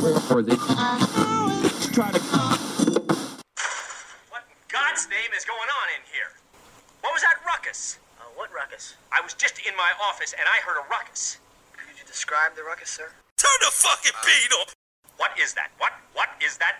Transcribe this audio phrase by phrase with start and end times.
[0.00, 0.56] Or they
[1.92, 2.18] try to.
[4.30, 6.32] What in God's name is going on in here?
[7.02, 7.98] What was that ruckus?
[8.18, 8.94] Uh, what ruckus?
[9.12, 11.38] I was just in my office and I heard a ruckus.
[11.76, 13.10] Could you describe the ruckus, sir?
[13.36, 14.70] Turn the fucking beat up!
[15.18, 15.70] What is that?
[15.78, 15.92] What?
[16.14, 16.76] What is that?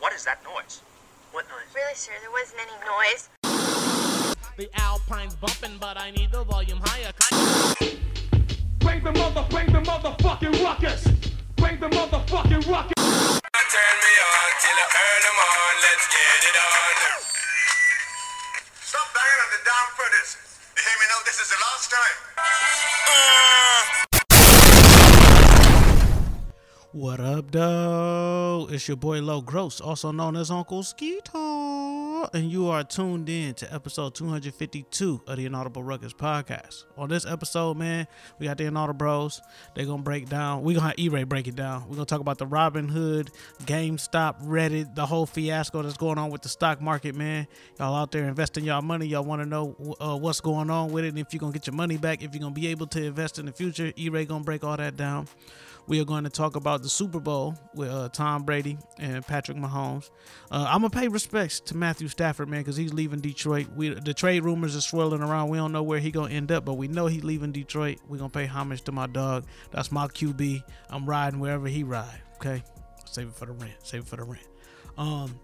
[0.00, 0.82] What is that noise?
[1.30, 1.70] What noise?
[1.74, 3.28] Really, sir, there wasn't any noise.
[4.56, 7.12] The Alpine's bumping, but I need the volume higher.
[8.80, 11.15] Bring the mother, bring the motherfucking ruckus.
[11.56, 12.94] Bring the motherfucking ruckus.
[12.96, 15.72] Turn me on till I earn them on.
[15.82, 16.94] Let's get it on.
[18.80, 20.36] Stop banging on the damn furnace.
[20.76, 21.20] You hear me now?
[21.24, 22.16] This is the last time.
[23.08, 24.15] Uh.
[26.96, 28.68] What up, though?
[28.70, 33.52] It's your boy Low Gross, also known as Uncle Skeeto, and you are tuned in
[33.56, 36.84] to episode 252 of the Inaudible Ruckus podcast.
[36.96, 38.06] On this episode, man,
[38.38, 39.42] we got the Inaudible Bros.
[39.74, 40.62] They're gonna break down.
[40.62, 41.84] We're gonna have E-Ray break it down.
[41.86, 43.28] We're gonna talk about the Robinhood,
[43.64, 47.46] GameStop, Reddit, the whole fiasco that's going on with the stock market, man.
[47.78, 49.04] Y'all out there investing y'all money.
[49.04, 51.66] Y'all want to know uh, what's going on with it, and if you're gonna get
[51.66, 53.92] your money back, if you're gonna be able to invest in the future.
[53.96, 55.28] E-Ray gonna break all that down.
[55.88, 59.56] We are going to talk about the Super Bowl with uh, Tom Brady and Patrick
[59.56, 60.10] Mahomes.
[60.50, 63.68] Uh, I'm gonna pay respects to Matthew Stafford, man, because he's leaving Detroit.
[63.76, 65.48] We the trade rumors are swirling around.
[65.48, 67.98] We don't know where he gonna end up, but we know he's leaving Detroit.
[68.08, 69.44] We're gonna pay homage to my dog.
[69.70, 70.62] That's my QB.
[70.90, 72.20] I'm riding wherever he ride.
[72.36, 72.64] Okay,
[73.04, 73.74] save it for the rent.
[73.84, 74.46] Save it for the rent.
[74.98, 75.38] Um,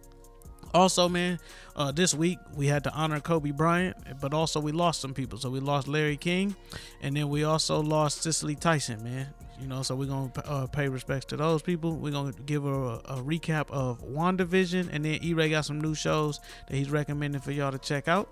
[0.75, 1.39] also, man,
[1.77, 5.39] uh, this week we had to honor Kobe Bryant, but also we lost some people.
[5.39, 6.57] So we lost Larry King,
[7.01, 9.29] and then we also lost Cicely Tyson, man.
[9.63, 11.97] You know, so we're gonna uh, pay respects to those people.
[11.97, 16.41] We're gonna give a, a recap of WandaVision, and then E-Ray got some new shows
[16.69, 18.29] that he's recommending for y'all to check out.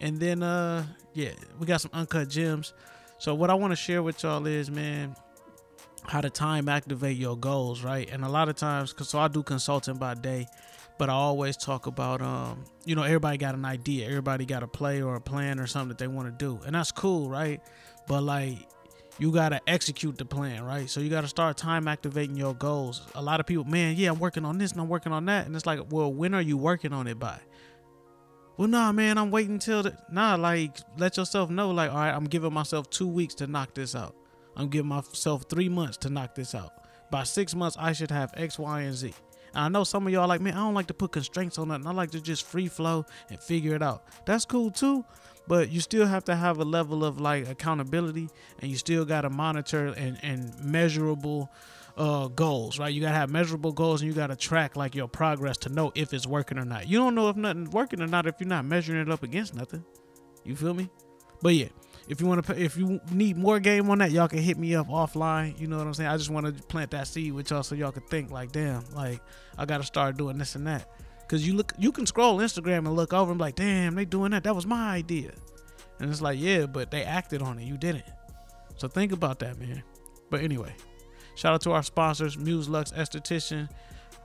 [0.00, 0.84] And then, uh,
[1.14, 2.74] yeah, we got some uncut gems.
[3.18, 5.14] So what I want to share with y'all is, man,
[6.02, 8.08] how to time activate your goals, right?
[8.10, 10.46] And a lot of times, cause so I do consulting by day,
[10.98, 14.68] but I always talk about, um, you know, everybody got an idea, everybody got a
[14.68, 17.60] play or a plan or something that they want to do, and that's cool, right?
[18.06, 18.68] But like,
[19.18, 20.88] you gotta execute the plan, right?
[20.88, 23.02] So you gotta start time activating your goals.
[23.14, 25.46] A lot of people, man, yeah, I'm working on this and I'm working on that,
[25.46, 27.40] and it's like, well, when are you working on it by?
[28.56, 30.34] Well, nah, man, I'm waiting till the nah.
[30.34, 33.94] Like, let yourself know, like, all right, I'm giving myself two weeks to knock this
[33.94, 34.16] out.
[34.56, 36.72] I'm giving myself three months to knock this out.
[37.10, 39.14] By six months, I should have X, Y, and Z.
[39.54, 41.68] And I know some of y'all like, man, I don't like to put constraints on
[41.68, 41.86] nothing.
[41.86, 44.04] I like to just free flow and figure it out.
[44.26, 45.04] That's cool too,
[45.48, 48.28] but you still have to have a level of like accountability,
[48.60, 51.50] and you still got to monitor and and measurable
[51.98, 52.94] uh, goals, right?
[52.94, 56.14] You gotta have measurable goals, and you gotta track like your progress to know if
[56.14, 56.88] it's working or not.
[56.88, 59.54] You don't know if nothing's working or not if you're not measuring it up against
[59.54, 59.84] nothing.
[60.44, 60.88] You feel me?
[61.42, 61.68] But yeah,
[62.08, 64.74] if you want to, if you need more game on that, y'all can hit me
[64.74, 65.58] up offline.
[65.60, 66.08] You know what I'm saying?
[66.08, 68.84] I just want to plant that seed with y'all so y'all can think like, damn,
[68.94, 69.20] like
[69.56, 70.88] I gotta start doing this and that.
[71.28, 74.06] Cause you look, you can scroll Instagram and look over and be like, damn, they
[74.06, 74.44] doing that.
[74.44, 75.32] That was my idea.
[76.00, 77.64] And it's like, yeah, but they acted on it.
[77.64, 78.04] You didn't.
[78.76, 79.82] So think about that, man.
[80.30, 80.74] But anyway,
[81.34, 83.68] shout out to our sponsors, Muse Lux Esthetician.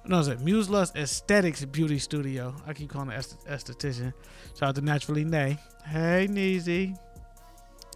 [0.06, 2.56] No, Muse Lux Aesthetics Beauty Studio?
[2.68, 4.14] I keep calling it est- esthetician.
[4.58, 5.58] Shout out to Naturally Nay.
[5.86, 6.98] Hey, Neezy.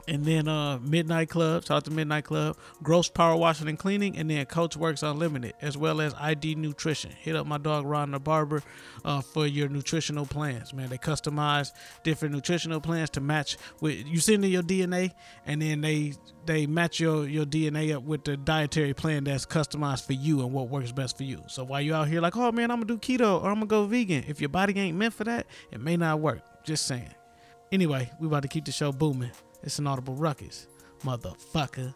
[0.07, 4.17] And then uh Midnight Club, shout out to Midnight Club, Gross Power Washing and Cleaning,
[4.17, 7.11] and then Coach Works Unlimited, as well as ID Nutrition.
[7.11, 8.63] Hit up my dog Ron the Barber
[9.03, 10.87] uh, for your nutritional plans, man.
[10.87, 11.73] They customize
[12.03, 15.11] different nutritional plans to match with you send in your DNA,
[15.45, 16.13] and then they
[16.45, 20.53] they match your your DNA up with the dietary plan that's customized for you and
[20.53, 21.43] what works best for you.
[21.47, 23.65] So while you out here like, oh man, I'm gonna do keto or I'm gonna
[23.65, 26.39] go vegan, if your body ain't meant for that, it may not work.
[26.63, 27.13] Just saying.
[27.71, 29.31] Anyway, we about to keep the show booming.
[29.67, 30.65] It's Inaudible Ruckus,
[31.03, 31.93] motherfucker.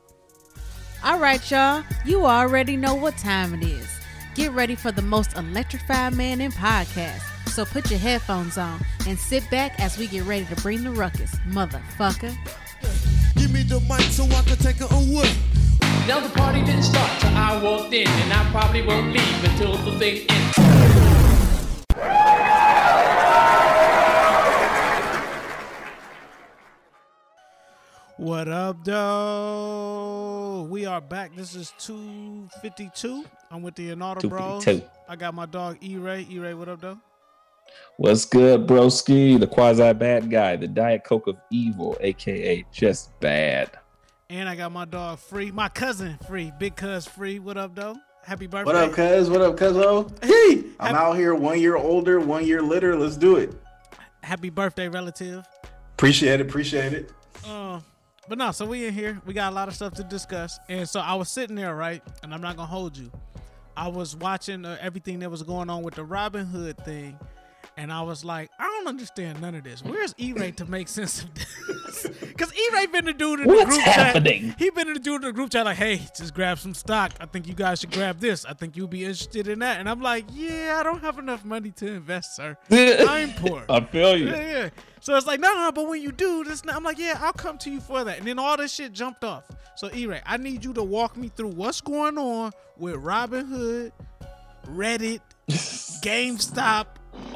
[1.05, 1.85] All right, y'all.
[2.03, 3.87] You already know what time it is.
[4.35, 7.21] Get ready for the most electrified man in podcast.
[7.47, 10.91] So put your headphones on and sit back as we get ready to bring the
[10.91, 12.35] ruckus, motherfucker.
[13.37, 15.31] Give me the mic so I can take it away.
[16.09, 19.77] Now the party didn't start till I walked in, and I probably won't leave until
[19.77, 20.40] the thing ends.
[28.21, 30.67] What up, though?
[30.69, 31.35] We are back.
[31.35, 33.25] This is 252.
[33.49, 34.67] I'm with the Inaudible Bros.
[35.09, 36.27] I got my dog E Ray.
[36.29, 36.99] E Ray, what up, though?
[37.97, 39.39] What's good, broski?
[39.39, 43.71] The quasi bad guy, the Diet Coke of evil, aka just bad.
[44.29, 47.39] And I got my dog Free, my cousin Free, Big Cuz Free.
[47.39, 47.95] What up, though?
[48.23, 48.71] Happy birthday.
[48.71, 49.31] What up, cuz?
[49.31, 49.75] What up, cuz?
[50.21, 52.95] Hey, I'm Happy- out here one year older, one year litter.
[52.95, 53.51] Let's do it.
[54.21, 55.43] Happy birthday, relative.
[55.95, 56.41] Appreciate it.
[56.41, 57.11] Appreciate it.
[57.43, 57.79] Uh,
[58.31, 59.21] but no, so we in here.
[59.25, 60.57] We got a lot of stuff to discuss.
[60.69, 62.01] And so I was sitting there, right?
[62.23, 63.11] And I'm not gonna hold you.
[63.75, 67.19] I was watching uh, everything that was going on with the Robinhood thing,
[67.77, 69.83] and I was like, I don't understand none of this.
[69.83, 71.47] Where's E-Ray to make sense of this?
[72.21, 74.49] Because E-Ray been the dude in the What's group happening?
[74.49, 74.59] chat.
[74.59, 77.11] He been the dude in the group chat like, hey, just grab some stock.
[77.19, 78.45] I think you guys should grab this.
[78.45, 79.79] I think you'll be interested in that.
[79.79, 82.57] And I'm like, yeah, I don't have enough money to invest, sir.
[82.71, 83.65] I'm poor.
[83.69, 84.27] I feel you.
[84.29, 84.69] Yeah, yeah.
[85.01, 87.33] So it's like, no, no, no, but when you do this, I'm like, yeah, I'll
[87.33, 88.17] come to you for that.
[88.17, 89.43] And then all this shit jumped off.
[89.75, 93.91] So E-Ray, I need you to walk me through what's going on with Robinhood,
[94.67, 96.85] Reddit, GameStop,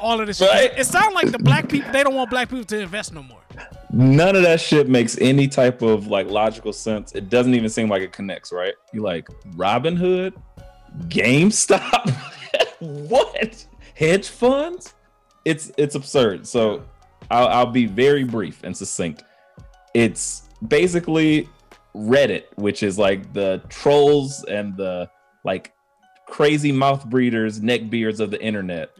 [0.00, 0.70] all of this Right.
[0.70, 0.78] shit.
[0.78, 3.40] It sounds like the black people, they don't want black people to invest no more.
[3.92, 7.12] None of that shit makes any type of like logical sense.
[7.14, 8.74] It doesn't even seem like it connects, right?
[8.92, 10.34] You like Robinhood,
[11.08, 12.10] GameStop,
[12.80, 13.66] what?
[13.94, 14.94] Hedge funds?
[15.44, 16.46] It's it's absurd.
[16.46, 16.84] So
[17.30, 19.22] I'll, I'll be very brief and succinct.
[19.94, 21.48] It's basically
[21.94, 25.08] Reddit, which is like the trolls and the
[25.44, 25.72] like
[26.26, 28.90] crazy mouth breeders, neck beards of the internet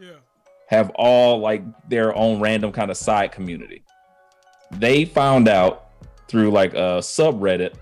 [0.67, 3.83] have all like their own random kind of side community.
[4.71, 5.89] They found out
[6.27, 7.75] through like a subreddit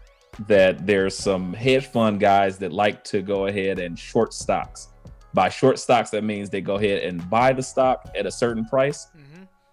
[0.47, 4.89] that there's some hedge fund guys that like to go ahead and short stocks.
[5.33, 8.65] By short stocks, that means they go ahead and buy the stock at a certain
[8.65, 9.07] price,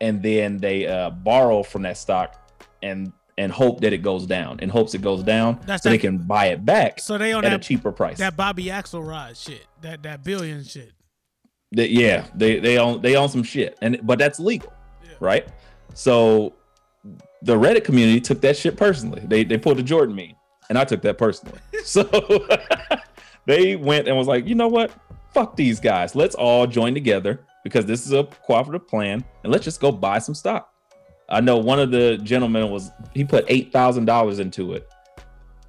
[0.01, 2.51] and then they uh, borrow from that stock
[2.83, 4.59] and and hope that it goes down.
[4.61, 7.45] In hopes it goes down, That's so they can buy it back So they on
[7.45, 8.19] at that a cheaper price.
[8.19, 10.93] That Bobby Axelrod shit, that that billion shit.
[11.73, 14.73] Yeah, they they own they own some shit, and but that's legal,
[15.21, 15.49] right?
[15.95, 16.55] So
[17.41, 19.23] the Reddit community took that shit personally.
[19.25, 20.35] They they pulled the Jordan meme,
[20.69, 21.59] and I took that personally.
[21.85, 22.05] so
[23.47, 24.93] they went and was like, you know what?
[25.33, 26.15] Fuck these guys.
[26.15, 30.19] Let's all join together because this is a cooperative plan, and let's just go buy
[30.19, 30.69] some stock.
[31.31, 34.87] I know one of the gentlemen was he put eight thousand dollars into it,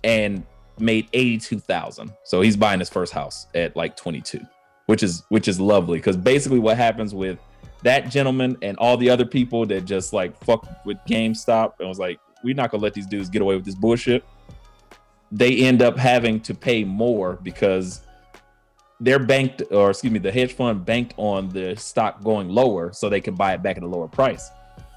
[0.04, 0.46] and
[0.80, 2.12] made eighty two thousand.
[2.26, 4.42] So he's buying his first house at like twenty two
[4.88, 7.40] which is which is lovely because basically what happens with
[7.84, 12.00] that gentleman and all the other people that just like fuck with GameStop and was
[12.00, 14.24] like, we're not gonna let these dudes get away with this bullshit.
[15.32, 18.02] They end up having to pay more because
[19.00, 23.10] they're banked, or excuse me, the hedge fund banked on the stock going lower so
[23.10, 24.50] they can buy it back at a lower price.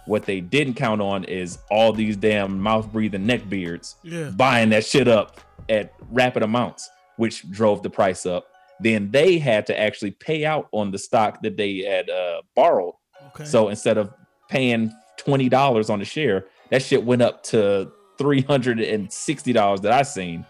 [0.05, 4.31] What they didn't count on is all these damn mouth breathing neck beards Yeah.
[4.31, 8.47] buying that shit up at rapid amounts, which drove the price up.
[8.81, 12.95] Then they had to actually pay out on the stock that they had uh, borrowed.
[13.29, 13.45] Okay.
[13.45, 14.13] So instead of
[14.49, 19.53] paying twenty dollars on the share, that shit went up to three hundred and sixty
[19.53, 20.45] dollars that I seen,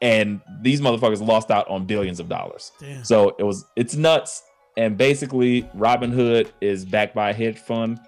[0.00, 2.72] and these motherfuckers lost out on billions of dollars.
[2.80, 3.04] Damn.
[3.04, 4.44] So it was it's nuts.
[4.76, 7.98] And basically, Robinhood is backed by a hedge fund.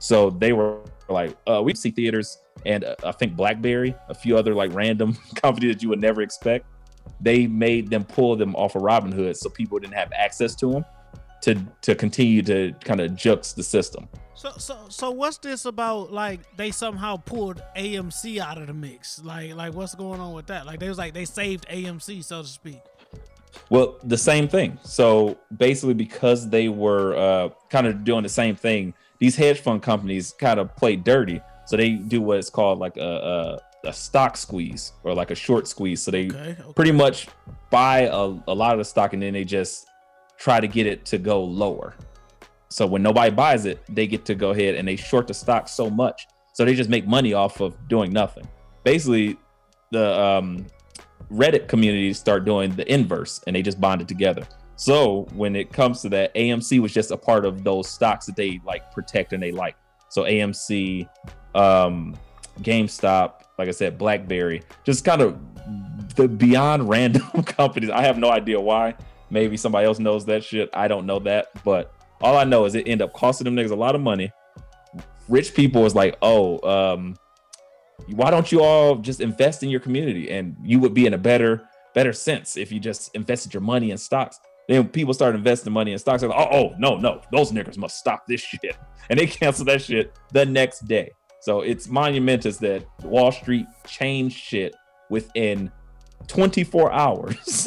[0.00, 4.36] So they were like, uh, we see theaters and uh, I think BlackBerry, a few
[4.36, 6.66] other like random companies that you would never expect.
[7.20, 10.84] They made them pull them off of Robinhood so people didn't have access to them
[11.42, 14.08] to to continue to kind of jux the system.
[14.34, 16.12] So so so what's this about?
[16.12, 19.22] Like they somehow pulled AMC out of the mix.
[19.22, 20.66] Like like what's going on with that?
[20.66, 22.80] Like they was like they saved AMC so to speak.
[23.68, 24.78] Well, the same thing.
[24.82, 29.82] So basically, because they were uh, kind of doing the same thing, these hedge fund
[29.82, 31.40] companies kind of play dirty.
[31.66, 35.34] So they do what is called like a, a, a stock squeeze or like a
[35.34, 36.02] short squeeze.
[36.02, 36.72] So they Okay, okay.
[36.74, 37.28] pretty much
[37.70, 39.86] buy a, a lot of the stock and then they just
[40.38, 41.94] try to get it to go lower.
[42.68, 45.68] So when nobody buys it, they get to go ahead and they short the stock
[45.68, 46.26] so much.
[46.52, 48.46] So they just make money off of doing nothing.
[48.84, 49.36] Basically,
[49.90, 50.66] the um,
[51.30, 54.46] Reddit communities start doing the inverse and they just bond it together.
[54.76, 58.36] So when it comes to that, AMC was just a part of those stocks that
[58.36, 59.76] they like protect and they like.
[60.08, 61.08] So AMC,
[61.54, 62.16] um,
[62.62, 65.38] GameStop, like I said, BlackBerry, just kind of
[66.16, 67.90] the beyond random companies.
[67.90, 68.94] I have no idea why.
[69.28, 70.70] Maybe somebody else knows that shit.
[70.72, 73.70] I don't know that, but all I know is it ended up costing them niggas
[73.70, 74.32] a lot of money.
[75.28, 77.16] Rich people was like, oh, um,
[78.08, 81.18] why don't you all just invest in your community and you would be in a
[81.18, 81.62] better
[81.94, 84.38] better sense if you just invested your money in stocks
[84.68, 87.98] then people start investing money in stocks like, oh, oh no no those niggers must
[87.98, 88.76] stop this shit
[89.10, 91.10] and they cancel that shit the next day
[91.40, 94.74] so it's monumentous that wall street changed shit
[95.08, 95.70] within
[96.28, 97.66] 24 hours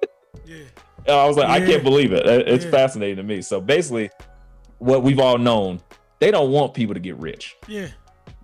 [0.46, 0.64] yeah.
[1.08, 2.70] i was like i can't believe it It- it's Yeah.
[2.70, 4.10] fascinating to me so basically
[4.78, 5.80] what we've all known
[6.20, 7.88] they don't want people to get rich Yeah.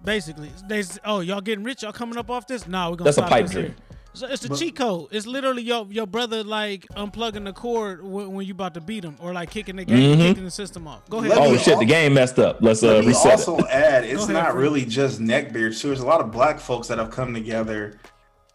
[0.05, 1.83] Basically, they oh y'all getting rich?
[1.83, 2.69] Y'all coming up off this?
[2.69, 3.75] Nah, we're gonna That's a stop pipe this dream.
[4.15, 4.29] Here.
[4.29, 5.09] So it's the But- cheat code.
[5.11, 9.05] It's literally your your brother like unplugging the cord when, when you about to beat
[9.05, 10.23] him, or like kicking the game, Mhm.
[10.29, 11.09] kicking the system off.
[11.11, 11.33] Go ahead.
[11.37, 14.23] oh shit the game messed up let's uh Let me reset also it add, it's
[14.25, 14.57] ahead, not Fred.
[14.63, 15.89] really just neckbeards too.
[15.89, 17.99] There's a lot of black folks that have come together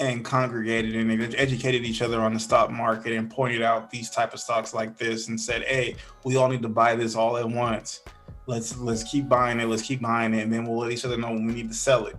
[0.01, 4.33] and congregated and educated each other on the stock market and pointed out these type
[4.33, 7.49] of stocks like this and said, "Hey, we all need to buy this all at
[7.49, 7.99] once.
[8.47, 9.67] Let's let's keep buying it.
[9.67, 11.75] Let's keep buying it, and then we'll let each other know when we need to
[11.75, 12.15] sell it."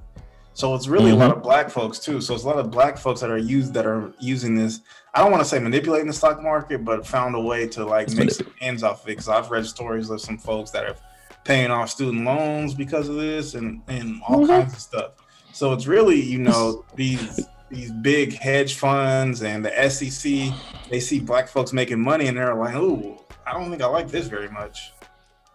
[0.52, 2.21] So it's really a lot of black folks too.
[2.21, 4.80] So it's a lot of black folks that are used that are using this.
[5.14, 8.09] I don't want to say manipulating the stock market, but found a way to like
[8.09, 9.12] It's make some ends off of it.
[9.12, 10.97] Because I've read stories of some folks that are
[11.45, 15.12] paying off student loans because of this and and all kinds of stuff.
[15.52, 17.40] So it's really you know these
[17.71, 20.52] these big hedge funds and the SEC.
[20.90, 24.09] They see black folks making money and they're like, "Oh, I don't think I like
[24.09, 24.92] this very much."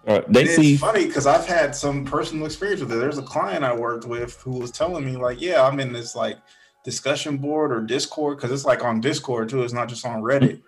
[0.08, 2.98] Uh, they see it's funny because I've had some personal experience with it.
[2.98, 6.16] There's a client I worked with who was telling me, like, yeah, I'm in this
[6.16, 6.38] like
[6.84, 9.64] discussion board or Discord because it's like on Discord too.
[9.64, 10.62] It's not just on Reddit.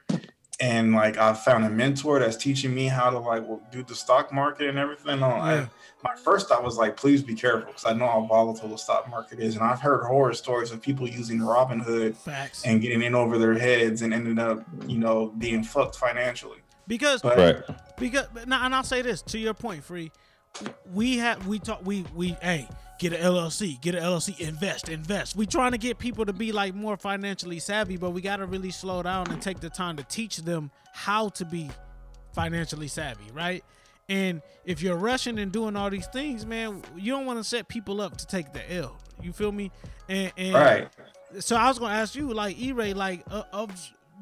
[0.60, 4.34] And like I found a mentor that's teaching me how to like do the stock
[4.34, 5.20] market and everything.
[5.20, 5.66] No, I, Yeah.
[6.04, 9.08] my first thought was like, please be careful because I know how volatile the stock
[9.08, 12.64] market is, and I've heard horror stories of people using Robinhood Facts.
[12.66, 16.58] and getting in over their heads and ended up, you know, being fucked financially.
[16.88, 17.62] Because right.
[17.98, 20.12] because now and I'll say this to your point, free.
[20.94, 22.68] We have we talk we we hey
[23.00, 25.36] get an LLC, get an LLC, invest, invest.
[25.36, 28.46] We trying to get people to be like more financially savvy, but we got to
[28.46, 31.70] really slow down and take the time to teach them how to be
[32.34, 33.64] financially savvy, right?
[34.10, 37.68] And if you're rushing and doing all these things, man, you don't want to set
[37.68, 38.98] people up to take the L.
[39.22, 39.72] You feel me?
[40.08, 40.88] And, and right.
[41.40, 43.72] so I was gonna ask you, like E-Ray, like uh, of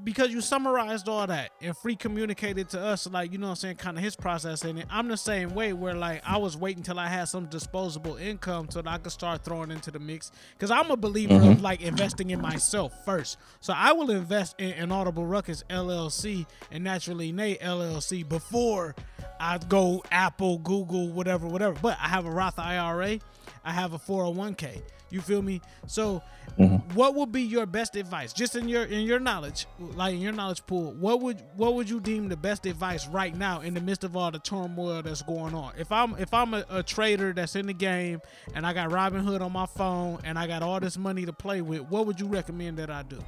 [0.03, 3.55] because you summarized all that and free communicated to us, like you know what I'm
[3.55, 4.87] saying, kind of his process in it.
[4.89, 8.67] I'm the same way, where like I was waiting till I had some disposable income
[8.69, 10.31] so that I could start throwing into the mix.
[10.53, 11.63] Because I'm a believer of mm-hmm.
[11.63, 13.37] like investing in myself first.
[13.59, 18.95] So I will invest in Inaudible Ruckus LLC and Naturally Nay LLC before
[19.39, 21.77] I go Apple, Google, whatever, whatever.
[21.81, 23.19] But I have a Roth IRA.
[23.63, 24.81] I have a 401k.
[25.09, 25.61] You feel me?
[25.87, 26.21] So,
[26.93, 30.33] what would be your best advice, just in your in your knowledge, like in your
[30.33, 30.93] knowledge pool?
[30.93, 34.17] What would what would you deem the best advice right now in the midst of
[34.17, 35.73] all the turmoil that's going on?
[35.77, 38.19] If I'm if I'm a, a trader that's in the game
[38.55, 41.61] and I got Robinhood on my phone and I got all this money to play
[41.61, 43.19] with, what would you recommend that I do?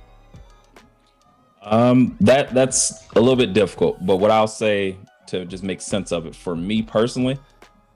[1.62, 4.98] Um, that that's a little bit difficult, but what I'll say
[5.28, 7.38] to just make sense of it for me personally,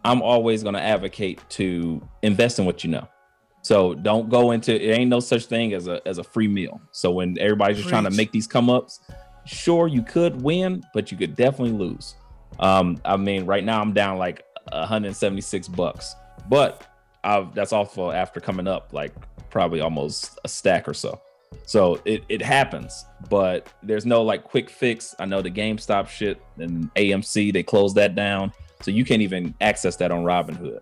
[0.03, 3.07] I'm always going to advocate to invest in what you know.
[3.63, 4.97] So don't go into it.
[4.97, 6.81] Ain't no such thing as a as a free meal.
[6.91, 9.01] So when everybody's just trying to make these come ups,
[9.45, 12.15] sure you could win, but you could definitely lose.
[12.59, 16.15] Um, I mean, right now I'm down like 176 bucks,
[16.49, 16.87] but
[17.23, 19.13] I've, that's also after coming up like
[19.49, 21.21] probably almost a stack or so.
[21.65, 25.15] So it, it happens, but there's no like quick fix.
[25.19, 28.51] I know the GameStop shit and AMC, they closed that down.
[28.81, 30.79] So you can't even access that on Robinhood.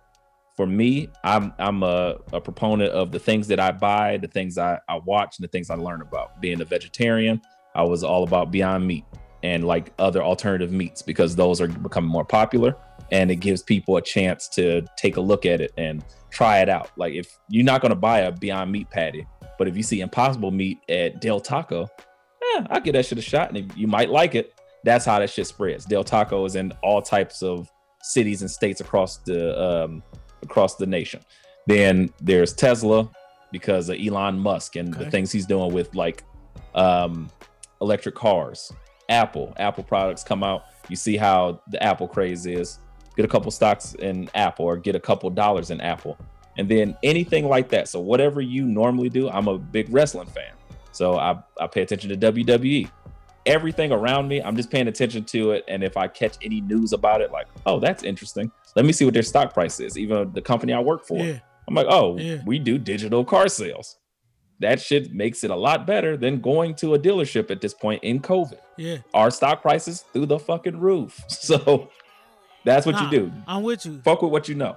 [0.55, 4.57] For me, I'm I'm a, a proponent of the things that I buy, the things
[4.57, 6.41] I, I watch, and the things I learn about.
[6.41, 7.41] Being a vegetarian,
[7.75, 9.05] I was all about Beyond Meat
[9.43, 12.75] and like other alternative meats because those are becoming more popular
[13.11, 16.67] and it gives people a chance to take a look at it and try it
[16.67, 16.89] out.
[16.97, 19.25] Like if you're not gonna buy a Beyond Meat patty,
[19.59, 21.87] but if you see Impossible Meat at Del Taco,
[22.55, 24.55] yeah, I'll give that shit a shot, and if you might like it.
[24.85, 25.83] That's how that shit spreads.
[25.85, 27.69] Del Taco is in all types of
[28.01, 30.01] cities and states across the um,
[30.41, 31.19] across the nation.
[31.67, 33.11] Then there's Tesla
[33.51, 35.03] because of Elon Musk and Okay.
[35.03, 36.23] the things he's doing with like
[36.75, 37.29] um,
[37.81, 38.71] electric cars.
[39.09, 40.63] Apple, Apple products come out.
[40.87, 42.79] You see how the Apple craze is.
[43.17, 46.17] Get a couple stocks in Apple or get a couple dollars in Apple.
[46.59, 47.87] And then anything like that.
[47.87, 50.51] So whatever you normally do, I'm a big wrestling fan.
[50.91, 52.89] So I, I pay attention to WWE.
[53.45, 55.63] Everything around me, I'm just paying attention to it.
[55.69, 58.51] And if I catch any news about it, like, oh, that's interesting.
[58.75, 59.97] Let me see what their stock price is.
[59.97, 61.17] Even the company I work for.
[61.17, 61.39] Yeah.
[61.67, 62.41] I'm like, oh, Yeah.
[62.45, 63.97] we do digital car sales.
[64.59, 68.03] That shit makes it a lot better than going to a dealership at this point
[68.03, 68.59] in COVID.
[68.77, 68.97] Yeah.
[69.13, 71.23] Our stock prices through the fucking roof.
[71.29, 71.89] So
[72.65, 73.31] that's what Nah, you do.
[73.47, 74.01] I'm with you.
[74.03, 74.75] Fuck with what you know.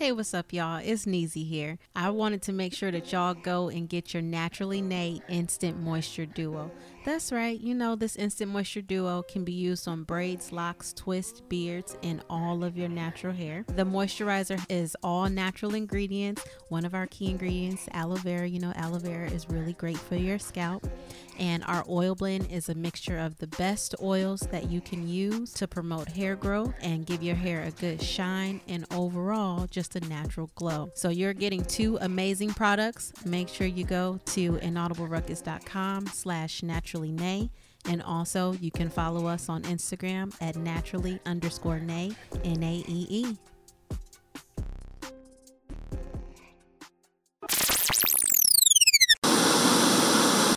[0.00, 0.80] Hey, what's up, y'all?
[0.82, 1.78] It's Neezy here.
[1.94, 6.24] I wanted to make sure that y'all go and get your Naturally Nay Instant Moisture
[6.24, 6.70] Duo.
[7.02, 11.40] That's right, you know, this Instant Moisture Duo can be used on braids, locks, twists,
[11.40, 13.64] beards, and all of your natural hair.
[13.68, 16.44] The moisturizer is all natural ingredients.
[16.68, 18.46] One of our key ingredients, aloe vera.
[18.46, 20.86] You know, aloe vera is really great for your scalp.
[21.38, 25.54] And our oil blend is a mixture of the best oils that you can use
[25.54, 30.00] to promote hair growth and give your hair a good shine and overall just a
[30.00, 30.90] natural glow.
[30.94, 33.14] So you're getting two amazing products.
[33.24, 37.48] Make sure you go to inaudibleruckus.com slash naturally nay.
[37.86, 42.10] And also, you can follow us on Instagram at naturally underscore nay,
[42.44, 43.36] N A E E.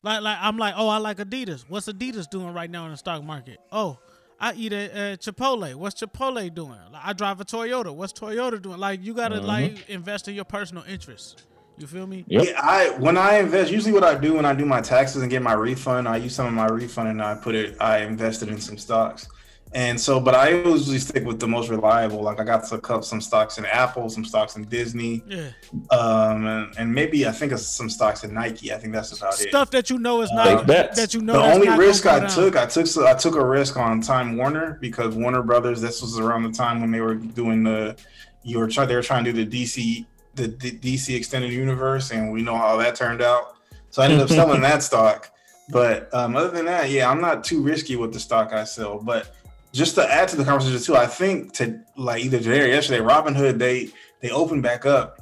[0.01, 1.65] Like, like I'm like, oh, I like Adidas.
[1.69, 3.59] What's Adidas doing right now in the stock market?
[3.71, 3.99] Oh,
[4.39, 5.75] I eat at uh, Chipotle.
[5.75, 6.71] What's Chipotle doing?
[6.91, 7.93] Like, I drive a Toyota.
[7.95, 8.79] What's Toyota doing?
[8.79, 9.91] Like, you gotta like mm-hmm.
[9.91, 11.35] invest in your personal interests.
[11.77, 12.23] You feel me?
[12.27, 15.29] Yeah, I when I invest, usually what I do when I do my taxes and
[15.31, 18.49] get my refund, I use some of my refund and I put it, I invested
[18.49, 19.27] in some stocks.
[19.75, 22.21] And so, but I usually stick with the most reliable.
[22.21, 25.49] Like I got to cup some stocks in Apple, some stocks in Disney, Yeah.
[25.89, 28.71] um, and, and maybe I think of some stocks in Nike.
[28.71, 29.49] I think that's about it.
[29.49, 31.33] Stuff that you know is Uh, not that you know.
[31.33, 35.15] the only risk I took, I took, I took a risk on Time Warner because
[35.15, 35.81] Warner Brothers.
[35.81, 37.95] This was around the time when they were doing the,
[38.43, 42.11] you were trying, they were trying to do the DC, the, D- DC extended universe,
[42.11, 43.55] and we know how that turned out.
[43.89, 45.29] So I ended up selling that stock.
[45.69, 48.99] But um, other than that, yeah, I'm not too risky with the stock I sell.
[48.99, 49.35] But
[49.71, 53.03] just to add to the conversation too, I think to like either today or yesterday,
[53.03, 53.89] Robinhood they
[54.21, 55.19] they opened back up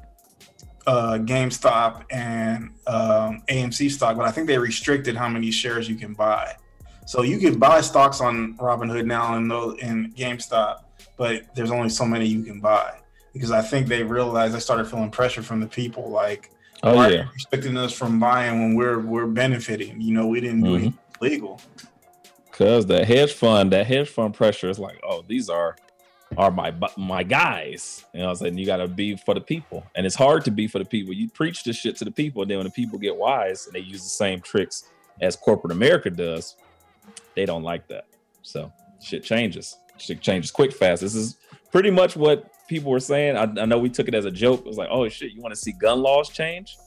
[0.88, 5.96] uh, GameStop and um, AMC stock, but I think they restricted how many shares you
[5.96, 6.56] can buy.
[7.06, 10.84] So you can buy stocks on Robinhood now and those in GameStop,
[11.18, 12.94] but there's only so many you can buy
[13.34, 16.52] because I think they realized they started feeling pressure from the people like,
[16.84, 17.30] Oh, why yeah.
[17.34, 20.02] restricting us from buying when we're we're benefiting?
[20.02, 20.76] You know, we didn't do mm-hmm.
[20.76, 21.62] anything illegal.
[22.52, 25.76] Cause the hedge fund, that hedge fund pressure is like, oh, these are
[26.38, 28.06] are my my guys.
[28.14, 30.52] You know, I'm saying you got to be for the people, and it's hard to
[30.52, 31.14] be for the people.
[31.14, 33.76] You preach this shit to the people, and then when the people get wise and
[33.76, 34.86] they use the same tricks
[35.22, 36.56] as corporate America does,
[37.36, 38.06] they don't like that.
[38.42, 38.72] So
[39.02, 39.78] shit changes.
[39.98, 41.02] Shit changes quick, fast.
[41.02, 41.38] This is
[41.72, 43.36] pretty much what people were saying.
[43.36, 44.62] I, I know we took it as a joke.
[44.62, 46.78] It was like, oh shit, you want to see gun laws change?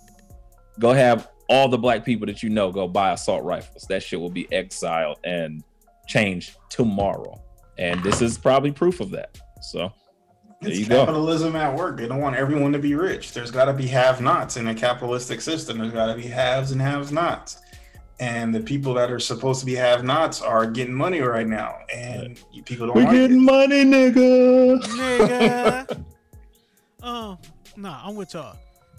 [0.80, 3.84] Go have all the black people that you know go buy assault rifles.
[3.90, 5.62] That shit will be exiled and
[6.08, 7.38] changed tomorrow.
[7.76, 9.38] And this is probably proof of that.
[9.60, 9.92] So
[10.62, 11.04] there It's you go.
[11.04, 11.98] capitalism at work.
[11.98, 13.32] They don't want everyone to be rich.
[13.34, 15.78] There's got to be have-nots in a capitalistic system.
[15.78, 17.58] There's got to be haves and have-nots.
[18.21, 22.40] And the people that are supposed to be have-nots are getting money right now, and
[22.53, 23.18] you people don't We like it.
[23.18, 24.81] getting money, nigga.
[24.81, 26.05] nigga.
[27.03, 27.38] um,
[27.77, 28.57] nah, I'm with y'all.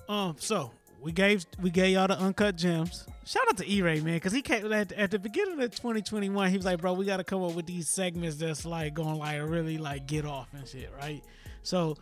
[0.10, 3.06] Um, so we gave we gave y'all the uncut gems.
[3.26, 6.50] Shout out to E-Ray, man, because he came at, at the beginning of 2021.
[6.52, 9.18] He was like, "Bro, we got to come up with these segments that's like going
[9.18, 11.24] like really like get off and shit, right?"
[11.64, 11.98] So,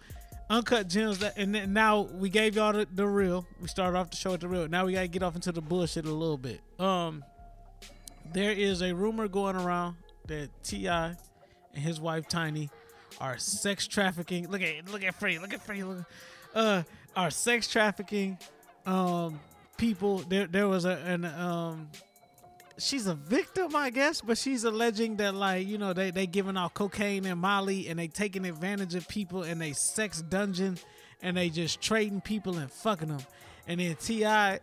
[0.54, 1.24] uncut gems.
[1.36, 3.46] And now we gave y'all the, the real.
[3.62, 4.68] We started off the show with the real.
[4.68, 6.62] Now we gotta get off into the bullshit a little bit.
[6.80, 7.24] Um,
[8.32, 9.96] there is a rumor going around
[10.28, 11.16] that T.I.
[11.74, 12.70] and his wife Tiny
[13.20, 14.50] are sex trafficking.
[14.50, 15.40] Look at look at Free.
[15.40, 15.84] Look at Free.
[15.84, 16.06] Look,
[16.56, 16.84] uh,
[17.16, 18.38] are sex trafficking
[18.86, 19.40] um
[19.78, 20.20] people.
[20.20, 21.90] There there was a an um.
[22.80, 26.58] She's a victim, I guess, but she's alleging that like you know they they giving
[26.58, 30.78] out cocaine and Molly and they taking advantage of people in a sex dungeon
[31.22, 33.22] and they just trading people and fucking them.
[33.68, 34.60] And then T.I.,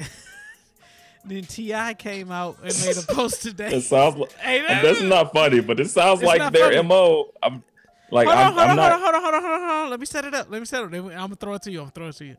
[1.24, 1.94] then T.I.
[1.94, 3.74] came out and made a post today.
[3.74, 6.82] It sounds like Hey, that- that's not funny, but it sounds like their funny.
[6.82, 7.30] mo.
[7.42, 7.62] I'm
[8.10, 9.00] like hold I'm, on, hold I'm on, not.
[9.00, 9.90] hold on, hold on, hold on, hold on, hold on.
[9.90, 10.50] Let me set it up.
[10.50, 10.92] Let me set it up.
[10.92, 11.78] I'm gonna throw it to you.
[11.78, 12.36] I'm gonna throw it to you.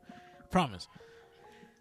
[0.51, 0.87] Promise.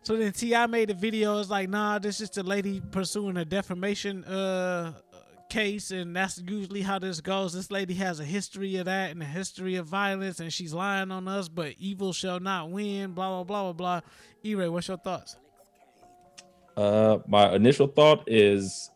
[0.02, 0.66] So then T.I.
[0.66, 1.38] made a video.
[1.38, 4.92] It's like, nah, this is the lady pursuing a defamation uh
[5.50, 7.52] case, and that's usually how this goes.
[7.52, 11.10] This lady has a history of that and a history of violence, and she's lying
[11.10, 11.48] on us.
[11.48, 13.12] But evil shall not win.
[13.12, 14.00] Blah blah blah blah blah.
[14.44, 15.36] E-Ray, what's your thoughts?
[16.76, 18.90] Uh, my initial thought is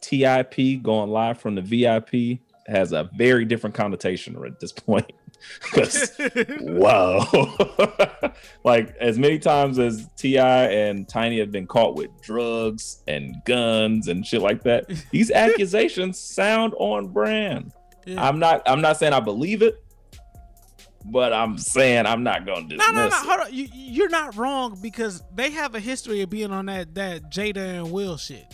[0.00, 5.12] TIP going live from the VIP has a very different connotation at this point.
[5.72, 6.12] 'Cause,
[6.60, 7.24] wow,
[8.64, 10.64] like as many times as T.I.
[10.66, 16.18] and Tiny have been caught with drugs and guns and shit like that, these accusations
[16.18, 17.72] sound on brand.
[18.04, 18.26] Yeah.
[18.26, 18.62] I'm not.
[18.66, 19.82] I'm not saying I believe it,
[21.04, 23.06] but I'm saying I'm not going to No, dismiss no, no.
[23.06, 23.12] it.
[23.14, 23.54] Hold on.
[23.54, 27.56] You, you're not wrong because they have a history of being on that that Jada
[27.82, 28.44] and Will shit,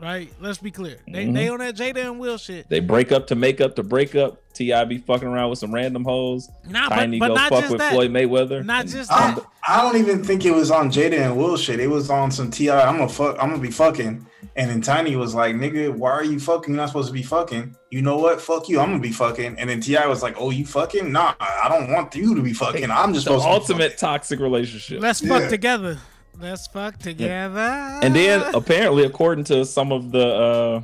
[0.00, 0.32] right?
[0.40, 0.96] Let's be clear.
[1.06, 1.34] They Mhm.
[1.34, 2.68] they on that Jada and Will shit.
[2.68, 4.38] They break up to make up to break up.
[4.54, 4.84] T.I.
[4.86, 6.48] be fucking around with some random hoes.
[6.68, 7.92] Nah, Tiny but go not fuck with that.
[7.92, 8.64] Floyd Mayweather.
[8.64, 9.44] Not And- just I, that.
[9.68, 11.78] I don't even think it was on Jada and Will shit.
[11.78, 12.70] It was on some Ti.
[12.70, 13.36] I'm gonna fuck.
[13.40, 14.26] I'm gonna be fucking.
[14.56, 16.74] And then Tiny was like, "Nigga, why are you fucking?
[16.74, 17.76] You're not supposed to be fucking.
[17.92, 18.40] You know what?
[18.40, 18.80] Fuck you.
[18.80, 20.06] I'm gonna be fucking." And then T.I.
[20.08, 21.12] was like, "Oh, you fucking?
[21.12, 22.90] Nah, I don't want you to be fucking.
[22.90, 25.00] I'm just the supposed to." ultimate toxic relationship.
[25.00, 25.38] Let's Yeah.
[25.38, 25.98] fuck together.
[26.40, 27.60] Let's fuck together.
[28.02, 30.82] and then apparently, according to some of the uh,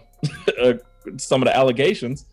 [0.62, 0.74] uh,
[1.18, 2.24] some of the allegations,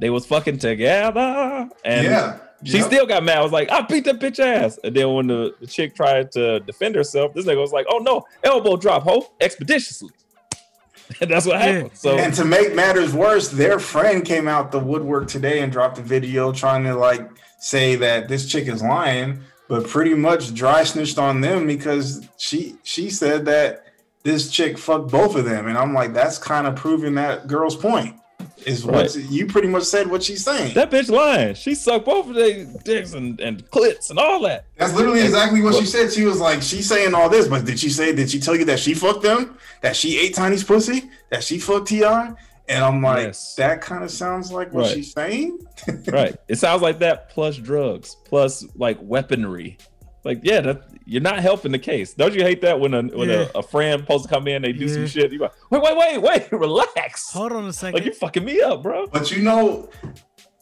[0.00, 1.68] they was fucking together.
[1.84, 2.38] And Yeah.
[2.64, 2.86] she Yep.
[2.86, 3.38] still got mad.
[3.38, 4.78] I was like, I beat that bitch ass.
[4.84, 7.98] And then when the, the chick tried to defend herself, this nigga was like, Oh
[7.98, 10.10] no, elbow drop, ho, expeditiously.
[11.20, 11.90] and that's what happened.
[11.94, 15.98] So and to make matters worse, their friend came out the woodwork today and dropped
[15.98, 17.28] a video trying to like
[17.58, 22.74] say that this chick is lying, but pretty much dry snitched on them because she
[22.82, 23.86] she said that
[24.24, 27.76] this chick fucked both of them, and I'm like, that's kind of proving that girl's
[27.76, 28.16] point.
[28.66, 29.16] Is what Right.
[29.30, 30.74] you pretty much said what she's saying.
[30.74, 31.54] That bitch lying.
[31.54, 34.64] She sucked both of their dicks and, and clits and all that.
[34.76, 36.12] That's literally exactly what she said.
[36.12, 38.14] She was like, she's saying all this, but did she say?
[38.14, 39.56] Did she tell you that she fucked them?
[39.82, 41.10] That she ate Tiny's pussy?
[41.30, 42.34] That she fucked T.I.?
[42.70, 43.54] And I'm like, Yes.
[43.56, 44.94] that kind of sounds like what Right.
[44.94, 45.58] she's saying.
[46.06, 46.36] right.
[46.48, 49.76] It sounds like that plus drugs plus like weaponry.
[50.24, 52.14] Like, yeah, that you're not helping the case.
[52.14, 53.46] Don't you hate that when a when Yeah.
[53.54, 54.94] a, a friend supposed to come in, they do Yeah.
[54.94, 55.32] some shit.
[55.32, 57.32] You go, wait, wait, wait, wait, relax.
[57.32, 57.94] Hold on a second.
[57.94, 59.06] Like you're fucking me up, bro.
[59.08, 59.88] But you know,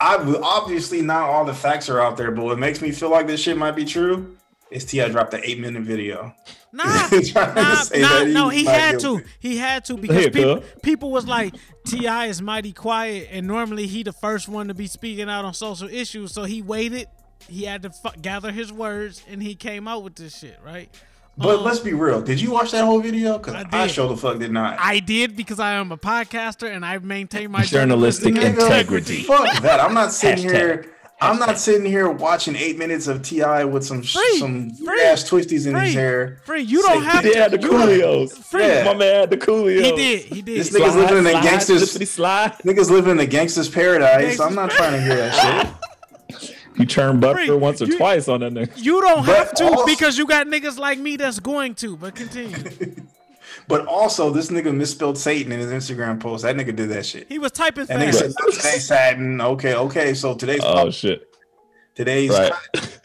[0.00, 2.30] I obviously not all the facts are out there.
[2.30, 4.36] But what makes me feel like this shit might be true
[4.70, 5.08] is T.I.
[5.08, 6.32] dropped an eight minute video.
[6.72, 9.22] Nah, nah, nah, no, he had guilty.
[9.22, 9.28] to.
[9.40, 11.54] He had to because Here, people, people was like,
[11.86, 12.26] T.I.
[12.26, 15.88] is mighty quiet, and normally he the first one to be speaking out on social
[15.88, 16.32] issues.
[16.32, 17.06] So he waited.
[17.48, 20.90] He had to fu- gather his words, and he came out with this shit, right?
[21.38, 22.20] But Um, let's be real.
[22.20, 23.38] Did you watch that whole video?
[23.38, 24.76] Because I I, sure the fuck did not.
[24.80, 29.22] I did because I am a podcaster and I maintain my Journalistic journalistic integrity.
[29.22, 29.80] Fuck that.
[29.80, 30.50] I'm not sitting Hashtag.
[30.52, 30.94] here.
[31.20, 33.64] I'm not sitting here watching eight minutes of T.I.
[33.64, 36.40] with some sh- Free, some free, ass twisties in free, his hair.
[36.44, 37.38] Free, you don't Say, have He to.
[37.38, 38.38] had the don't- coolios.
[38.38, 38.64] Free.
[38.66, 38.84] Yeah.
[38.84, 39.84] My man had the coolios.
[39.84, 40.20] He did.
[40.22, 40.60] He did.
[40.60, 42.52] This nigga's living in a Slide, gangster's flippity slide.
[42.64, 44.38] niggas living in a gangster's paradise.
[44.38, 45.74] I'm not trying to hear that shit.
[46.76, 47.50] You turn butter Free.
[47.56, 48.70] once or You- twice on that nigga.
[48.76, 51.96] You don't But have to also- because you got niggas like me that's going to.
[51.96, 52.56] But continue.
[53.68, 56.42] But also, this nigga misspelled Satan in his Instagram post.
[56.42, 57.26] That nigga did that shit.
[57.28, 58.86] He was typing That nigga fast.
[58.88, 60.14] said "Not today Okay, okay.
[60.14, 61.28] So today's Oh shit.
[61.94, 62.52] today's Right.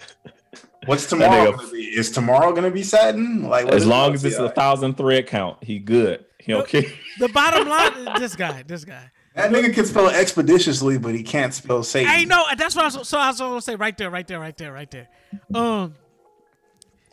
[0.86, 1.78] what's tomorrow nigga- gonna be?
[1.84, 3.43] Is tomorrow gonna be Satin?
[3.43, 4.45] Like As long as it's T.I.?
[4.47, 6.26] a thousand thread count, he good.
[6.39, 6.91] He okay.
[7.19, 9.12] The bottom line, is this guy, this guy.
[9.36, 12.12] that nigga can spell expeditiously, but he can't spell Satan.
[12.12, 12.43] I know.
[12.58, 13.08] That's what I was.
[13.08, 15.08] So I was gonna say right there, right there, right there, right there.
[15.54, 15.95] Um,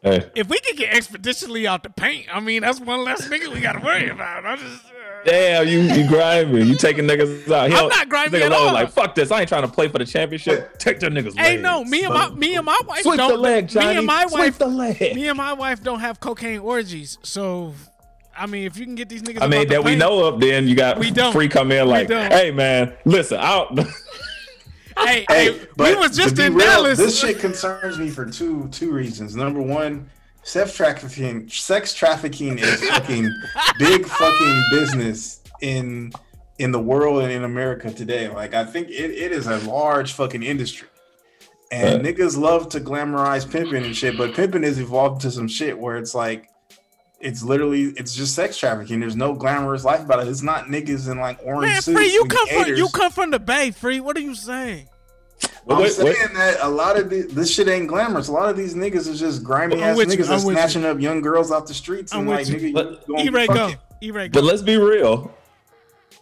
[0.03, 0.31] Hey.
[0.35, 3.61] if we could get expeditiously out the paint, I mean, that's one less nigga we
[3.61, 4.47] gotta worry about.
[4.47, 4.85] I just.
[4.87, 4.89] Uh,
[5.27, 6.63] Damn, you you grimy.
[6.65, 7.69] You taking niggas out.
[7.69, 8.73] He I'm don't- not grimy nigga at all.
[8.73, 9.31] Like fuck this.
[9.31, 10.79] I ain't trying to play for the championship.
[10.79, 11.37] Take them niggas.
[11.39, 11.63] Hey, legs.
[11.63, 13.31] no, me and my me and my wife Sweep don't.
[13.31, 15.15] the leg, me and my Sweep wife, the leg.
[15.15, 17.19] me and my wife don't have cocaine orgies.
[17.23, 17.75] So,
[18.35, 19.99] I mean, if you can get these niggas, I mean out the that we paint-
[20.01, 20.41] know of.
[20.41, 21.33] Then you got We don't.
[21.35, 23.87] free come in like, hey man, listen, I don't.
[25.01, 26.99] Hey, Hey, hey, but we was just in real, Dallas.
[26.99, 29.35] This shit concerns me for two two reasons.
[29.35, 30.09] Number one,
[30.43, 33.31] sex trafficking sex trafficking is fucking
[33.79, 36.13] big fucking business in
[36.59, 38.29] in the world and in America today.
[38.29, 40.89] Like I think it, it is a large fucking industry.
[41.73, 45.79] And niggas love to glamorize pimping and shit, but pimping has evolved to some shit
[45.79, 46.49] where it's like
[47.21, 49.01] it's literally it's just sex trafficking.
[49.01, 50.29] There's no glamorous life about it.
[50.29, 51.97] It's not niggas in like orange Man, suits.
[51.99, 54.01] free, you and come from you come from the Bay, free.
[54.01, 54.89] What are you saying?
[55.69, 56.35] I'm Wait, saying wait.
[56.35, 58.29] that a lot of the, this shit ain't glamorous.
[58.29, 60.49] A lot of these niggas is just grimy I'm ass with you, niggas that's I'm
[60.51, 60.55] you.
[60.55, 62.57] snatching up young girls off the streets I'm and like you.
[62.57, 63.69] nigga, But- you gonna E-Ray, fuck go.
[63.69, 63.77] it.
[64.03, 64.41] E-Ray, go.
[64.41, 65.33] But let's be real.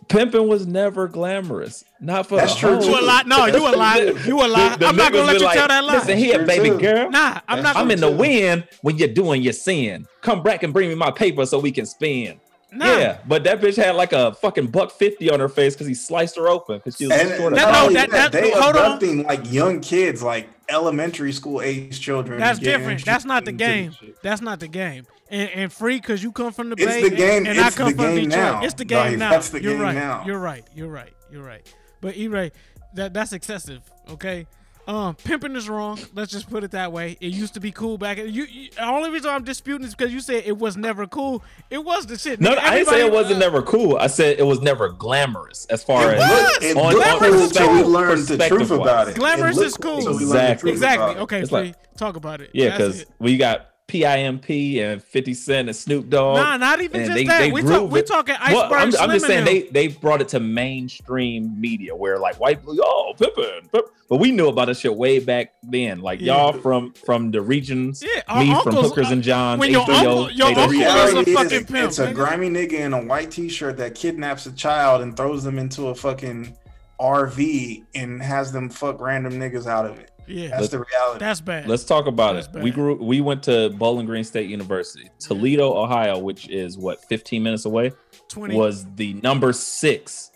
[0.09, 1.85] Pimping was never glamorous.
[2.01, 2.85] Not for That's the true, hoes.
[2.87, 2.91] too.
[2.93, 3.23] You a lie.
[3.27, 3.97] No, you a lie.
[4.27, 4.69] You a lie.
[4.71, 5.95] The- the I'm not gonna let you like, tell that lie.
[5.95, 6.79] Listen here, baby too.
[6.79, 7.11] girl.
[7.11, 7.77] Nah, I'm not.
[7.77, 10.07] I'm Gonna, in the wind when you're doing your sin.
[10.23, 12.41] Come back and bring me my paper so we can spin.
[12.73, 12.85] Nah.
[12.99, 15.95] Yeah, but that bitch had like a fucking buck fifty on her face because he
[15.95, 18.51] sliced her open because she was And short not That- no, that- that, that- they
[18.51, 19.23] hold on.
[19.25, 22.39] like young kids, like elementary school age children.
[22.41, 23.05] That's different.
[23.05, 23.95] That's not the game.
[24.23, 25.07] That's not the game.
[25.31, 27.03] And, and free because you come from the It's Bay.
[27.09, 28.31] the game- And, and I it's come the from game Detroit.
[28.53, 28.63] now.
[28.63, 29.31] It's the Like, game now.
[29.31, 29.95] that's the You're game right.
[29.95, 30.25] now.
[30.27, 30.67] You're right.
[30.75, 31.13] You're right.
[31.31, 31.75] You're right.
[32.01, 32.53] But E-Ray,
[32.95, 33.83] that that's excessive.
[34.11, 34.47] Okay.
[34.89, 35.99] Um, pimping is wrong.
[36.15, 37.19] Let's just put it that way.
[37.21, 38.17] It used to be cool back.
[38.17, 41.45] You, you the only reason I'm disputing is because you said it was never cool.
[41.69, 42.41] It was the shit.
[42.41, 43.99] No, Nigga, no, I didn't say it wasn't never cool.
[43.99, 47.67] I said it was never glamorous as far It as looked, it on- looked on
[47.69, 49.17] cool we learned the truth about it.
[49.17, 49.97] Glamorous It is looked cool.
[49.99, 50.71] until we learned the Exactly.
[50.73, 51.17] Exactly.
[51.23, 51.59] Okay, It's free.
[51.61, 52.51] like- Talk about it.
[52.55, 56.37] Yeah, because we got PIMP and 50 Cent and Snoop Dogg.
[56.37, 57.41] Nah, not even just they, that.
[57.41, 58.07] They We groove talk- we it.
[58.07, 62.19] talking Well, Iceberg I'm, I'm just saying they they brought it to mainstream media where
[62.19, 63.87] like white people, oh, pimpin', pimp.
[64.11, 66.01] but we knew about this shit way back then.
[66.03, 66.37] Like Yeah.
[66.37, 69.59] y'all from from the regions, Yeah, our me from uncles- Hookers uh, and Johns.
[69.59, 70.65] when your uncle- your The uncle care.
[70.65, 70.79] was a
[71.17, 74.53] reality is, fucking pimp, it's a grimy nigga in a white t-shirt that kidnaps a
[74.53, 76.55] child and throws them into a fucking
[77.01, 80.11] RV and has them fuck random niggas out of it.
[80.29, 81.19] Yeah, That's the reality.
[81.19, 81.69] that's bad.
[81.69, 82.63] Let's talk about That's it.
[82.63, 82.95] We grew.
[82.95, 87.93] We went to Bowling Green State University, Toledo, Ohio, which is what 15 minutes away.
[88.29, 88.57] 20.
[88.57, 90.31] Was the number six,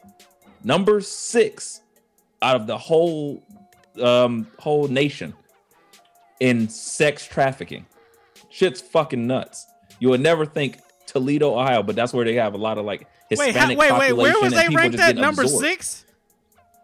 [0.65, 1.83] number six
[2.41, 3.43] out of the whole
[4.01, 5.35] um whole nation
[6.41, 7.87] in sex trafficking.
[8.51, 9.67] Shit's fucking nuts.
[10.01, 13.07] You would never think Toledo, Ohio, but that's where they have a lot of like
[13.31, 14.13] wait, Hispanic how, wait, wait.
[14.15, 15.65] Where population was they people ranked just at number absorbed.
[15.65, 16.02] six?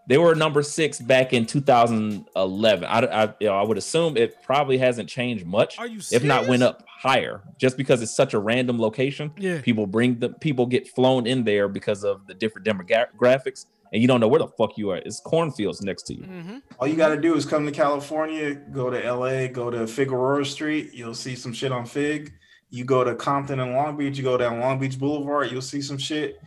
[0.09, 2.85] They were number six back in 2011.
[2.85, 5.79] I, I, you know, I would assume it probably hasn't changed much.
[5.79, 9.31] Are you if not went up higher, just because it's such a random location.
[9.37, 9.61] Yeah.
[9.61, 14.09] People bring the people get flown in there because of the different demographics, and you
[14.09, 14.97] don't know where the fuck you are.
[14.97, 16.23] It's cornfields next to you.
[16.23, 16.59] Mm-hmm.
[16.81, 20.45] All you got to do is come to California, go to LA, go to Figueroa
[20.47, 20.95] Street.
[20.95, 22.33] You'll see some shit on Fig.
[22.71, 25.81] You go to Compton and Long Beach, you go down Long Beach Boulevard, you'll see
[25.81, 26.39] some shit.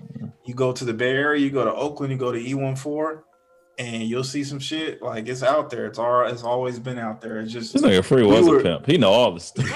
[0.45, 3.21] You go to the Bay Area, you go to Oakland, you go to E14,
[3.81, 5.01] and you'll see some shit.
[5.01, 5.85] Like it's out there.
[5.87, 7.39] It's all it's always been out there.
[7.39, 8.85] It's just This nigga free we was were- a pimp.
[8.85, 9.67] He know all this stuff.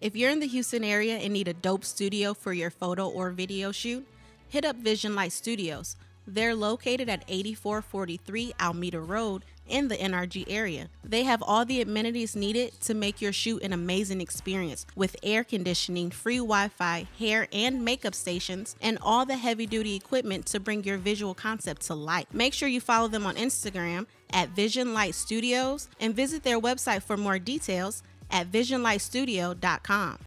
[0.00, 3.30] If you're in the Houston area and need a dope studio for your photo or
[3.30, 4.06] video shoot,
[4.48, 5.96] hit up Vision Light Studios.
[6.26, 10.88] They're located at 8443 Almeda Road in the NRG area.
[11.04, 15.44] They have all the amenities needed to make your shoot an amazing experience with air
[15.44, 20.60] conditioning, free Wi Fi, hair and makeup stations, and all the heavy duty equipment to
[20.60, 22.26] bring your visual concept to life.
[22.32, 27.02] Make sure you follow them on Instagram at Vision Light Studios and visit their website
[27.02, 30.18] for more details at visionlightstudio.com.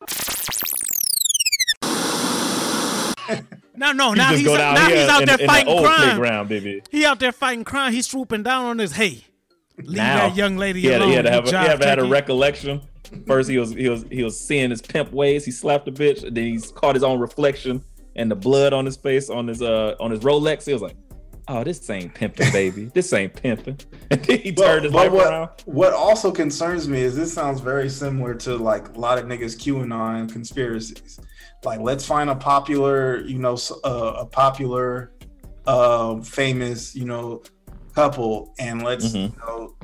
[3.75, 5.85] No, no, You now just he's, go now he's out in- there in fighting old
[5.85, 6.17] crime.
[6.19, 6.81] playground.
[6.91, 7.93] He out there fighting crime.
[7.93, 8.91] He's swooping down on this.
[8.91, 9.25] Hey,
[9.81, 11.09] leave now that young lady he had, alone.
[11.09, 12.81] he had to have a, he had, had a recollection.
[13.27, 15.43] First, he was he was he was seeing his pimp ways.
[15.43, 16.23] He slapped a bitch.
[16.23, 17.83] And then he's caught his own reflection
[18.15, 20.65] and the blood on his face on his uh on his Rolex.
[20.65, 20.95] He was like,
[21.47, 22.85] "Oh, this ain't pimping, baby.
[22.93, 23.79] this ain't pimping."
[24.11, 25.49] And then he turned his life what, around.
[25.63, 29.57] what also concerns me is this sounds very similar to like a lot of niggas
[29.57, 31.17] QAnon conspiracies.
[31.63, 35.13] Like, let's find a popular, you know, uh, a popular,
[35.65, 37.43] uh, famous, you know,
[37.93, 39.31] couple, and let's Mhm.
[39.33, 39.75] you know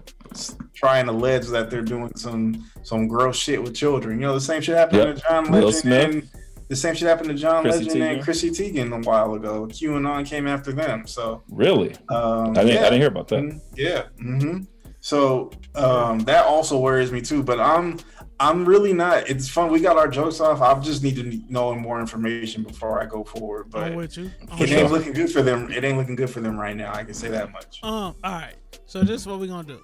[0.73, 4.19] try and allege that they're doing some some gross shit with children.
[4.19, 5.15] You know, the same shit happened Yep.
[5.15, 6.29] to John Legend and
[6.69, 8.23] the same shit happened to John Chrissy Legend and Teigen.
[8.23, 9.67] Chrissy Teigen a while ago.
[9.67, 11.41] QAnon came after them, so.
[11.49, 11.95] Really?
[12.09, 12.79] Um, I didn't yeah.
[12.81, 13.39] I didn't hear about that.
[13.41, 13.61] Mhm.
[13.75, 14.03] Yeah.
[14.19, 14.57] hmm
[14.99, 17.41] So um, that also worries me too.
[17.43, 17.97] But I'm
[18.39, 19.27] I'm really not.
[19.29, 19.71] It's fun.
[19.71, 20.61] We got our jokes off.
[20.61, 23.71] I just need to know more information before I go forward.
[23.71, 24.29] But I'm with you.
[24.51, 25.71] I'm it with ain't looking good for them.
[25.71, 26.93] It ain't looking good for them right now.
[26.93, 27.79] I can say that much.
[27.81, 28.53] Um, all right.
[28.85, 29.81] So this is what we're gonna do.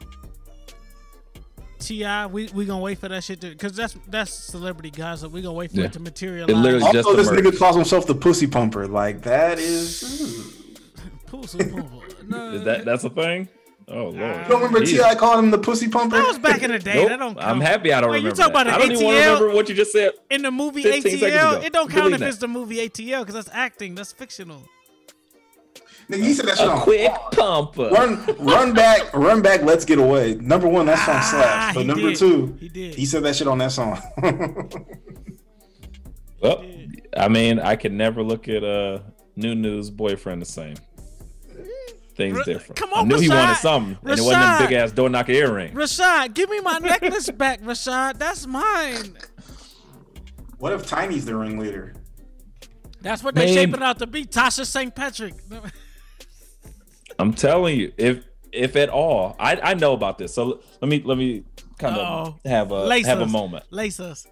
[1.80, 5.32] T.I., we we gonna wait for that shit to, cause that's that's celebrity gossip.
[5.34, 5.86] We gonna wait for Yeah.
[5.88, 6.50] it to materialize.
[6.50, 7.48] It literally just Also, this emerged.
[7.48, 8.88] nigga calls himself the pussy pumper.
[8.88, 10.60] Like that is.
[11.26, 12.06] Pussy pumper.
[12.28, 13.50] No, Is that that's a thing?
[13.89, 14.13] Oh lord.
[14.15, 15.00] You don't remember Jesus.
[15.04, 15.15] T.I.
[15.15, 16.15] called him the pussy pumper?
[16.17, 16.96] that was back in the day.
[16.96, 17.10] Nope.
[17.10, 17.46] That don't count.
[17.48, 18.36] I'm happy I don't Wait, remember.
[18.38, 18.67] You talk that.
[18.67, 20.12] about I don't even ATL remember what you just said.
[20.30, 21.63] in the movie ATL?
[21.63, 22.30] It don't count Delete if that.
[22.30, 23.96] it's the movie ATL because that's acting.
[23.96, 24.62] That's fictional.
[26.10, 27.89] Nigga, he said that shit A on quick pumper.
[27.89, 29.62] Run, run back, run back.
[29.63, 30.36] Let's get away.
[30.36, 31.76] Number one, that song Ah, slaps.
[31.78, 32.17] But number did.
[32.17, 32.96] two, He did.
[32.96, 34.02] he said that shit on that song.
[36.41, 36.63] Well,
[37.15, 39.00] I mean, I can never look at uh
[39.36, 40.76] New New's boyfriend the same.
[42.15, 42.76] Things Ra- different.
[42.76, 43.62] come on, I on, knew he wanted Rashad.
[43.62, 44.67] something, and it wasn't them Rashad.
[44.69, 45.73] big ass door knocker earring.
[45.73, 48.19] Rashad, give me my necklace back, Rashad.
[48.19, 49.17] That's mine.
[50.60, 51.95] what if Tiny's the ringleader?
[53.02, 53.54] That's what they Man.
[53.54, 54.26] shaping out to be.
[54.26, 54.93] Tasha St.
[54.95, 55.34] Patrick.
[57.19, 60.34] I'm telling you, if if at all, I I know about this.
[60.34, 61.43] So let me let me
[61.80, 63.65] kind of have a Lace have a moment.
[63.71, 64.26] Lace us.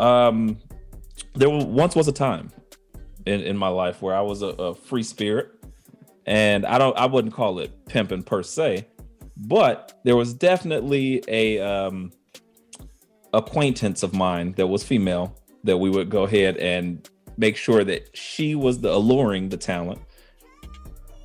[0.00, 0.58] Um,
[1.34, 2.50] there wa- once was a time
[3.26, 5.48] in in my life where I was a, a free spirit,
[6.28, 8.86] and I don't I wouldn't call it pimping per se,
[9.36, 12.12] but there was definitely a um
[13.34, 18.16] acquaintance of mine that was female that we would go ahead and make sure that
[18.16, 20.00] she was the alluring the talent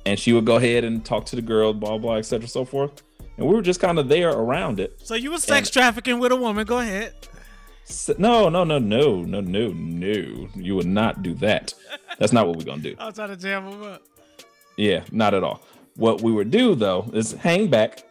[0.06, 3.02] and she would go ahead and talk to the girl blah blah etc so forth
[3.38, 6.18] and we were just kind of there around it So you were sex And- trafficking
[6.18, 6.66] with a woman.
[6.66, 7.14] Go ahead.
[8.16, 10.48] No, no, no, no, no, no, no.
[10.54, 11.74] You would not do that.
[12.18, 12.94] That's not what we're gonna do.
[12.98, 14.02] I was trying to jam him up.
[14.76, 15.62] Yeah, not at all.
[15.96, 18.04] What we would do though is hang back.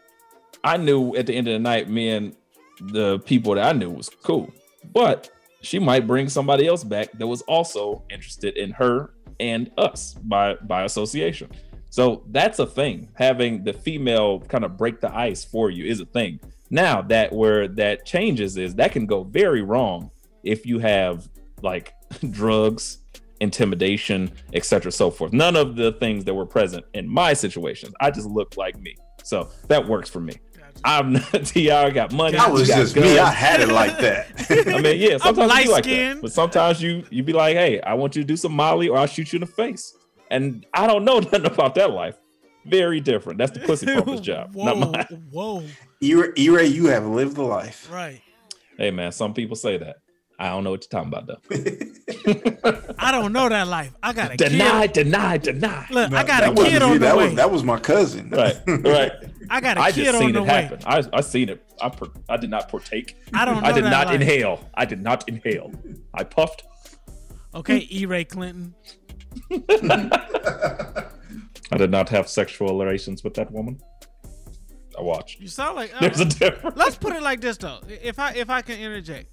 [0.64, 2.36] I knew at the end of the night, me and
[2.80, 4.52] the people that I knew was cool,
[4.94, 5.30] but
[5.62, 10.56] she might bring somebody else back that was also interested in her and us by
[10.56, 11.50] by association.
[11.90, 13.10] So that's a thing.
[13.14, 16.40] Having the female kind of break the ice for you is a thing.
[16.70, 20.10] Now that where that changes is that can go very wrong
[20.44, 21.30] if you have
[21.62, 21.94] like
[22.32, 23.00] drugs,
[23.44, 24.92] intimidation, etc.
[24.92, 25.34] so forth.
[25.34, 27.94] None of the things that were present in my situations.
[28.00, 28.96] I just looked like me.
[29.24, 30.34] So that works for me.
[30.84, 31.86] I'm not T.I.
[31.86, 32.36] I got money.
[32.38, 33.20] That was you got just me.
[33.20, 34.48] I had it like that.
[34.68, 36.22] I mean, yeah, sometimes you be like that.
[36.22, 38.98] But sometimes you you be like, hey, I want you to do some Molly or
[38.98, 39.96] I'll shoot you in the face.
[40.32, 42.18] And I don't know nothing about that life.
[42.66, 43.38] Very different.
[43.38, 44.78] That's the pussy pumper's job, Whoa, not
[45.10, 45.28] mine.
[45.32, 45.64] whoa.
[46.02, 47.90] E-Ray, you have lived the life.
[47.92, 48.22] Right.
[48.78, 49.98] Hey man, some people say that.
[50.44, 52.92] I don't know what you're talking about though.
[53.00, 53.94] I don't know that life.
[54.04, 55.06] I got a Deny, kid.
[55.06, 55.88] deny, deny.
[55.90, 57.26] Look, I got a wasn't kid me, on the that way.
[57.28, 58.30] Was, that was my cousin.
[58.30, 59.12] Right, right.
[59.50, 60.48] I got a I kid just on seen the it way.
[60.50, 60.80] happen.
[60.86, 61.64] I I seen it.
[61.82, 63.16] I per, I did not partake.
[63.34, 64.16] I don't I did that not life.
[64.20, 64.70] inhale.
[64.74, 65.72] I did not inhale.
[66.14, 66.64] I puffed.
[67.56, 68.06] Okay, E.
[68.06, 68.76] Ray Clinton.
[69.72, 71.08] I
[71.78, 73.80] did not have sexual relations with that woman.
[75.00, 75.40] I watched.
[75.40, 76.76] You sound like uh, There's a difference.
[76.78, 77.80] Let's put it like this though.
[77.88, 79.33] If I if I can interject,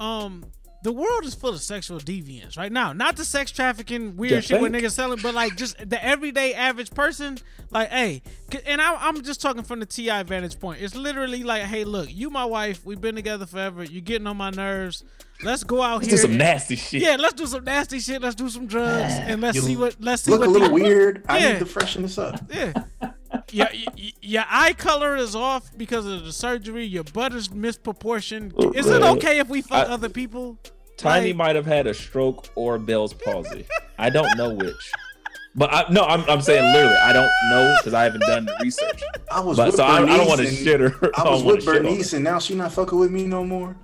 [0.00, 0.44] um,
[0.84, 2.92] the world is full of sexual deviants right now.
[2.92, 4.84] Not the sex trafficking weird You shit where think?
[4.84, 7.38] niggas selling, but like just the everyday average person.
[7.70, 8.22] Like, hey,
[8.66, 10.82] and I, I'm just talking from the T.I vantage point.
[10.82, 12.84] It's literally like, hey, look, you my wife.
[12.84, 13.84] We've been together forever.
[13.84, 15.04] You're getting on my nerves.
[15.44, 16.16] Let's go out Let's here.
[16.16, 17.00] do some nasty shit.
[17.02, 18.20] Yeah, let's do some nasty shit.
[18.20, 20.68] Let's do some drugs and let's You see what let's see Look what a little
[20.68, 21.24] the- weird.
[21.28, 21.52] I Yeah.
[21.54, 22.40] need to freshen this up.
[22.52, 22.72] yeah.
[23.50, 26.84] Yeah, y- y- your eye color is off because of the surgery.
[26.84, 28.52] Your butt is misproportioned.
[28.56, 30.58] Oh, is it okay if we fuck I- other people?
[30.96, 33.66] Tiny Like- might have had a stroke or Bell's palsy.
[33.98, 34.92] I don't know which.
[35.54, 38.56] But I no, I'm, I'm saying literally, I don't know because I haven't done the
[38.62, 39.02] research.
[39.30, 41.10] I was But with so I, I don't Bernice want to and- shit her.
[41.16, 41.82] I was wanna with shit on her.
[41.90, 43.76] Bernice, and now she not fucking with me no more.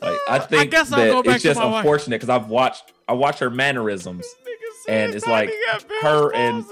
[0.00, 3.12] Like I think guess I'll that go back it's just unfortunate because I've watched I
[3.14, 4.26] watch her mannerisms,
[4.88, 5.50] and it's like
[6.02, 6.64] her and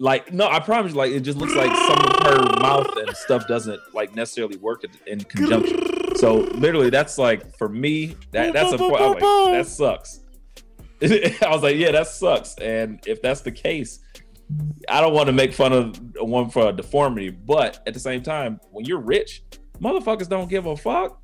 [0.00, 3.14] like no, I promise, you, like it just looks like some of her mouth and
[3.14, 6.16] stuff doesn't like necessarily work in conjunction.
[6.16, 9.00] So literally, that's like for me that that's a point.
[9.00, 10.20] I'm boom, boom, like, that sucks.
[11.02, 12.54] I was like, yeah, that sucks.
[12.56, 14.00] And if that's the case,
[14.88, 18.22] I don't want to make fun of one for a deformity, but at the same
[18.22, 19.42] time, when you're rich,
[19.80, 21.20] motherfuckers don't give a fuck.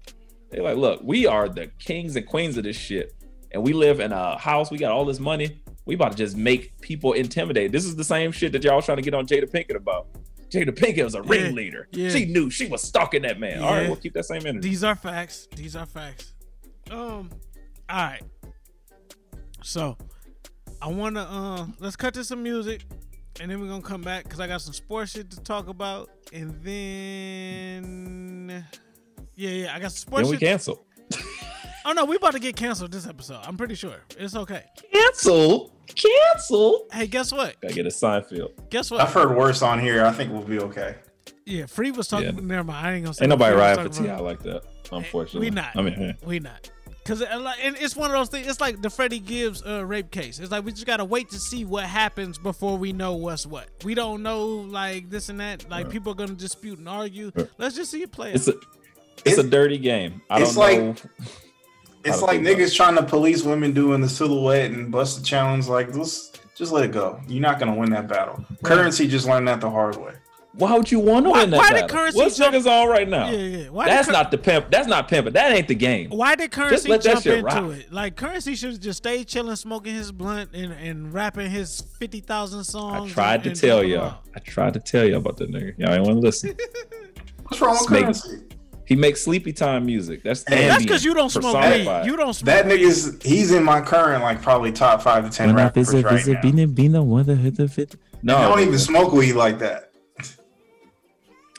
[0.51, 3.15] They're like, look, we are the kings and queens of this shit,
[3.53, 4.71] and we live in a house.
[4.71, 5.63] We got all this money.
[5.87, 7.73] We about to just make people intimidated.
[7.73, 10.09] This is the same shit that y'all was trying to get on Jada Pinkett about.
[10.51, 11.89] Jada Pinkett was a ringleader.
[11.93, 12.11] yeah.
[12.11, 13.63] She knew she was stalking that man.
[13.63, 14.69] All right, we'll keep that same energy.
[14.69, 15.49] These are facts.
[15.57, 16.35] These are facts.
[16.91, 17.31] Um,
[17.89, 18.23] all right.
[19.63, 19.97] So,
[20.81, 22.85] I wanna uh let's cut to some music,
[23.41, 26.11] and then we're gonna come back because I got some sports shit to talk about,
[26.33, 28.65] and then
[29.35, 30.23] yeah, yeah, I got some sports.
[30.23, 30.49] Then we shit.
[30.49, 30.85] cancel.
[31.89, 33.41] Oh no, we about to get canceled this episode.
[33.45, 34.65] I'm pretty sure it's okay.
[34.93, 35.73] Cancel.
[35.87, 36.87] Cancel.
[36.93, 37.61] Hey, guess what?
[37.61, 38.51] Gotta get a Seinfeld.
[38.71, 39.01] Guess what?
[39.01, 40.05] I've heard worse on here.
[40.05, 40.97] I think we'll be okay.
[41.45, 42.35] Yeah, Free was talking.
[42.35, 42.41] Yeah.
[42.43, 42.87] Never mind.
[42.87, 43.25] I ain't gonna say.
[43.25, 45.49] Ain't what nobody Free was riding for T.I like that, unfortunately.
[45.49, 45.77] We not.
[45.77, 46.71] I mean, we not.
[47.05, 48.49] Cause it- and it's one of those things.
[48.49, 50.41] It's like the Freddie Gibbs uh, rape case.
[50.41, 53.69] It's like we just gotta wait to see what happens before we know what's what.
[53.85, 55.71] We don't know like this and that.
[55.71, 57.31] Like people are gonna dispute and argue.
[57.33, 57.49] Right.
[57.59, 58.33] Let's just see it play.
[58.33, 58.57] it's out.
[58.57, 58.59] a
[59.25, 60.21] it's a dirty game.
[60.29, 61.27] I It's don't like- know.
[62.07, 65.25] It's like think about niggas trying to police women doing the silhouette and bust the
[65.25, 65.67] challenge.
[65.69, 67.21] Like, just, just let it go.
[67.29, 68.45] You're not gonna win that battle.
[68.63, 70.13] Currency just learned that the hard way.
[70.53, 71.91] Why would you want to Why- win that why did?
[71.91, 73.29] Currency What's jump- niggas on right now?
[73.29, 73.69] Yeah, yeah.
[73.69, 74.71] Why That's Cur- not the pimp.
[74.71, 75.35] That's not pimping.
[75.35, 76.09] That ain't the game.
[76.09, 77.73] Why did Currency let that jump shit into rock.
[77.73, 77.93] it?
[77.93, 82.65] Like Currency should just stay chilling, smoking his blunt, and, and rapping his fifty thousand
[82.65, 83.11] songs.
[83.11, 84.15] I tried and- to and tell y'all.
[84.35, 85.75] I tried to tell y'all about that nigga.
[85.79, 86.57] Y'all ain't want to listen.
[87.49, 88.39] What's wrong with Make- currency?
[88.87, 90.23] He makes sleepy time music.
[90.23, 92.03] That's Hey, That's because you don't smoke weed.
[92.05, 92.81] You don't smoke That weed.
[92.81, 96.41] nigga's he's in my current like probably top five to ten rappers right now.
[98.23, 99.91] No, I don't even smoke weed like that.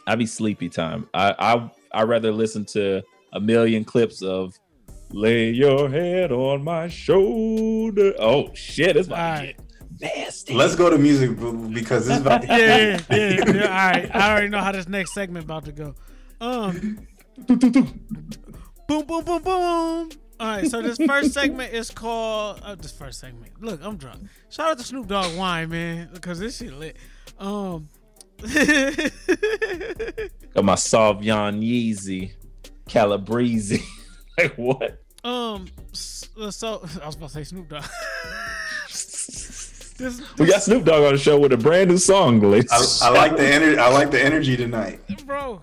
[0.08, 1.10] I be sleepy time.
[1.14, 4.58] I I I rather listen to a million clips of
[5.12, 9.64] "Lay Your Head on My Shoulder." Oh shit, it's my to
[10.00, 10.54] nasty.
[10.54, 11.36] Let's go to music
[11.74, 13.62] because this is about to yeah, yeah, yeah, yeah.
[13.64, 15.96] All right, I already know how this next segment about to go.
[16.40, 17.00] Um,
[17.46, 17.60] boom,
[18.88, 20.10] boom, boom, boom.
[20.40, 22.62] All right, so this first segment is called.
[22.64, 23.54] Uh, this first segment.
[23.62, 24.28] Look, I'm drunk.
[24.50, 26.96] Shout out to Snoop Dogg Wine, man, because this shit lit.
[27.40, 27.90] Um,
[28.42, 28.52] Got
[30.64, 32.34] my Sauvignon Yeezy,
[32.88, 33.84] Calabrese.
[34.38, 35.04] like what?
[35.24, 37.84] um, so I was about to say Snoop Dogg.
[39.98, 43.02] this, We got Snoop Dogg on the show with a brand new song, ladies.
[43.02, 43.78] I, I like the energy.
[43.80, 45.00] I like the energy tonight.
[45.26, 45.62] bro,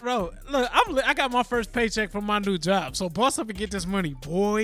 [0.00, 0.30] bro.
[0.50, 0.94] Look, I'm.
[0.94, 3.70] li- I got my first paycheck from my new job, so boss up and get
[3.70, 4.62] this money, boy.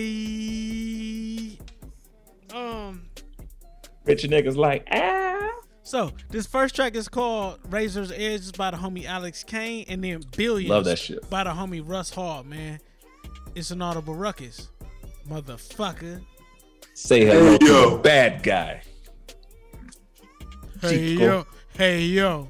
[2.54, 3.02] Um.
[4.04, 5.50] Rich niggas like ah.
[5.82, 10.22] So this first track is called "Razor's Edge" by the homie Alex Kane, and then
[10.36, 11.28] "Billions" Love that shit.
[11.30, 12.42] by the homie Russ Hall.
[12.44, 12.80] Man,
[13.55, 14.68] it's Inaudible Ruckus,
[15.28, 16.22] motherfucker.
[16.94, 17.90] Say hello Hey, to yo.
[17.96, 18.82] the bad guy.
[20.81, 21.22] Hey Chico.
[21.24, 22.49] yo, hey yo.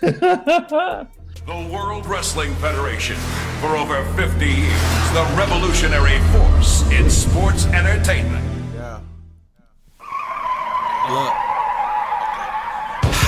[1.46, 3.16] The World Wrestling Federation.
[3.60, 8.44] For over 50 years, the revolutionary force in sports entertainment.
[8.74, 9.00] Yeah.
[11.10, 11.49] Look.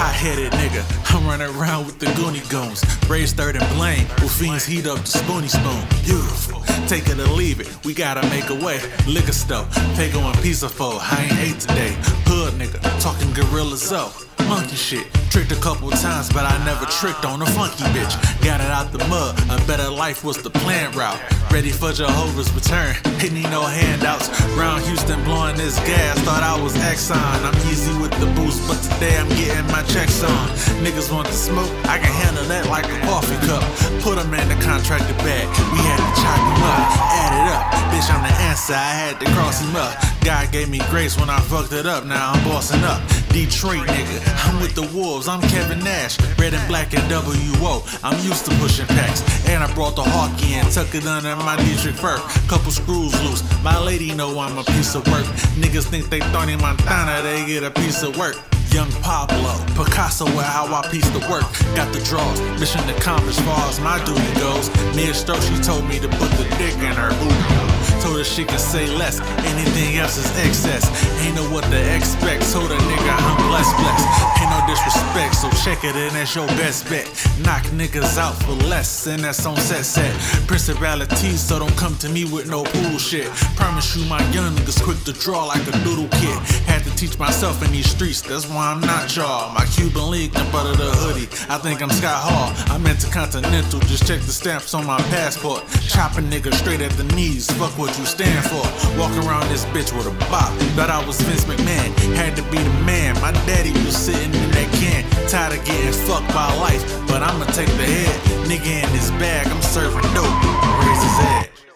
[0.02, 0.82] Hot headed nigga.
[1.14, 2.82] I'm running around with the Goonie Goons.
[3.06, 4.08] Braves third and blame.
[4.20, 5.80] With fiends heat up the spoony spoon.
[6.02, 6.60] Beautiful.
[6.88, 7.70] Take it or leave it.
[7.84, 8.80] We gotta make a way.
[9.06, 9.64] Liquor store.
[9.94, 10.94] Pay going pizza for.
[10.98, 11.94] I ain't ate today.
[12.26, 12.80] Hood nigga.
[13.00, 14.12] Talking gorillas up.
[14.52, 15.06] Monkey shit.
[15.30, 18.12] Tricked a couple times, but I never tricked on a funky bitch.
[18.44, 19.32] Got it out the mud.
[19.48, 21.18] A better life was the planned route.
[21.50, 22.94] Ready for Jehovah's return.
[23.24, 24.28] Ain't need no handouts.
[24.52, 26.18] Round Houston blowing this gas.
[26.28, 27.16] Thought I was Exxon.
[27.16, 30.48] I'm easy with the boost, but today I'm getting my checks on.
[30.84, 31.72] Niggas want to smoke.
[31.88, 33.64] I can handle that like a coffee cup.
[34.04, 35.48] Put 'em in the contractor bag.
[35.72, 36.84] We had to chop him up.
[37.24, 37.64] Add it up.
[37.88, 38.74] Bitch, I'm the answer.
[38.74, 39.96] I had to cross him up.
[40.20, 42.04] God gave me grace when I fucked it up.
[42.04, 43.00] Now I'm bossing up.
[43.32, 44.41] Detroit nigga.
[44.42, 45.28] I'm with the Wolves.
[45.28, 46.18] I'm Kevin Nash.
[46.38, 47.82] Red and black and WO.
[48.02, 49.22] I'm used to pushing packs.
[49.48, 50.64] And I brought the hawk in.
[50.70, 52.18] Tuck it under my Dietrich fur.
[52.48, 53.42] Couple screws loose.
[53.62, 55.24] My lady know I'm a piece of work.
[55.56, 57.22] Niggas think they Tony Montana.
[57.22, 58.36] They get a piece of work.
[58.72, 61.44] Young Pablo, Picasso, where how I piece the work.
[61.76, 64.70] Got the draws, mission accomplished far as my duty goes.
[64.96, 67.62] Mia Stroke, she told me to put the dick in her booty.
[68.00, 70.88] Told her she could say less, anything else is excess.
[71.20, 74.08] Ain't know what to expect, told her nigga I'm blessed, blessed.
[74.40, 77.06] Ain't no disrespect, so check it in, that's your best bet.
[77.44, 80.12] Knock niggas out for less, and that's on set set.
[80.48, 83.28] Principalities, so don't come to me with no bullshit.
[83.54, 86.38] Promise you my young niggas quick to draw like a doodle kid.
[86.66, 89.52] Had to teach myself in these streets, that's why I'm not y'all.
[89.52, 91.26] My Cuban league, butt of the hoodie.
[91.50, 92.54] I think I'm Scott Hall.
[92.72, 95.66] I'm intercontinental, just check the stamps on my passport.
[95.88, 98.62] Chopping niggas straight at the knees, fuck what you stand for.
[98.96, 100.54] Walk around this bitch with a bop.
[100.78, 103.20] Thought I was Vince McMahon, had to be the man.
[103.20, 106.86] My daddy was sitting in that can, tired of getting fucked by life.
[107.08, 108.14] But I'ma take the head,
[108.46, 110.38] nigga in his bag, I'm serving dope.
[110.86, 111.71] Raise his head.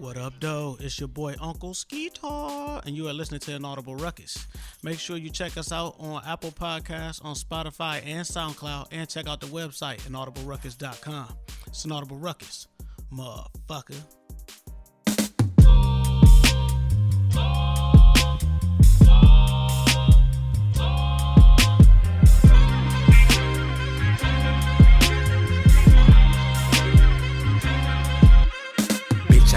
[0.00, 0.78] What up, though?
[0.80, 4.48] It's your boy Uncle Skeetar, and you are listening to Inaudible Ruckus.
[4.82, 9.28] Make sure you check us out on Apple Podcasts, on Spotify, and SoundCloud, and check
[9.28, 11.36] out the website, inaudibleruckus.com.
[11.66, 12.66] It's Inaudible Ruckus,
[13.12, 14.02] motherfucker.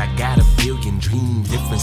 [0.03, 0.22] I got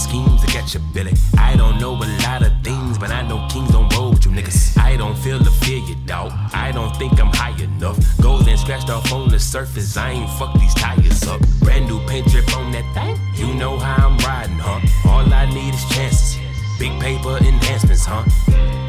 [0.01, 1.13] schemes to catch your billy.
[1.37, 4.31] I don't know a lot of things, but I know kings don't roll with you
[4.31, 4.77] niggas.
[4.77, 6.31] I don't feel the fear, you dog.
[6.53, 7.97] I don't think I'm high enough.
[8.21, 11.41] Gold and scratched off on the surface, I ain't fuck these tires up.
[11.59, 14.79] Brand new paint drip on that thing, you know how I'm riding, huh?
[15.09, 16.37] All I need is chances.
[16.79, 18.23] Big paper enhancements, huh?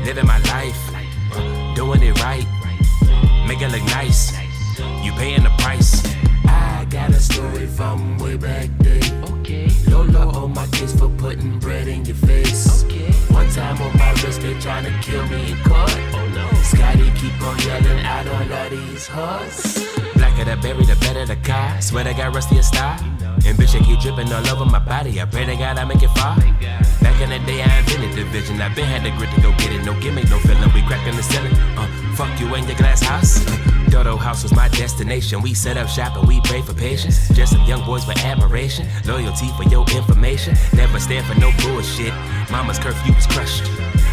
[0.04, 0.80] Living my life,
[1.34, 2.46] uh, doing it right.
[3.46, 4.32] Make it look nice.
[5.04, 6.02] You paying the price.
[6.46, 9.41] I got a story from way back day.
[9.52, 9.68] Okay.
[9.90, 12.84] Lolo on my case for putting bread in your face.
[12.84, 13.12] Okay.
[13.34, 15.92] One time on my wrist, they trying to kill me in court.
[16.14, 16.48] Oh no.
[16.62, 19.86] Scotty keep on yelling out all of these hoes.
[20.14, 21.80] Blacker the berry, the better the car.
[21.82, 22.96] Swear they got rusty a star.
[23.44, 25.20] And bitch, I keep dripping all over my body.
[25.20, 26.36] I pray to God I make it far.
[27.02, 28.60] Back in the day, I invented the vision.
[28.62, 29.84] I been had the grit to go get it.
[29.84, 30.72] No gimmick, no feeling.
[30.72, 31.52] We cracking the ceiling.
[31.76, 33.44] Uh, fuck you and your glass house.
[33.92, 35.42] Dodo House was my destination.
[35.42, 37.28] We set up shop and we pray for patience.
[37.34, 38.88] Just some young boys with admiration.
[39.04, 40.54] Loyalty for your information.
[40.74, 42.12] Never stand for no bullshit.
[42.50, 43.64] Mama's curfew was crushed.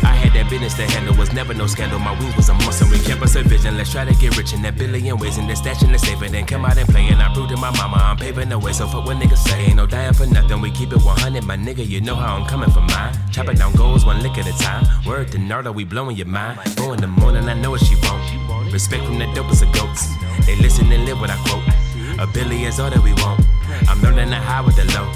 [0.04, 2.00] I had that business to handle, was never no scandal.
[2.00, 2.90] My wings was a muscle.
[2.90, 3.78] We kept us a vision.
[3.78, 5.38] Let's try to get rich in that billion ways.
[5.38, 7.08] And then stashing and then come out and play.
[7.08, 8.74] And I proved to my mama I'm paving the way.
[8.74, 9.66] So fuck what niggas say.
[9.66, 10.62] Ain't no dying for nothing.
[10.62, 11.88] We keep it 100, my nigga.
[11.88, 13.14] You know how I'm coming for mine.
[13.32, 14.86] Chopping down goals one lick at a time.
[15.06, 16.60] Word to Nardo, we blowing your mind.
[16.78, 18.74] Four in the morning, I know what she want.
[18.74, 20.08] Respect from the dopest of goats.
[20.46, 21.79] They listen and live what I quote.
[22.20, 23.40] A billy is all that we want.
[23.88, 25.08] I'm learning the high with the low.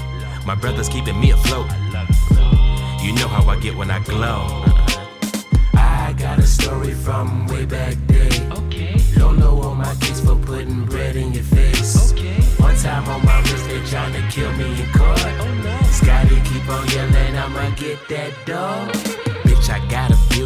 [0.46, 1.66] My brother's keeping me afloat.
[3.04, 4.64] You know how I get when I glow.
[5.74, 8.30] I got a story from way back day.
[8.52, 8.96] Okay.
[9.18, 12.10] Lolo on my case for putting bread in your face.
[12.12, 12.40] Okay.
[12.56, 15.20] One time on my wrist, they trying to kill me in court.
[15.20, 15.82] Oh no.
[15.90, 19.23] Scotty keep on yelling, I'ma get that dog.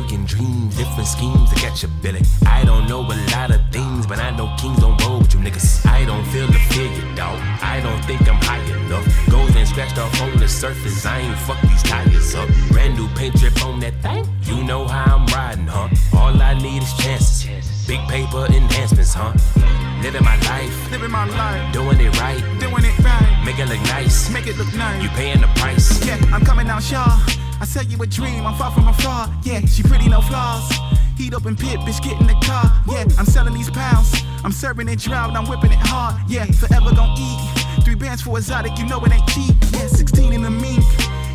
[0.09, 2.23] Bitch, I got a billion dreams, different schemes to get your billy.
[2.47, 5.41] I don't know a lot of things, but I know kings don't roll with you
[5.41, 5.87] niggas.
[5.87, 7.39] I don't feel the fear, you dog.
[7.63, 9.07] I don't think I'm high enough.
[9.31, 12.49] Gold and scratched off on the surface, I ain't fuck these tires up.
[12.71, 15.89] Brand new paint drip on that thing, you know how I'm riding, huh?
[16.17, 17.87] All I need is chances.
[17.87, 19.33] Big paper enhancements, huh?
[20.03, 23.43] Living my life, living my life, doing it right, doing it right.
[23.45, 25.03] Make it look nice, make it look nice.
[25.03, 26.05] You paying the price.
[26.07, 27.19] Yeah, I'm coming out, y'all.
[27.61, 29.31] I sell you a dream, I'm far from a fraud.
[29.45, 30.71] Yeah, she pretty, no flaws.
[31.17, 32.65] Heat up and pit, bitch, get in the car.
[32.87, 34.15] Yeah, I'm selling these pounds.
[34.45, 36.15] I'm serving it drought, I'm whipping it hard.
[36.29, 37.85] Yeah, forever gon' eat.
[37.85, 39.57] Three bands for exotic, you know it ain't cheap.
[39.73, 40.85] Yeah, 16 in the mink.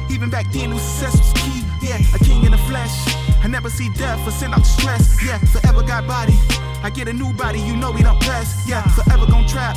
[0.10, 1.64] Even back then, new success was key.
[1.82, 2.96] Yeah, a king in the flesh.
[3.44, 5.22] I never see death or send out stress.
[5.26, 6.38] Yeah, forever got body.
[6.82, 8.64] I get a new body, you know we don't press.
[8.66, 9.76] Yeah, forever gon' trap.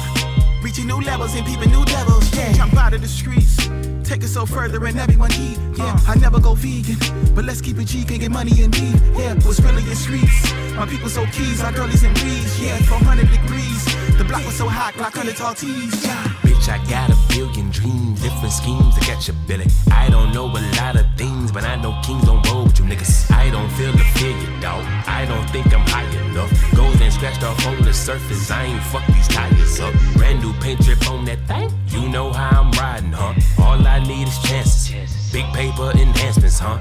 [0.63, 2.33] Reaching new levels and peeping new devils.
[2.37, 3.69] Yeah, jump out of the streets.
[4.07, 5.59] Take it so further and everyone eat.
[5.77, 6.97] Yeah, I never go vegan.
[7.35, 8.95] But let's keep it G, can get money in beef.
[9.19, 10.53] Yeah, what's really in streets.
[10.77, 12.61] My people so keys, our girlies in breeze.
[12.63, 13.85] Yeah, 400 degrees.
[14.17, 16.05] The block was so hot, clock 100 tall tees.
[16.05, 16.23] Yeah.
[16.47, 19.67] Bitch, I got a billion dreams, different schemes to catch your billy.
[19.93, 22.87] I don't know a lot of things, but I know kings don't roll with you
[22.87, 23.31] niggas.
[23.31, 24.33] I don't feel the fear,
[24.63, 24.83] dog.
[25.07, 26.51] I don't think I'm high enough.
[26.75, 28.51] Gold and scratched off on the surface.
[28.51, 29.93] I ain't fuck these tires up.
[30.17, 31.71] Brand new paint drip on that thing.
[31.89, 33.35] You know how I'm riding, huh?
[33.63, 35.31] All I need is chances.
[35.31, 36.79] Big paper enhancements, huh?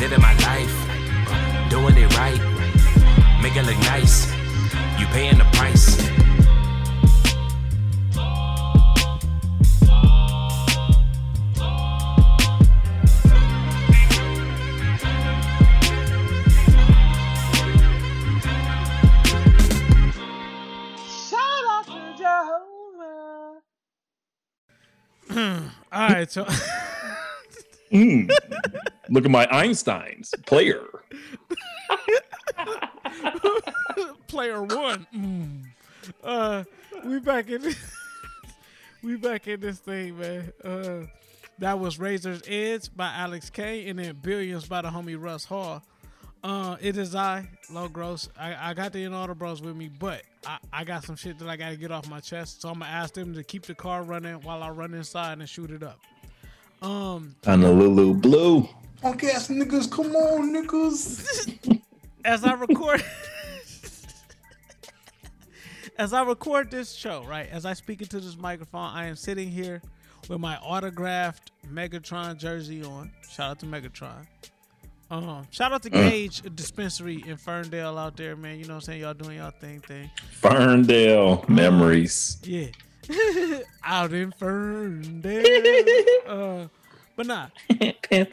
[0.00, 0.76] Living my life,
[1.70, 2.40] doing it right.
[3.42, 4.30] Make it look nice.
[5.00, 6.17] You paying the price.
[25.92, 26.46] All right, so
[27.92, 28.30] Mm.
[29.08, 30.84] Look at my Einsteins player.
[34.26, 35.06] player one.
[35.14, 35.64] Mm.
[36.22, 36.64] Uh,
[37.04, 37.62] we back in.
[39.02, 40.52] we back in this thing, man.
[40.62, 41.06] Uh,
[41.58, 45.82] that was Razor's Edge by Alex K, and then Billions by the homie Russ Hall.
[46.42, 48.28] Uh, it is I, Low Gross.
[48.38, 51.48] I, I got the Inaudible Bros with me, but I, I got some shit that
[51.48, 52.62] I got to get off my chest.
[52.62, 55.48] So I'm gonna ask them to keep the car running while I run inside and
[55.48, 55.98] shoot it up.
[56.80, 58.68] Um, Honolulu Blue.
[59.02, 61.80] Punk ass niggas, come on, niggas.
[62.24, 63.04] as I record
[65.98, 67.48] as I record this show, right?
[67.50, 69.82] As I speak into this microphone, I am sitting here
[70.28, 73.10] with my autographed Megatron jersey on.
[73.28, 74.26] Shout out to Megatron.
[75.10, 76.10] Um, shout out to Mm.
[76.10, 78.58] Gage Dispensary in Ferndale out there, man.
[78.58, 79.00] You know what I'm saying?
[79.00, 80.10] Y'all doing y'all thing thing.
[80.32, 82.38] Ferndale memories.
[82.42, 82.66] Yeah.
[83.84, 85.44] out in Ferndale.
[86.26, 86.68] uh,
[87.16, 87.46] but nah.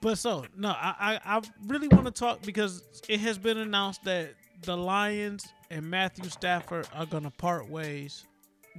[0.00, 4.04] but so no, I I, I really want to talk because it has been announced
[4.04, 4.30] that
[4.62, 8.24] the Lions and Matthew Stafford are gonna part ways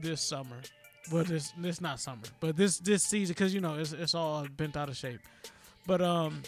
[0.01, 0.57] this summer.
[1.11, 4.47] Well, this this not summer, but this this season because you know it's it's all
[4.57, 5.19] bent out of shape.
[5.85, 6.41] But um,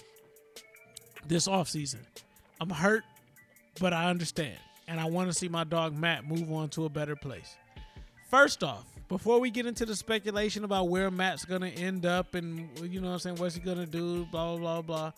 [1.27, 1.99] this off season,
[2.59, 3.03] I'm hurt,
[3.79, 4.57] but I understand,
[4.87, 7.55] and I want to see my dog Matt move on to a better place.
[8.29, 12.69] First off, before we get into the speculation about where Matt's gonna end up and
[12.79, 15.11] you know what I'm saying, what's he gonna do, blah blah blah blah,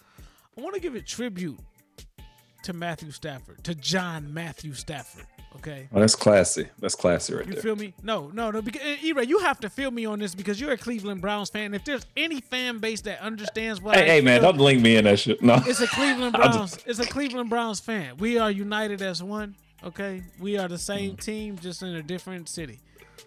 [0.58, 1.60] I want to give a tribute
[2.64, 5.26] to Matthew Stafford, to John Matthew Stafford.
[5.58, 5.88] Okay.
[5.93, 6.68] Oh, that's classy.
[6.80, 7.56] That's classy right You there.
[7.58, 7.93] You feel me?
[8.04, 8.62] No, no, no.
[8.62, 11.74] Because E-Ray, you have to feel me on this because you're a Cleveland Browns fan.
[11.74, 14.97] If there's any fan base that understands what Hey, I hey, man, don't link me
[14.97, 15.41] in that shit.
[15.41, 15.62] No.
[15.66, 16.74] it's a Cleveland Browns.
[16.74, 18.18] just- It's a Cleveland Browns fan.
[18.18, 19.56] We are united as one.
[19.86, 20.80] Okay, we are the Mm.
[20.80, 22.80] same team, just in a different city.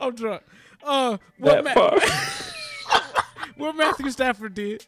[0.00, 0.42] I'm drunk.
[0.84, 1.98] Uh, what, Matt Ma-
[3.56, 4.84] what Matthew Stafford did,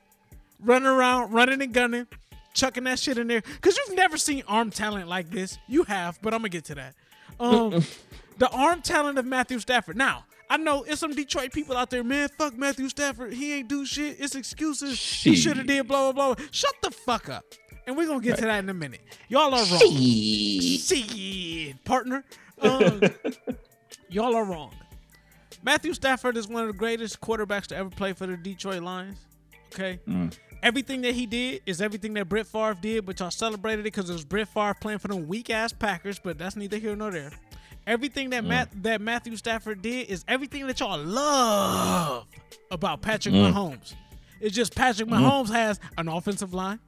[0.61, 2.07] running around, running and gunning,
[2.55, 3.43] chucking that shit in there.
[3.61, 5.59] Cause you've never seen arm talent like this.
[5.67, 6.95] You have, but I'm gonna get to that.
[7.41, 7.83] Um,
[8.39, 9.97] the arm talent of Matthew Stafford.
[9.97, 12.29] Now, I know it's some Detroit people out there, man.
[12.37, 13.33] Fuck Matthew Stafford.
[13.33, 14.17] He ain't do shit.
[14.19, 15.01] It's excuses.
[15.01, 16.45] He should have did blah blah blah.
[16.51, 17.45] Shut the fuck up.
[17.87, 19.01] And we're gonna get to that in a minute.
[19.29, 19.97] Y'all are wrong.
[19.97, 22.25] Shit, partner.
[22.61, 23.01] Um,
[24.11, 24.73] Y'all are wrong.
[25.63, 29.19] Matthew Stafford is one of the greatest quarterbacks to ever play for the Detroit Lions.
[29.73, 30.01] Okay.
[30.09, 30.37] Mm.
[30.63, 34.11] Everything that he did is everything that Brett Favre did, but y'all celebrated it because
[34.11, 37.13] it was Brett Favre playing for them weak ass Packers, but that's neither here nor
[37.13, 37.31] there.
[37.87, 42.27] Everything that Matt that Matthew Stafford did is everything that y'all love
[42.71, 43.53] about Patrick Mm.
[43.53, 43.95] Mahomes.
[44.41, 45.21] It's just Patrick Mm.
[45.21, 46.79] Mahomes has an offensive line,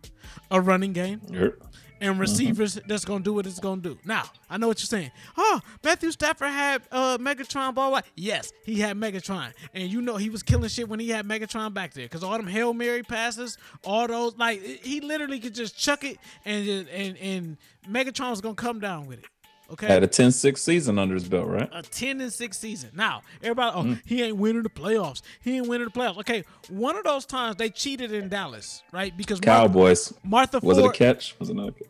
[0.51, 1.55] a running game, Yep.
[2.01, 3.99] and receivers that's gonna do what it's gonna do.
[4.05, 5.11] Now, I know what you're saying.
[5.37, 7.99] Oh, Matthew Stafford had uh, Megatron ball.
[8.15, 11.75] Yes, he had Megatron, and you know he was killing shit when he had Megatron
[11.75, 12.07] back there.
[12.09, 16.19] Cause all them hail mary passes, all those like he literally could just chuck it,
[16.45, 17.57] and and and
[17.91, 19.25] Megatron was gonna come down with it.
[19.71, 21.69] Okay, Had a 10-6 season under his belt, right?
[21.73, 22.91] a 10 and 6 season.
[22.95, 24.03] Now, everybody, oh, Mm.
[24.05, 25.23] he ain't winning the playoffs.
[25.41, 26.19] He ain't winning the playoffs.
[26.19, 29.17] Okay, one of those times they cheated in Dallas, right?
[29.17, 30.13] Because Cowboys.
[30.23, 31.35] Martha Was it a catch?
[31.39, 31.89] Was it not a catch?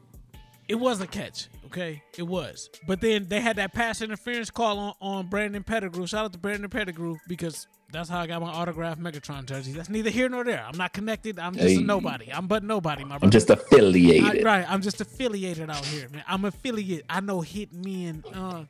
[0.69, 1.49] it was a catch.
[1.67, 2.71] Okay, it was.
[2.87, 6.07] But then they had that pass interference call on, on Brandon Pettigrew.
[6.07, 9.73] Shout out to Brandon Pettigrew because that's how I got my autograph Megatron jersey.
[9.73, 10.65] That's neither here nor there.
[10.67, 11.39] I'm not connected.
[11.39, 11.77] I'm just Hey.
[11.77, 12.33] a nobody.
[12.33, 13.27] I'm but nobody, my brother.
[13.27, 14.45] I'm just affiliated.
[14.47, 14.67] I- right.
[14.69, 16.25] I'm just affiliated out here, man.
[16.27, 17.05] I'm affiliate.
[17.09, 18.65] I know hit me and uh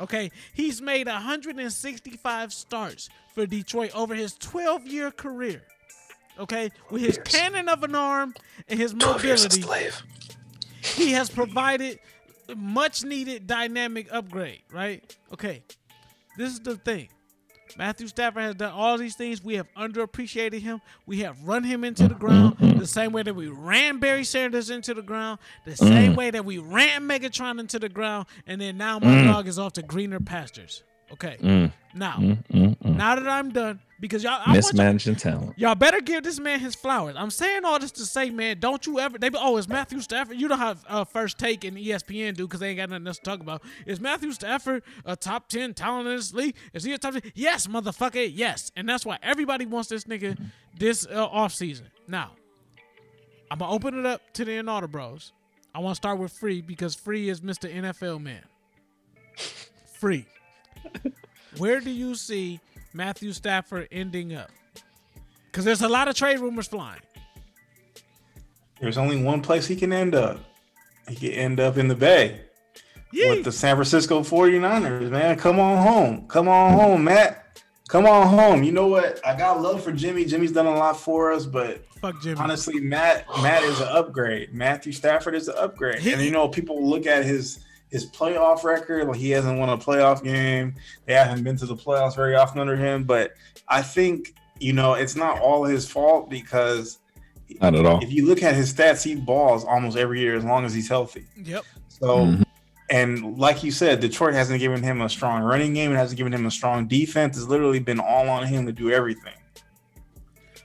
[0.00, 5.62] Okay, he's made 165 starts for Detroit over his 12 year career.
[6.38, 8.34] Okay, with his cannon of an arm
[8.68, 9.62] and his mobility,
[10.82, 11.98] he has provided
[12.56, 15.16] much needed dynamic upgrade, right?
[15.32, 15.62] Okay.
[16.36, 17.08] This is the thing.
[17.76, 19.42] Matthew Stafford has done all these things.
[19.44, 20.80] We have underappreciated him.
[21.04, 24.70] We have run him into the ground the same way that we ran Barry Sanders
[24.70, 26.16] into the ground, the same Mm.
[26.16, 29.24] way that we ran Megatron into the ground, and then now my Mm.
[29.24, 30.82] dog is off to greener pastures.
[31.12, 31.36] Okay.
[31.40, 31.72] Mm.
[31.94, 32.96] Now, Mm, mm, mm.
[32.96, 35.58] now that I'm done, because y'all, I Mismanaging talent.
[35.58, 37.16] Y'all better give this man his flowers.
[37.18, 39.18] I'm saying all this to say, man, don't you ever?
[39.18, 40.36] They be, oh, it's Matthew Stafford.
[40.38, 43.16] You know how uh, First Take and ESPN do because they ain't got nothing else
[43.18, 43.62] to talk about.
[43.86, 46.54] Is Matthew Stafford a top ten talent in this league?
[46.72, 47.14] Is he a top?
[47.14, 47.22] 10?
[47.34, 48.70] Yes, motherfucker, yes.
[48.76, 50.38] And that's why everybody wants this nigga
[50.78, 51.86] this uh, off season.
[52.06, 52.32] Now,
[53.50, 55.32] I'm gonna open it up to the Inaudible Bros.
[55.74, 57.72] I want to start with Free because Free is Mr.
[57.72, 58.42] NFL man.
[59.98, 60.26] Free.
[61.56, 62.60] Where do you see
[62.92, 64.50] Matthew Stafford ending up?
[65.46, 67.00] Because there's a lot of trade rumors flying.
[68.80, 70.38] There's only one place he can end up.
[71.08, 72.42] He can end up in the Bay
[73.12, 75.36] with the San Francisco 49ers, man.
[75.36, 76.28] Come on home.
[76.28, 77.62] Come on home, Matt.
[77.88, 78.62] Come on home.
[78.62, 79.18] You know what?
[79.26, 80.26] I got love for Jimmy.
[80.26, 82.38] Jimmy's done a lot for us, but Fuck Jimmy.
[82.38, 84.52] honestly, Matt Matt is an upgrade.
[84.52, 86.06] Matthew Stafford is an upgrade.
[86.06, 89.78] And you know, people look at his his playoff record, like he hasn't won a
[89.78, 90.74] playoff game.
[91.06, 93.04] They haven't been to the playoffs very often under him.
[93.04, 93.32] But
[93.68, 96.98] I think, you know, it's not all his fault because
[97.60, 98.02] Not at all.
[98.02, 100.88] if you look at his stats, he balls almost every year as long as he's
[100.88, 101.26] healthy.
[101.42, 101.64] Yep.
[101.88, 102.44] So, Mhm.
[102.90, 105.92] and like you said, Detroit hasn't given him a strong running game.
[105.92, 107.36] It hasn't given him a strong defense.
[107.38, 109.32] It's literally been all on him to do everything.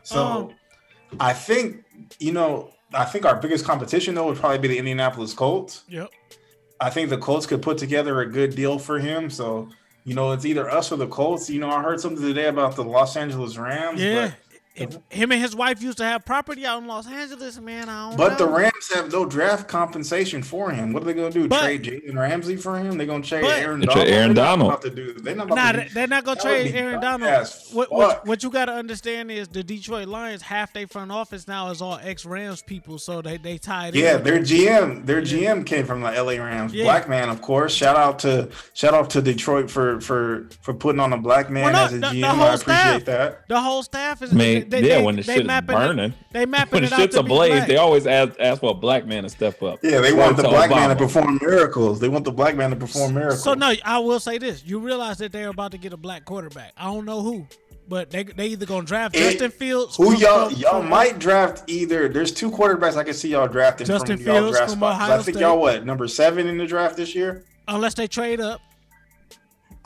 [0.04, 0.50] So, Um,
[1.20, 1.84] I think
[2.20, 5.84] you know, I think our biggest competition though would probably be the Indianapolis Colts.
[5.88, 6.10] Yep.
[6.84, 9.30] I think the Colts could put together a good deal for him.
[9.30, 9.70] So,
[10.04, 11.50] you know, it's either us or the Colts.
[11.50, 14.02] You know, I heard something today about the Los Angeles Rams.
[14.02, 14.32] Yeah.
[14.78, 17.90] But Him and his wife used to have property out in Los Angeles, man.
[17.90, 18.48] I don't But the.
[18.48, 20.94] Rams have no draft compensation for him.
[20.94, 21.48] What are they going to do?
[21.48, 22.98] But- trade Jalen Ramsey for him?
[22.98, 23.92] They're going to trade Aaron Donald.
[23.98, 24.70] trade Aaron They're not Donald.
[24.72, 25.14] about to do.
[25.14, 27.30] They're not about Nah, to they- do- they're not gonna trade Aaron Donald.
[27.32, 31.12] as What, what, what you got to understand is the Detroit Lions, half their front
[31.12, 34.24] office now is all ex Rams people, so they they tied Yeah, in.
[34.24, 36.74] their GM, their GM came from the LA Rams.
[36.74, 36.86] Yeah.
[36.86, 37.74] Black man, of course.
[37.74, 41.66] Shout out to shout out to Detroit for for for putting on a black man
[41.66, 42.24] Well, no, as a the- the GM.
[42.36, 42.64] whole I appreciate
[43.02, 43.06] staff.
[43.06, 43.48] that.
[43.48, 44.32] The whole staff is.
[44.32, 46.82] I mean, they, yeah, they, when the shit is mapping it- burning, they mapping when
[46.84, 49.62] the it out shit's ablaze, they always ask, ask for a black man to step
[49.64, 49.80] up.
[49.84, 52.00] Yeah, they want the to black man to perform miracles.
[52.00, 53.44] They want the black man to perform miracles.
[53.44, 56.26] So no, I will say this: you realize that they're about to get a black
[56.26, 56.74] quarterback.
[56.78, 57.48] I don't know who,
[57.88, 59.96] but they they either gonna draft It- Justin Fields.
[59.98, 62.10] Who y'all from- y'all from- might draft either.
[62.10, 64.96] There's two quarterbacks I can see y'all drafting Justin from y'all Fields draft from spots.
[64.96, 65.42] Ohio I think State.
[65.42, 67.46] y'all what number seven in the draft this year.
[67.68, 68.62] unless they trade up.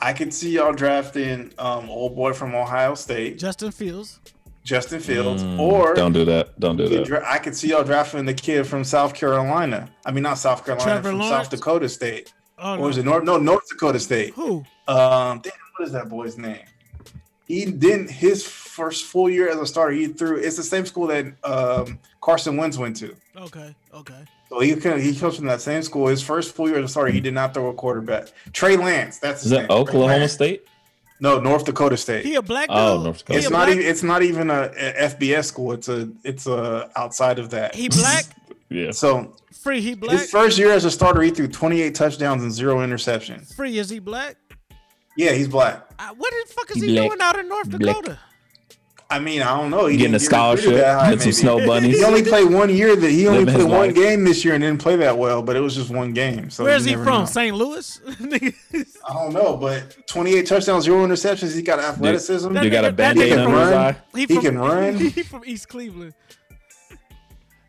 [0.00, 4.20] I can see y'all drafting um old boy from Ohio State, Justin Fields.
[4.68, 6.60] Justin Fields, Mm, or don't do that.
[6.60, 7.06] Don't do that.
[7.06, 9.88] dra- I could see y'all drafting the kid from South Carolina.
[10.04, 11.44] I mean, not South Carolina, Trevor from Lawrence?
[11.46, 12.34] South Dakota State.
[12.58, 13.00] Oh, or is no.
[13.00, 13.24] it North?
[13.24, 14.34] No, North Dakota State.
[14.34, 14.58] Who?
[14.86, 16.58] Um, damn, what is that boy's name?
[17.46, 19.92] He didn't his first full year as a starter.
[19.92, 20.36] He threw.
[20.36, 23.16] It's the same school that um, Carson Wentz went to.
[23.38, 24.22] Okay, okay.
[24.50, 26.08] So he kind of, he comes from that same school.
[26.08, 28.28] His first full year as a starter, he did not throw a quarterback.
[28.52, 29.70] Trey Lance, that's Is that name.
[29.70, 30.66] Oklahoma State?
[31.20, 32.24] No, North Dakota State.
[32.24, 32.76] He a black dude.
[32.78, 33.38] Oh, North Dakota.
[33.38, 33.86] It's not black- even.
[33.90, 35.72] It's not even a, a FBS school.
[35.72, 36.08] It's a.
[36.24, 37.74] It's a outside of that.
[37.74, 38.24] He black.
[38.70, 38.90] Yeah.
[38.90, 39.80] So Free.
[39.80, 40.18] He black.
[40.20, 43.54] his first year as a starter, he threw 28 touchdowns and zero interceptions.
[43.54, 43.78] Free.
[43.78, 44.36] Is he black?
[45.16, 45.88] Yeah, he's black.
[45.98, 47.80] Uh, what the fuck is He he doing out in North Black.
[47.96, 48.18] Dakota?
[49.10, 49.86] I mean, I don't know.
[49.86, 51.32] He Getting a scholarship, that high, get some maybe.
[51.32, 51.96] snow bunnies.
[51.98, 52.94] He only played one year.
[52.94, 53.94] That he only Living played one life.
[53.94, 55.40] game this year and didn't play that well.
[55.40, 56.50] But it was just one game.
[56.50, 57.04] So Where's he from?
[57.06, 57.24] know.
[57.24, 57.56] St.
[57.56, 58.00] Louis.
[59.08, 61.54] I don't know, but 28 touchdowns, zero interceptions.
[61.54, 62.54] He got athleticism.
[62.56, 63.96] You got a nigga- that band-aid under his eye?
[64.14, 64.96] He can run.
[64.98, 66.12] He from East Cleveland.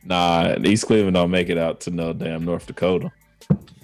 [0.03, 3.11] Nah, East Cleveland don't make it out to no damn North Dakota.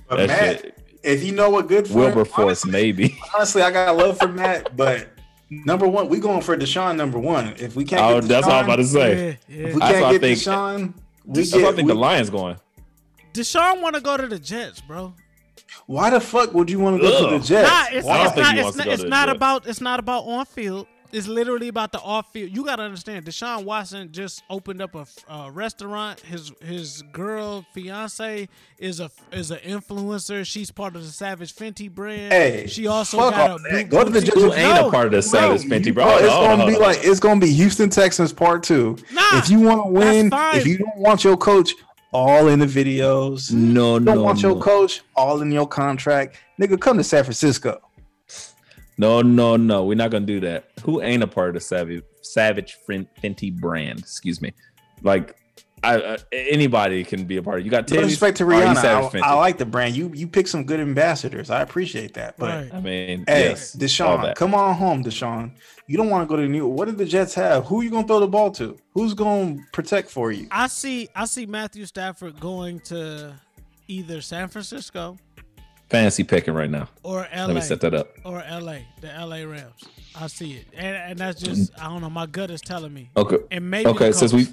[0.10, 3.18] But That Matt, shit, if you know what good for him, Wilberforce maybe.
[3.34, 4.76] honestly, I got love for Matt.
[4.76, 5.08] But
[5.50, 7.56] number one, we going for Deshaun number one.
[7.58, 9.38] If we can't, Oh, get that's all I'm about to say.
[9.48, 9.68] Yeah, yeah.
[9.68, 10.40] If we That's can't what I get think.
[10.40, 10.94] Deshaun,
[11.26, 12.58] we That's why I think we- the Lions going.
[13.34, 15.14] Deshaun want to go to the Jets, bro.
[15.88, 17.70] why the fuck would you want to go to the Jets?
[17.70, 18.58] Nah, it's, don't it's not.
[18.58, 19.68] It's not, it's not about.
[19.68, 20.88] It's not about on field.
[21.16, 22.54] It's literally about the off field.
[22.54, 23.26] You got to understand.
[23.26, 26.20] Deshaun Watson just opened up a uh, restaurant.
[26.20, 30.46] His his girl fiance is a is an influencer.
[30.46, 32.34] She's part of the Savage Fenty brand.
[32.34, 33.72] Hey, she also fuck got all a that.
[33.72, 34.42] boot- Go to the boutique- Jets.
[34.46, 36.04] Who ain't No, a part of the Savage Fenty, bro?
[36.04, 36.82] Oh, it's Hold gonna hold be on.
[36.82, 38.98] like it's gonna be Houston Texans part two.
[39.14, 41.74] Nah, if you want to win, if you don't want your coach
[42.12, 46.38] all in the videos, no, you don't no, want your coach all in your contract,
[46.60, 47.80] nigga, come to San Francisco.
[48.98, 49.86] No, no, no.
[49.86, 50.72] We're not gonna do that.
[50.84, 54.00] Who ain't a part of the Savage Savage Fenty brand?
[54.00, 54.54] Excuse me.
[55.02, 55.36] Like,
[55.84, 57.60] I, uh, anybody can be a part.
[57.60, 59.22] of You got No respect to Are Rihanna, I, Fenty?
[59.22, 59.96] I like the brand.
[59.96, 61.50] You you pick some good ambassadors.
[61.50, 62.38] I appreciate that.
[62.38, 62.74] But Right.
[62.74, 65.52] I mean, hey, yes, Deshaun, come on home, Deshaun.
[65.88, 66.68] You don't want to go to New.
[66.68, 67.66] What did the Jets have?
[67.66, 68.78] Who you gonna throw the ball to?
[68.94, 70.48] Who's gonna protect for you?
[70.50, 71.10] I see.
[71.16, 73.36] I see Matthew Stafford going to
[73.88, 75.18] either San Francisco
[75.90, 76.90] Fancy picking right now.
[77.04, 77.46] or LA.
[77.46, 78.10] Let me set that up.
[78.24, 79.84] Or LA, the LA Rams.
[80.16, 81.46] I see it, and, and that's mm.
[81.46, 82.10] just I don't know.
[82.10, 83.10] My gut is telling me.
[83.18, 83.38] Okay.
[83.52, 84.12] And maybe okay.
[84.12, 84.48] Since we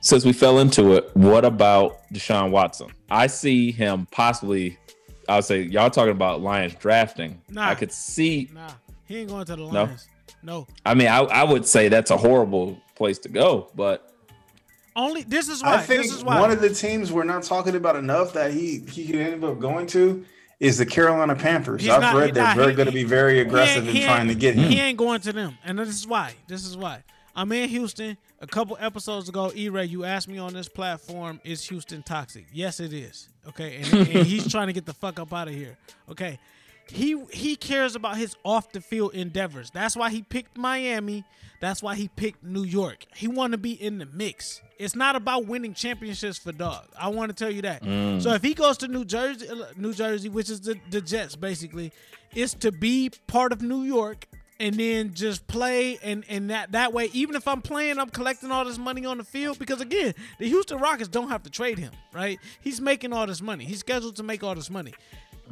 [0.00, 2.90] since we fell into it, what about Deshaun Watson?
[3.10, 4.78] I see him possibly.
[5.28, 7.42] I would say y'all talking about Lions drafting.
[7.50, 7.68] Nah.
[7.68, 8.48] I could see.
[8.54, 8.70] Nah,
[9.06, 9.84] he ain't going to the No?
[9.84, 10.08] Lions.
[10.42, 10.66] No.
[10.84, 14.12] I mean, I, I would say that's a horrible place to go, but
[14.94, 15.74] Only this is why.
[15.74, 16.40] I think this is why.
[16.40, 19.58] one of the teams we're not talking about enough that he he could end up
[19.58, 20.24] going to
[20.58, 21.82] is the Carolina Panthers.
[21.82, 24.54] He's I've not- read they're very going to be very aggressive in trying to get
[24.54, 24.70] him.
[24.70, 26.34] He ain't going to them, and this is why.
[26.46, 27.02] This is why.
[27.34, 28.16] I'm in Houston.
[28.40, 32.46] A couple episodes ago, E-Ray, you asked me on this platform, is Houston toxic?
[32.52, 33.28] Yes, it is.
[33.48, 35.76] Okay, and, and he's trying to get the fuck up out of here.
[36.10, 36.38] Okay,
[36.88, 39.70] he he cares about his off the field endeavors.
[39.70, 41.24] That's why he picked Miami.
[41.60, 43.06] That's why he picked New York.
[43.14, 44.60] He want to be in the mix.
[44.78, 46.84] It's not about winning championships for dog.
[46.98, 47.82] I want to tell you that.
[47.82, 48.20] Mm.
[48.22, 51.34] So if he goes to New Jersey, uh, New Jersey, which is the, the Jets,
[51.34, 51.92] basically,
[52.34, 54.26] it's to be part of New York
[54.58, 57.10] and then just play and and that that way.
[57.12, 60.48] Even if I'm playing, I'm collecting all this money on the field because again, the
[60.48, 62.38] Houston Rockets don't have to trade him, right?
[62.60, 63.64] He's making all this money.
[63.64, 64.94] He's scheduled to make all this money.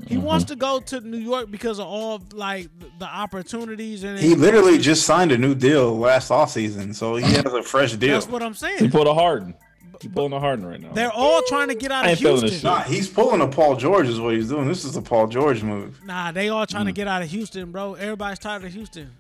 [0.08, 0.24] He Mm-hmm.
[0.24, 4.34] wants to go to New York because of all like the, the opportunities and He
[4.34, 8.14] literally just signed a new deal last offseason, so he has a fresh deal.
[8.14, 8.78] That's what I'm saying.
[8.80, 9.54] he pulled a Harden.
[10.02, 10.92] He pulling a Harden right now.
[10.92, 12.68] They're all trying to get out of ain't Houston.
[12.68, 14.66] Nah, he's pulling a Paul George is what he's doing.
[14.68, 16.00] This is a Paul George move.
[16.04, 16.96] Nah, they all trying to Mm.
[16.96, 17.94] get out of Houston, bro.
[17.94, 19.12] Everybody's tired of Houston.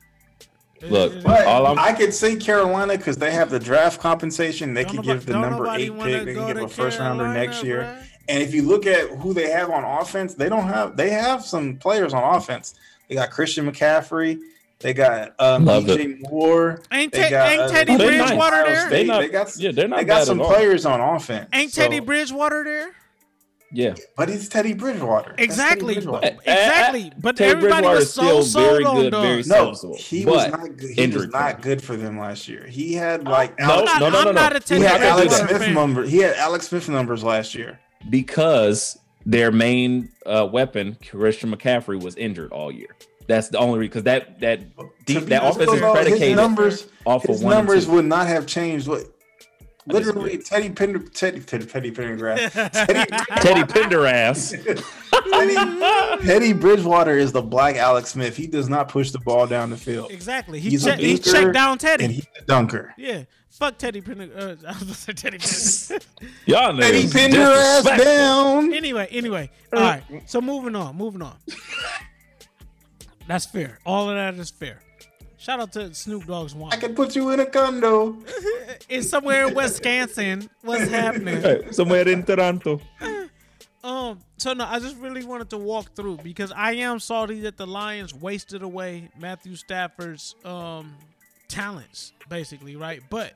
[0.82, 4.74] Look, But all I'm I could see Carolina because they have the draft compensation.
[4.74, 6.24] They Don't could give the number eight pick.
[6.24, 7.82] They can give to a first rounder next year.
[7.84, 8.06] bruh.
[8.28, 10.96] And if you look at who they have on offense, they don't have.
[10.96, 12.74] They have some players on offense.
[13.08, 14.38] They got Christian McCaffrey.
[14.80, 16.82] They got um, Love DJ Moore.
[16.92, 18.90] Ain't they Te- got, ain't uh, Teddy they got Bridgewater Ohio there?
[18.90, 20.52] They not- they got yeah, they're not They got bad some at all.
[20.52, 21.48] players on offense.
[21.52, 22.90] Ain't So- Teddy Bridgewater there?
[23.72, 23.94] yeah.
[24.16, 25.34] But he's Teddy Bridgewater.
[25.36, 25.94] That's Teddy Exactly.
[25.94, 26.26] Bridgewater.
[26.44, 27.12] Exactly.
[27.18, 29.84] But Teddy everybody Bridgewater was is so still very sold on good, very dogs.
[29.84, 30.90] No, he was not good.
[30.90, 32.66] He was not good for them last year.
[32.66, 34.32] He had like No, I'm no, not, no, no, I'm no.
[34.32, 35.34] not a he Teddy had Alex.
[35.36, 35.74] Smith fan.
[35.74, 36.10] numbers.
[36.10, 37.80] He had Alex Smith numbers last year.
[38.10, 42.94] Because their main uh, weapon, Christian McCaffrey, was injured all year.
[43.26, 44.60] That's the only reason because that that
[45.06, 48.26] deep, that offense is His predicated numbers, off his of one and numbers would not
[48.26, 48.86] have changed.
[48.86, 49.06] What
[49.86, 52.52] Literally, Teddy Pender, Teddy, Teddy, Teddy Pendergrass,
[52.86, 53.10] Teddy,
[53.42, 54.50] Teddy Pendergrass.
[55.30, 58.36] Teddy, Teddy Bridgewater is the black Alex Smith.
[58.36, 60.10] He does not push the ball down the field.
[60.10, 60.58] Exactly.
[60.60, 62.04] He, He's a check, he dinker, checked down Teddy.
[62.04, 62.94] and he's a dunker.
[62.96, 63.24] yeah.
[63.50, 64.30] Fuck Teddy Pender.
[64.36, 66.04] Uh, I was gonna say Teddy Pender.
[66.46, 66.80] Y'all know.
[66.80, 68.72] Teddy niggas Pender ass down.
[68.74, 69.48] anyway, anyway.
[69.72, 70.02] All right.
[70.26, 71.36] So moving on, moving on.
[73.28, 73.78] That's fair.
[73.86, 74.80] All of that is fair.
[75.44, 76.72] Shout out to Snoop Dogg's wife.
[76.72, 78.16] I can put you in a condo.
[78.88, 80.48] It's somewhere in Wisconsin.
[80.62, 81.70] What's happening?
[81.70, 82.80] Somewhere in Toronto.
[83.84, 87.58] Um, so no, I just really wanted to walk through because I am salty that
[87.58, 90.94] the Lions wasted away Matthew Stafford's um
[91.48, 93.02] talents, basically, right?
[93.10, 93.34] But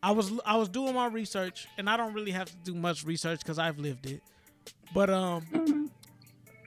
[0.00, 3.04] I was I was doing my research, and I don't really have to do much
[3.04, 4.22] research because I've lived it.
[4.94, 5.90] But um,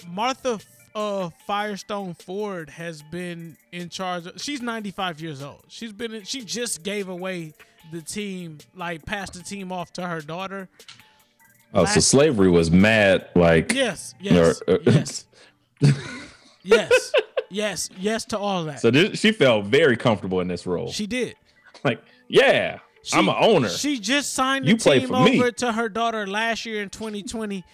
[0.09, 0.59] Martha
[0.95, 4.27] uh Firestone Ford has been in charge.
[4.27, 5.63] Of, she's 95 years old.
[5.67, 7.53] She's been in, she just gave away
[7.91, 10.69] the team, like passed the team off to her daughter.
[11.73, 13.27] Oh, so slavery was mad.
[13.35, 15.25] Like Yes, yes, or- yes.
[16.63, 17.11] Yes,
[17.49, 18.79] yes, yes to all that.
[18.79, 20.91] So this, she felt very comfortable in this role.
[20.91, 21.35] she did.
[21.83, 22.79] like, yeah,
[23.11, 23.67] I'm an owner.
[23.69, 25.39] She just signed the You team for me.
[25.39, 27.65] over to her daughter last year in 2020.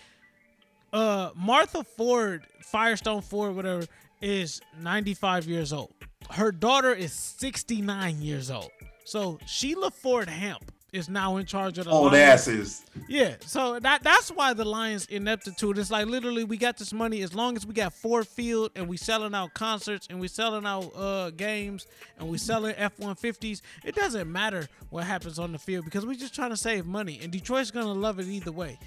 [0.92, 3.86] Uh, Martha Ford, Firestone Ford, whatever,
[4.22, 5.94] is 95 years old.
[6.30, 8.70] Her daughter is 69 years old.
[9.04, 12.48] So Sheila Ford Hamp is now in charge of the Old Lions.
[12.48, 12.86] asses.
[13.08, 15.78] Yeah, so that that's why the Lions ineptitude.
[15.78, 18.88] It's like literally we got this money as long as we got Ford Field and
[18.88, 21.86] we selling out concerts and we selling out uh games
[22.18, 23.62] and we selling F one fifties.
[23.84, 27.20] It doesn't matter what happens on the field because we're just trying to save money
[27.22, 28.80] and Detroit's gonna love it either way.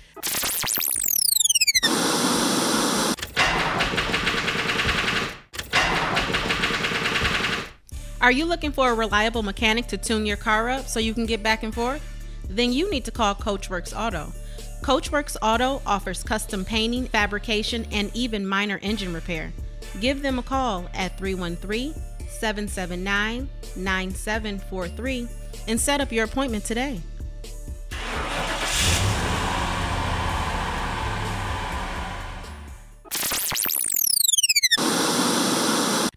[8.23, 11.27] Are you looking for a reliable mechanic to tune your car up so you can
[11.27, 12.01] get back and forth?
[12.49, 14.33] Then you need to call Coachworks Auto.
[14.81, 19.53] Coachworks Auto offers custom painting, fabrication, and even minor engine repair.
[19.99, 21.95] Give them a call at 313
[22.29, 25.29] 779 9743
[25.67, 27.01] and set up your appointment today.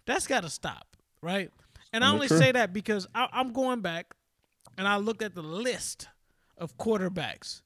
[0.06, 0.86] That's got to stop,
[1.20, 1.50] right?
[1.96, 4.14] And I only say that because I, I'm going back
[4.76, 6.08] and I looked at the list
[6.58, 7.62] of quarterbacks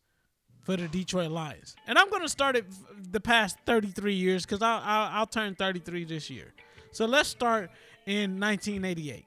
[0.61, 2.77] for the Detroit Lions, and I'm going to start it f-
[3.11, 6.55] the past 33 years because I'll, I'll I'll turn 33 this year.
[6.93, 7.71] So let's start
[8.07, 9.25] in 1988.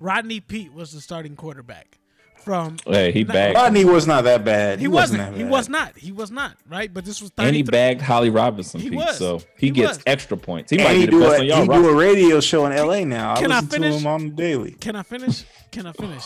[0.00, 1.98] Rodney Peete was the starting quarterback
[2.42, 2.76] from.
[2.86, 3.56] Hey, he bagged.
[3.56, 4.78] Rodney was not that bad.
[4.80, 5.20] He, wasn't.
[5.20, 5.32] wasn't.
[5.34, 5.50] that He bad.
[5.52, 5.96] was not.
[5.96, 6.56] He was not.
[6.68, 9.18] Right, but this was and he bagged Holly Robinson, He Pete, was.
[9.18, 10.02] so he, He gets was.
[10.06, 10.70] extra points.
[10.70, 12.40] He And might he be the do best a, on y'all he do a radio
[12.40, 13.04] show in L.A.
[13.04, 13.36] now.
[13.36, 13.94] Can I I listen finish?
[13.94, 14.72] to him on the daily.
[14.72, 15.44] Can I finish?
[15.70, 16.24] Can I finish?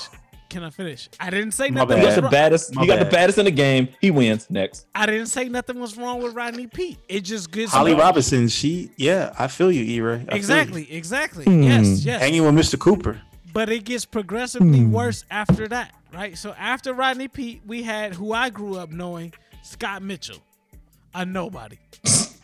[0.48, 1.08] Can I finish?
[1.18, 2.06] I didn't say My nothing He bad.
[2.06, 2.74] was got the baddest.
[2.74, 3.88] My he got the baddest in the game.
[4.00, 4.86] He wins next.
[4.94, 6.98] I didn't say nothing was wrong with Rodney Peete.
[7.08, 10.14] It just gives Holly me- Robinson, she, yeah, I feel you, E-Ray.
[10.14, 10.26] I you.
[10.30, 11.44] Exactly, exactly.
[11.46, 11.62] Hmm.
[11.64, 12.22] Yes, yes.
[12.22, 12.78] Hanging with Mr.
[12.78, 13.20] Cooper.
[13.57, 14.92] But it gets progressively Hmm.
[14.92, 16.36] worse after that, right?
[16.36, 19.32] So after Rodney Peete, we had who I grew up knowing,
[19.62, 20.42] Scott Mitchell,
[21.14, 21.78] a nobody,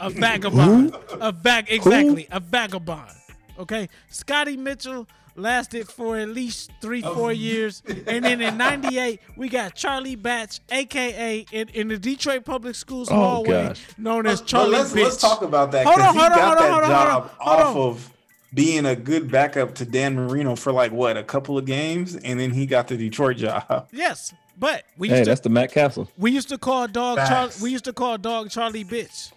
[0.01, 3.11] a vagabond, a vag exactly, a vagabond.
[3.59, 5.07] Okay, Scotty Mitchell
[5.37, 10.61] lasted for at least three, four years, and then in '98 we got Charlie Batch,
[10.71, 13.83] aka in, in the Detroit Public Schools Oh, hallway, gosh.
[13.99, 15.03] known as But Charlie let's, Bitch.
[15.05, 16.85] let's talk about that Hold because on, he hold on, got hold on, that hold
[16.85, 17.93] on, job hold on, off hold on.
[17.97, 18.12] of
[18.55, 22.39] being a good backup to Dan Marino for like what a couple of games, and
[22.39, 23.89] then he got the Detroit job.
[23.93, 26.09] Yes, but we used Hey, to that's the Matt Cassel.
[26.19, 27.53] We used to call dog Charlie.
[27.63, 29.33] We used to call dog Charlie bitch,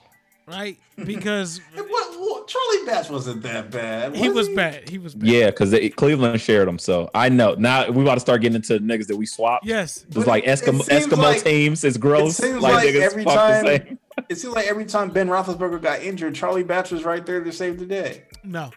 [0.48, 0.78] right?
[1.04, 1.88] Because What,
[2.20, 4.16] what, Charlie Batch wasn't that bad.
[4.16, 4.88] he was bad.
[4.90, 5.28] He was bad.
[5.30, 6.78] Yeah, because Cleveland shared him.
[6.80, 9.62] So I know now we about to start getting into niggas that we swap.
[9.64, 10.06] Yes.
[10.08, 11.84] It's like But it Eskimo, seems Eskimo like- teams.
[11.84, 12.38] It's It gross.
[12.38, 13.66] seems like, like, every fuck the time.
[13.66, 14.00] same.
[14.30, 17.52] It seems like every time Ben Roethlisberger got injured, Charlie Batch was right there to
[17.52, 18.24] save the day.
[18.46, 18.72] No,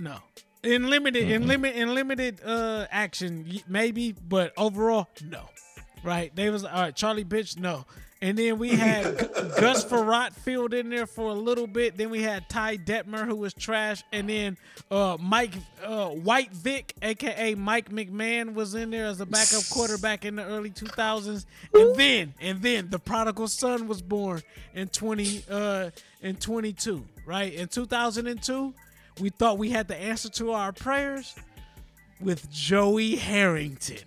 [0.00, 0.18] no.
[0.62, 5.48] In limited, in limit, in limited uh action, maybe, but overall, no.
[6.02, 6.34] Right?
[6.34, 6.96] They was all right.
[6.96, 7.84] Charlie bitch, no.
[8.22, 9.16] And then we had
[9.58, 11.96] Gus Frerotte filled in there for a little bit.
[11.96, 14.58] Then we had Ty Detmer, who was trash, and then
[14.90, 20.26] uh, Mike uh, White Vic, aka Mike McMahon, was in there as a backup quarterback
[20.26, 21.46] in the early 2000s.
[21.72, 24.42] And then, and then the prodigal son was born
[24.74, 25.90] in 20 uh,
[26.20, 27.06] in 22.
[27.24, 28.74] Right in 2002,
[29.20, 31.34] we thought we had the answer to our prayers
[32.20, 33.98] with Joey Harrington.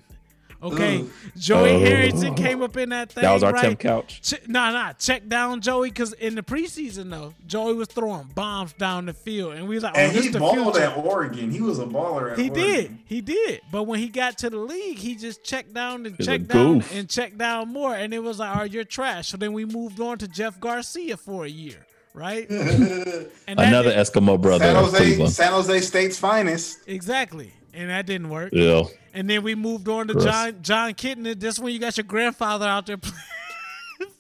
[0.62, 1.10] Okay, Ugh.
[1.38, 1.80] Joey Oh.
[1.80, 3.24] Harrington came up in that thing.
[3.24, 3.64] That was our right?
[3.64, 4.22] Tim Couch.
[4.22, 4.94] Ch- nah, nah.
[4.94, 9.56] Check down Joey because in the preseason though, Joey was throwing bombs down the field,
[9.56, 11.52] and we was like, "Oh, And this he the balled future." at Oregon.
[11.52, 12.64] He was a baller at He Oregon.
[12.72, 13.60] did, he did.
[13.74, 16.76] But when he got to the league, he just checked down and He's checked down
[16.76, 16.96] goof.
[16.96, 19.66] and checked down more, and it was like, "All right, you're trash." So then we
[19.66, 22.50] moved on to Jeff Garcia for a year, right?
[22.50, 25.34] and Another Eskimo brother San of Jose, Cleveland.
[25.34, 26.80] San Jose State's finest.
[26.88, 27.54] Exactly.
[27.74, 28.52] And that didn't work.
[28.54, 28.84] Yeah.
[29.14, 30.26] And then we moved on to Gross.
[30.26, 31.40] John John Kitna.
[31.40, 33.12] This one you got your grandfather out there play,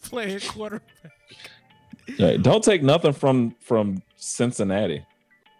[0.03, 0.89] playing quarterback.
[2.05, 5.05] Hey, don't take nothing from from Cincinnati.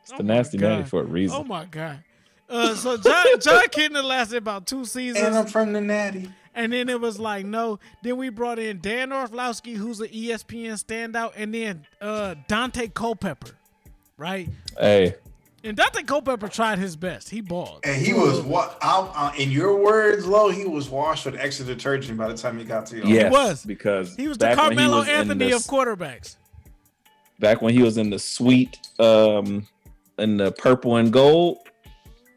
[0.01, 0.69] It's the nasty God.
[0.69, 1.37] natty for a reason.
[1.39, 2.03] Oh my god.
[2.49, 5.25] Uh, so John John Kitna lasted about two seasons.
[5.25, 6.29] And I'm from the Natty.
[6.55, 7.79] And then it was like, no.
[8.03, 13.51] Then we brought in Dan Orlovsky, who's an ESPN standout, and then uh, Daunte Culpepper,
[14.17, 14.49] right?
[14.79, 15.15] Hey,
[15.63, 17.29] And Daunte Culpepper tried his best.
[17.29, 17.79] He balled.
[17.83, 18.77] And he was what?
[18.81, 22.63] Uh, in your words, Lo, he was washed with extra detergent by the time he
[22.65, 23.03] got to you.
[23.05, 23.65] yes, was.
[23.65, 26.35] because He was the back Carmelo was Anthony the- of quarterbacks.
[27.39, 29.67] back when he was in the sweet um
[30.19, 31.57] in the purple and gold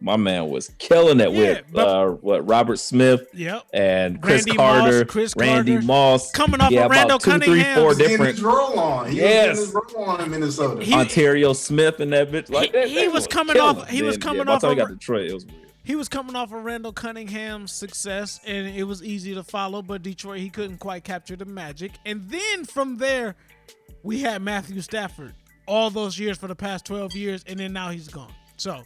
[0.01, 3.63] my man was killing it Yeah, with but- uh what robert smith Yep.
[3.73, 5.87] and chris Randy carter Moss, Chris randy Carter.
[5.87, 7.75] moss Coming off yeah, of Randall about two, Cunningham.
[7.79, 9.11] four He was different his roll on.
[9.11, 9.57] He Yes.
[9.59, 10.85] was his roll on in Minnesota.
[10.85, 13.83] He- ontario smith and that bitch like He- that he they was were coming off-
[13.85, 13.89] it.
[13.89, 15.95] he was coming yeah, by off the time he got detroit it was weird He
[15.97, 19.83] was coming off of Randall Cunningham's success, and it was easy to follow.
[19.83, 21.93] But Detroit, he couldn't quite capture the magic.
[22.05, 23.37] And then from there,
[24.03, 25.35] we had Matthew Stafford
[25.65, 28.33] all those years for the past 12 years, and then now he's gone.
[28.57, 28.83] So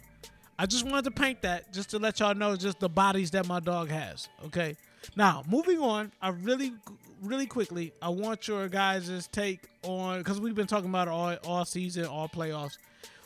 [0.59, 3.47] I just wanted to paint that just to let y'all know just the bodies that
[3.47, 4.29] my dog has.
[4.45, 4.75] Okay.
[5.15, 6.73] Now moving on, I really,
[7.21, 11.35] really quickly, I want your guys' take on because we've been talking about it all
[11.45, 12.77] all season, all playoffs.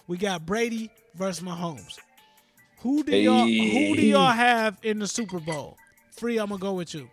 [0.07, 1.99] We got Brady versus Mahomes.
[2.79, 5.77] Who do y'all who do y'all have in the Super Bowl?
[6.11, 7.09] Free, I'm gonna go with you.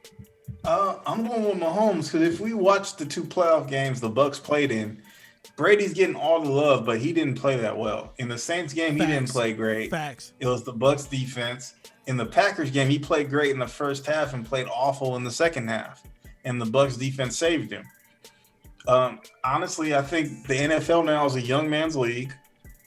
[0.65, 4.39] Uh, I'm going with Mahomes because if we watch the two playoff games the Bucks
[4.39, 5.03] played in,
[5.57, 8.13] Brady's getting all the love, but he didn't play that well.
[8.19, 9.91] In the Saints game, he didn't play great.
[9.91, 10.33] Facts.
[10.41, 11.75] It was the Bucks defense.
[12.07, 15.25] In the Packers game, he played great in the first half and played awful in
[15.25, 16.03] the second half.
[16.45, 17.85] And the Bucks defense saved him.
[18.89, 22.33] Um, honestly, I think the NFL now is a young man's league.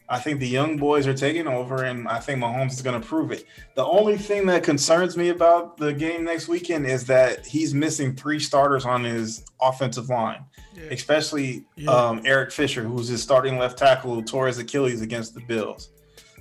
[0.07, 3.05] I think the young boys are taking over, and I think Mahomes is going to
[3.07, 3.45] prove it.
[3.75, 8.15] The only thing that concerns me about the game next weekend is that he's missing
[8.15, 10.45] three starters on his offensive line,
[10.91, 11.89] especially Yeah.
[11.91, 15.89] um, Eric Fisher, who's his starting left tackle, who tore his Achilles against the Bills.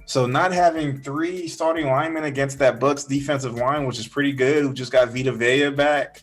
[0.07, 4.63] So not having three starting linemen against that Bucks defensive line, which is pretty good,
[4.63, 6.23] who just got Vita Vea back,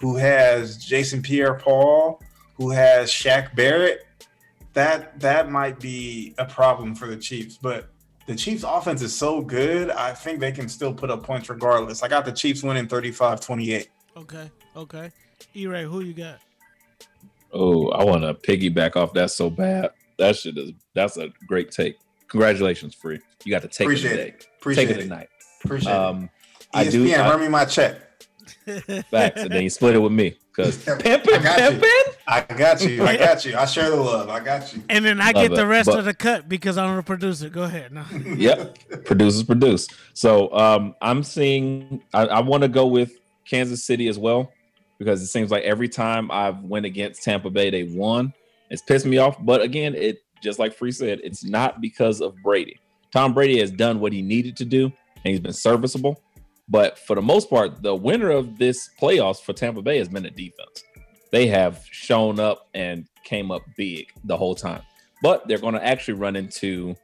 [0.00, 2.22] who has Jason Pierre-Paul,
[2.56, 4.06] who has Shaq Barrett,
[4.74, 7.58] that that might be a problem for the Chiefs.
[7.60, 7.88] But
[8.26, 12.02] the Chiefs offense is so good, I think they can still put up points regardless.
[12.02, 13.86] I got the Chiefs winning 35-28.
[14.16, 15.10] Okay, okay.
[15.54, 16.40] E-Ray, who you got?
[17.54, 19.88] oh i want to piggyback off that so bad
[20.18, 21.96] that shit is that's a great take
[22.28, 24.46] congratulations free you got to take Appreciate it today it.
[24.58, 25.02] Appreciate take it it.
[25.04, 25.28] tonight
[25.64, 26.66] Appreciate um it.
[26.74, 27.96] i do ESPN, I- run me my check.
[29.10, 31.80] facts and then you split it with me because I pimping got you.
[31.80, 33.04] pimping I got you.
[33.04, 33.56] I got you.
[33.56, 34.28] I share the love.
[34.28, 34.82] I got you.
[34.88, 37.48] And then I Love get the rest but- of the cut because I'm the producer.
[37.48, 37.92] Go ahead.
[37.92, 38.04] No.
[38.36, 44.08] yep producers produce so um i'm seeing i, I want to go with kansas city
[44.08, 44.52] as well
[44.98, 48.32] because it seems like every time i've went against tampa bay they won
[48.70, 52.34] it's pissed me off but again it just like free said it's not because of
[52.42, 52.78] brady
[53.12, 56.20] tom brady has done what he needed to do and he's been serviceable
[56.68, 60.22] but for the most part the winner of this playoffs for tampa bay has been
[60.22, 60.84] the defense
[61.30, 64.82] they have shown up and came up big the whole time
[65.22, 66.94] but they're going to actually run into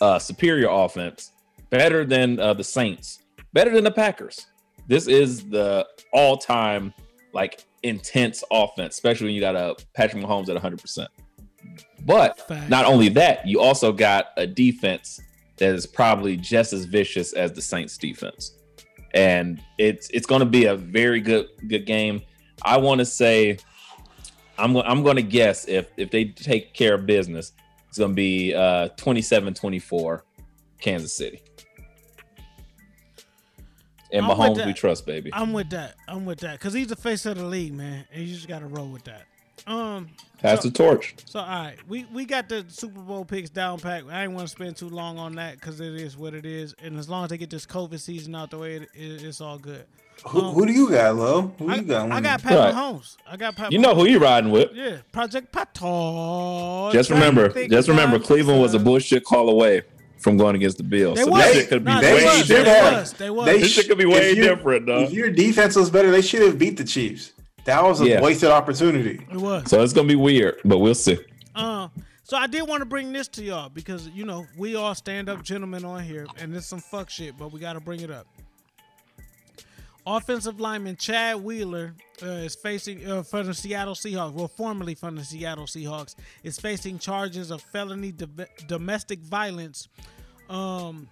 [0.00, 1.32] uh, superior offense,
[1.70, 3.20] better than uh, the Saints,
[3.52, 4.46] better than the Packers.
[4.86, 6.92] This is the all-time
[7.32, 10.80] like intense offense, especially when you got a Patrick Mahomes at 100.
[10.80, 11.08] percent
[12.04, 12.68] But Facts.
[12.68, 15.20] not only that, you also got a defense
[15.58, 18.56] that is probably just as vicious as the Saints defense,
[19.14, 22.22] and it's it's going to be a very good good game.
[22.62, 23.58] I want to say,
[24.58, 27.52] I'm I'm going to guess if if they take care of business,
[27.88, 30.22] it's going to be uh 27-24
[30.80, 31.42] Kansas City.
[34.12, 35.30] And I'm Mahomes, we trust, baby.
[35.32, 35.94] I'm with that.
[36.08, 38.58] I'm with that because he's the face of the league, man, and you just got
[38.60, 39.26] to roll with that.
[39.66, 40.08] Um,
[40.38, 41.14] Pass so- the torch.
[41.26, 44.04] So all right, we we got the Super Bowl picks down pat.
[44.10, 46.74] I ain't want to spend too long on that because it is what it is,
[46.82, 49.40] and as long as they get this COVID season out the way, it, it, it's
[49.40, 49.84] all good.
[50.26, 51.52] Who, who do you got, Lo?
[51.58, 52.00] Who I, you got?
[52.02, 52.22] I winning?
[52.24, 52.74] got Pat Right.
[52.74, 53.16] Mahomes.
[53.26, 53.72] I got Pat.
[53.72, 54.70] You know who you riding with.
[54.74, 56.92] Yeah, Project Pato.
[56.92, 59.82] Just remember, just remember, Cleveland was a bullshit call away
[60.18, 61.16] from going against the Bills.
[61.18, 61.44] They so was.
[61.44, 62.48] this shit could be Nah, they way was.
[62.48, 62.96] They different.
[62.96, 63.12] was.
[63.14, 63.46] They was.
[63.46, 65.02] This shit could be way you- different, dog.
[65.04, 67.32] If your defense was better, they should have beat the Chiefs.
[67.64, 68.20] That was a Yeah.
[68.20, 69.26] wasted opportunity.
[69.30, 69.68] It was.
[69.70, 71.18] So it's gonna be weird, but we'll see.
[71.54, 71.88] Uh,
[72.24, 75.28] so I did want to bring this to y'all because you know we all stand
[75.28, 78.10] up gentlemen on here, and it's some fuck shit, but we got to bring it
[78.10, 78.26] up.
[80.06, 85.14] Offensive lineman Chad Wheeler uh, is facing uh, from the Seattle Seahawks, well, formerly from
[85.14, 88.26] the Seattle Seahawks, is facing charges of felony do-
[88.66, 89.88] domestic violence.
[90.48, 91.08] Um,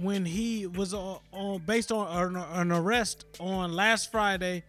[0.00, 4.62] when he was on, on based on an, an arrest on last Friday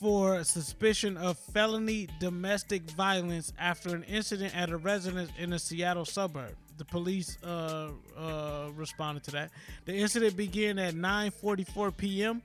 [0.00, 6.06] for suspicion of felony domestic violence after an incident at a residence in a Seattle
[6.06, 6.54] suburb.
[6.78, 9.50] The police uh, uh, responded to that.
[9.84, 12.40] The incident began at 9:44 p.m.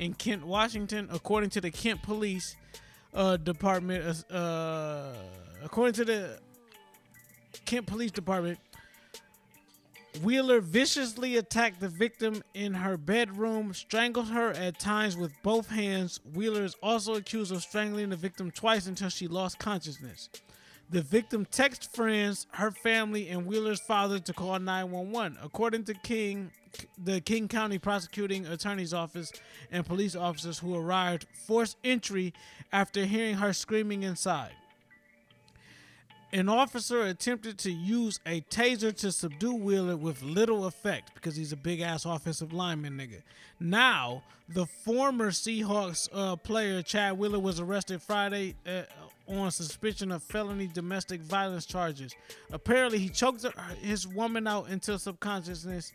[0.00, 2.56] in Kent, Washington, according to the Kent Police
[3.14, 4.24] uh, Department.
[4.28, 5.12] Uh,
[5.62, 6.40] according to the
[7.64, 8.58] Kent Police Department,
[10.22, 16.20] Wheeler viciously attacked the victim in her bedroom, strangled her at times with both hands.
[16.34, 20.30] Wheeler is also accused of strangling the victim twice until she lost consciousness.
[20.88, 25.38] The victim texted friends, her family, and Wheeler's father to call 911.
[25.42, 26.52] According to King,
[26.96, 29.32] the King County Prosecuting Attorney's Office
[29.72, 32.32] and police officers who arrived forced entry
[32.72, 34.52] after hearing her screaming inside.
[36.32, 41.52] An officer attempted to use a taser to subdue Wheeler with little effect because he's
[41.52, 43.22] a big ass offensive lineman nigga.
[43.60, 48.82] Now, the former Seahawks uh, player Chad Wheeler was arrested Friday uh,
[49.28, 52.14] on suspicion of felony domestic violence charges.
[52.52, 53.46] Apparently, he choked
[53.80, 55.92] his woman out until subconsciousness,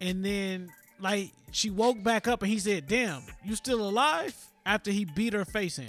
[0.00, 4.34] and then like she woke back up and he said, "Damn, you still alive?"
[4.66, 5.88] After he beat her face in.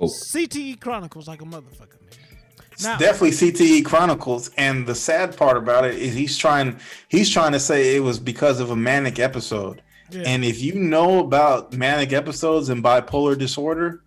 [0.00, 0.08] Oh.
[0.32, 1.98] CTE Chronicles like a motherfucker.
[2.78, 7.50] It's definitely CTE Chronicles, and the sad part about it is he's trying he's trying
[7.52, 9.82] to say it was because of a manic episode.
[10.10, 10.22] Yeah.
[10.26, 14.02] And if you know about manic episodes and bipolar disorder,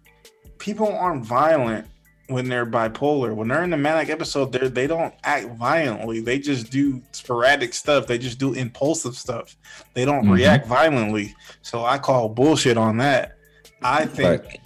[0.58, 1.86] people aren't violent
[2.28, 3.36] when they're bipolar.
[3.36, 6.22] When they're in a manic episode, they they don't act violently.
[6.22, 8.08] They just do sporadic stuff.
[8.08, 9.58] They just do impulsive stuff.
[9.96, 10.34] They don't Mhm.
[10.36, 11.36] react violently.
[11.62, 13.34] So I call bullshit on that.
[13.84, 14.60] I think Right.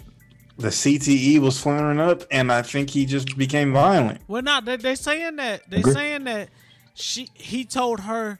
[0.58, 4.20] The CTE was flaring up, and I think he just became violent.
[4.28, 5.92] Well, not they they saying that they Agree.
[5.92, 6.48] saying that
[6.94, 8.38] she he told her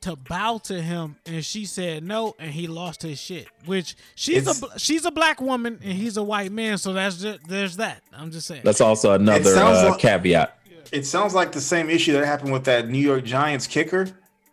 [0.00, 3.46] to bow to him and she said no and he lost his shit.
[3.66, 7.18] Which she's It's- a she's a black woman and he's a white man, so that's
[7.22, 8.02] just, there's that.
[8.12, 8.62] I'm just saying.
[8.64, 10.58] That's also another uh, like- caveat.
[10.90, 14.08] It sounds like the same issue that happened with that New York Giants kicker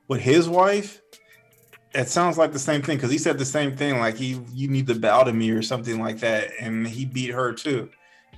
[0.08, 1.02] with his wife.
[1.94, 4.68] It sounds like the same thing because he said the same thing, like he you
[4.68, 7.90] need to bow to me or something like that, and he beat her too.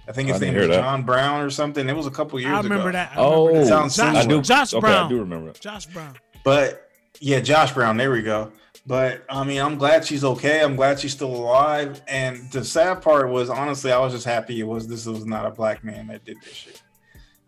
[0.07, 0.81] I think I his didn't name was that.
[0.81, 1.87] John Brown or something.
[1.87, 2.55] It was a couple years ago.
[2.55, 2.69] I ago.
[2.69, 3.11] remember that.
[3.13, 3.67] I Oh, remember It that.
[3.69, 4.19] sounds Josh, similar.
[4.21, 4.41] I do.
[4.41, 5.05] Josh okay, Brown.
[5.05, 5.59] I do remember it.
[5.61, 6.15] Josh Brown.
[6.43, 6.89] But
[7.19, 7.97] yeah, Josh Brown.
[7.97, 8.51] There we go.
[8.87, 10.63] But I mean, I'm glad she's okay.
[10.63, 12.01] I'm glad she's still alive.
[12.07, 15.45] And the sad part was, honestly, I was just happy it was this was not
[15.45, 16.81] a black man that did this shit.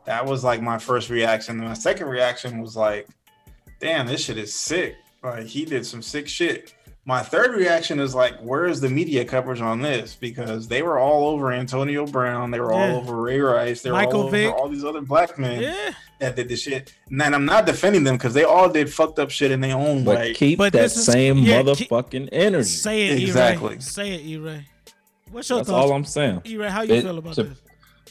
[0.06, 1.58] That was like my first reaction.
[1.60, 3.08] And my second reaction was like,
[3.80, 4.96] damn, this shit is sick.
[5.24, 6.74] Like he did some sick shit.
[7.06, 10.16] My third reaction is like, where is the media coverage on this?
[10.16, 12.92] Because they were all over Antonio Brown, they were Yeah.
[12.94, 14.54] all over Ray Rice, they were Michael all over Vick.
[14.54, 15.92] all these other black men Yeah.
[16.20, 16.94] that did this shit.
[17.10, 20.06] And I'm not defending them because they all did fucked up shit in their own
[20.06, 20.34] But way.
[20.34, 22.70] keep But that this is- same yeah, keep- motherfucking energy.
[22.70, 23.72] Say it, Exactly.
[23.74, 23.80] E-Ray.
[23.82, 24.66] Say it, E-Ray.
[25.32, 25.90] What's your That's thoughts?
[25.90, 26.42] all I'm saying.
[26.46, 27.58] E-Ray, how you It- feel about to, this?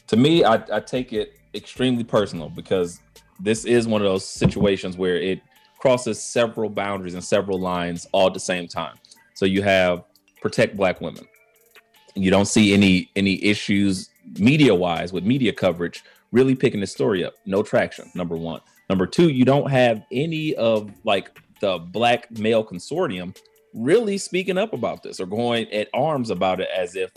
[0.09, 3.01] To me, I, I take it extremely personal because
[3.41, 5.41] this is one of those situations where it
[5.83, 8.95] crosses several boundaries and several lines all at the same time.
[9.35, 10.05] So you have
[10.41, 11.27] protect black women.
[12.15, 17.25] You don't see any any issues media wise with media coverage really picking the story
[17.25, 17.35] up.
[17.47, 18.09] No traction.
[18.15, 18.61] Number one.
[18.89, 23.37] Number two, you don't have any of like the black male consortium
[23.75, 27.11] really speaking up about this or going at arms about it as if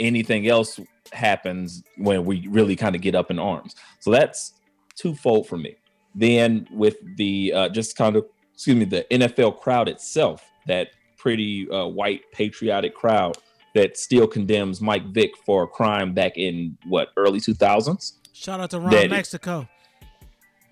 [0.00, 0.78] anything else
[1.14, 3.74] happens when we really kind of get up in arms.
[4.00, 4.52] So that's
[4.96, 5.76] twofold for me.
[6.14, 11.68] Then with the uh, just kind of excuse me, the NFL crowd itself, that pretty
[11.70, 13.36] uh, white patriotic crowd
[13.74, 18.70] that still condemns Mike Vick for a crime back in what early 2000s Shout out
[18.70, 19.66] to Ron that- Mexico.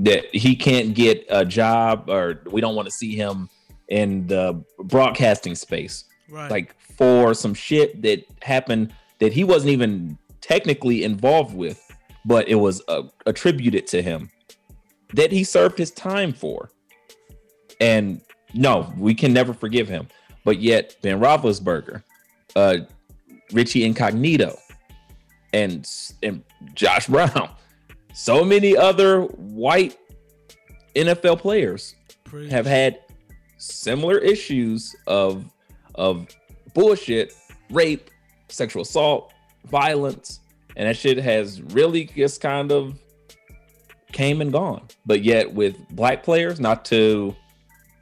[0.00, 3.48] that he can't get a job or we don't want to see him
[3.88, 6.50] in the broadcasting space Right.
[6.50, 11.80] like for some shit that happened that he wasn't even technically involved with
[12.24, 14.30] but it was uh, attributed to him
[15.14, 16.70] that he served his time for.
[17.80, 18.20] And
[18.54, 20.08] no we can never forgive him.
[20.44, 22.02] But yet ben roethlisberger
[22.56, 22.78] uh
[23.52, 24.56] richie incognito
[25.52, 25.88] and
[26.22, 26.42] and
[26.74, 27.50] josh brown
[28.12, 29.96] so many other white
[30.94, 31.94] NFL players
[32.50, 33.00] have had
[33.58, 35.44] similar issues of
[35.96, 36.28] of
[36.74, 37.34] bullshit,
[37.70, 38.10] rape,
[38.48, 39.32] sexual assault,
[39.66, 40.40] violence,
[40.76, 42.98] and that shit has really just kind of
[44.12, 44.82] came and gone.
[45.06, 47.34] But yet with black players, not to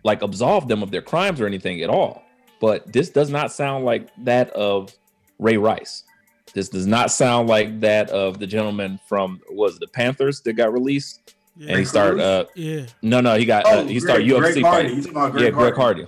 [0.04, 2.22] like absolve them of their crimes or anything at all,
[2.60, 4.92] but this does not sound like that of
[5.38, 6.04] Ray Rice.
[6.54, 10.72] This does not sound like that of the gentleman from was the Panthers that got
[10.72, 11.70] released Yeah.
[11.70, 12.20] and he started.
[12.20, 12.86] Uh, Yeah.
[13.02, 13.64] No, no, he got.
[13.66, 15.02] Oh, uh, he started UFC Greg fighting.
[15.02, 15.76] Greg yeah, Greg Hardy.
[16.02, 16.06] Hardy.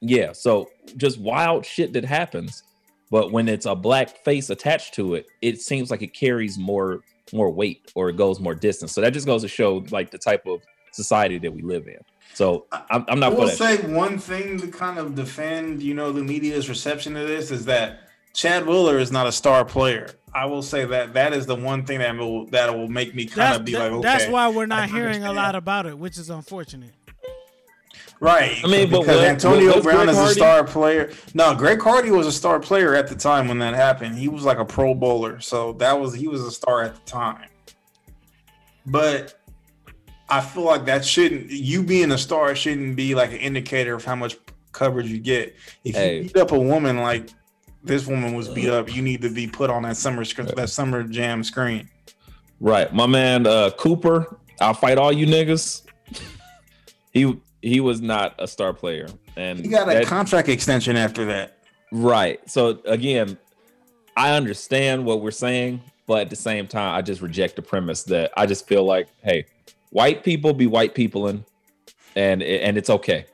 [0.00, 0.32] Yeah.
[0.32, 2.62] So just wild shit that happens,
[3.10, 7.00] but when it's a black face attached to it, it seems like it carries more
[7.32, 8.92] more weight or it goes more distance.
[8.92, 10.60] So that just goes to show like the type of
[10.92, 11.98] society that we live in.
[12.34, 13.88] So I'm, I'm I not for will say shit.
[13.90, 18.00] one thing to kind of defend, you know, the media's reception of this is that
[18.34, 20.10] Chad Wheeler is not a star player.
[20.34, 23.24] I will say that that is the one thing that will that will make me
[23.24, 25.54] kind That's, of be that- like, okay, that's why we're not can hearing a lot
[25.54, 26.92] about it, which is unfortunate.
[28.20, 28.58] Right.
[28.64, 31.12] I mean, because what- Antonio what- Brown is a star player.
[31.34, 34.18] No, Greg Hardy was a star player at the time when that happened.
[34.18, 35.38] He was like a pro bowler.
[35.40, 37.48] So that was he was a star at the time.
[38.86, 39.40] But
[40.28, 44.04] I feel like that shouldn't you being a star shouldn't be like an indicator of
[44.04, 44.36] how much
[44.72, 45.54] coverage you get.
[45.84, 46.16] If Hey.
[46.18, 47.28] you beat up a woman like
[47.84, 50.70] this woman was beat up, you need to be put on that summer sc- that
[50.70, 51.88] summer jam screen.
[52.60, 54.38] Right, my man uh, Cooper.
[54.60, 55.82] I'll fight all you niggas.
[57.12, 61.24] he he was not a star player, and He got a that- contract extension after
[61.26, 61.58] that.
[61.92, 62.40] Right.
[62.48, 63.38] So again,
[64.16, 68.02] I understand what we're saying, but at the same time, I just reject the premise
[68.04, 69.46] that I just feel like, hey,
[69.90, 71.44] white people be white people and
[72.16, 73.26] and and it's okay,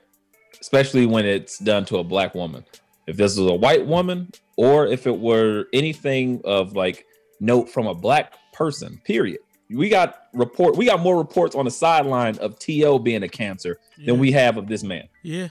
[0.61, 2.65] especially when it's done to a black woman.
[3.07, 7.05] If this was a white woman, or if it were anything of like
[7.41, 9.41] note from a black person, period.
[9.71, 10.77] We got report.
[10.77, 14.57] We got more reports on the sideline of To being a cancer than we have
[14.57, 15.49] of this man Yeah.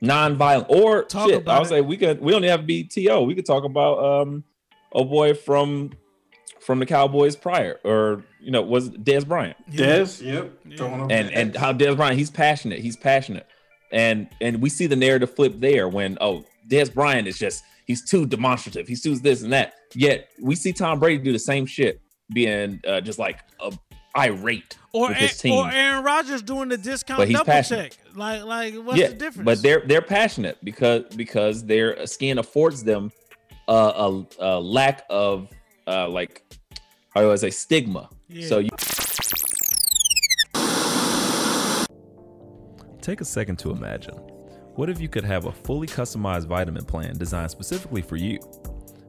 [0.00, 1.42] non-violent or Talk shit.
[1.42, 1.68] about i would it.
[1.70, 2.20] say we could.
[2.20, 3.20] We don't have to be to.
[3.20, 4.44] We could talk about um
[4.94, 5.92] a boy from
[6.60, 9.56] from the Cowboys prior, or you know, was it Dez Bryant.
[9.70, 10.52] Dez, yep.
[10.76, 12.80] Throwing up And and how Dez Bryant, he's passionate.
[12.80, 13.46] He's passionate,
[13.92, 18.04] and and we see the narrative flip there when oh Dez Bryant is just he's
[18.08, 18.88] too demonstrative.
[18.88, 19.74] He's too this and that.
[19.94, 22.00] Yet we see Tom Brady do the same shit,
[22.32, 23.70] being uh, just like uh,
[24.16, 25.54] irate Or, with A- his team.
[25.54, 27.92] or Aaron Rodgers doing the discount But he's double passionate.
[28.04, 28.16] check.
[28.16, 29.44] Like, like what's yeah, the difference?
[29.44, 33.12] but they're they're passionate because because their skin affords them
[33.68, 35.48] uh, a, a lack of
[35.86, 36.42] uh, like
[37.14, 38.08] how do I say stigma.
[38.28, 38.46] Yeah.
[38.48, 38.70] So you
[43.00, 44.14] Take a second to imagine.
[44.74, 48.38] What if you could have a fully customized vitamin plan designed specifically for you?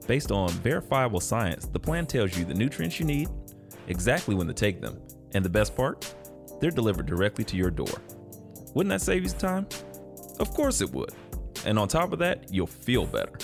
[0.08, 3.28] Based on verifiable science, the plan tells you the nutrients you need,
[3.88, 4.98] exactly when to take them,
[5.34, 6.14] and the best part?
[6.62, 8.02] They're delivered directly to your door.
[8.74, 9.68] Wouldn't that save you some time?
[10.40, 11.12] Of course it would.
[11.66, 13.38] And on top of that, you'll feel better.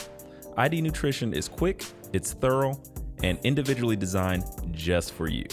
[0.55, 1.83] ID Nutrition is quick,
[2.13, 2.81] it's thorough,
[3.23, 5.45] and individually designed just for you.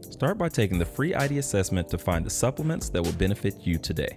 [0.00, 3.78] Start by taking the free ID assessment to find the supplements that will benefit you
[3.78, 4.16] today.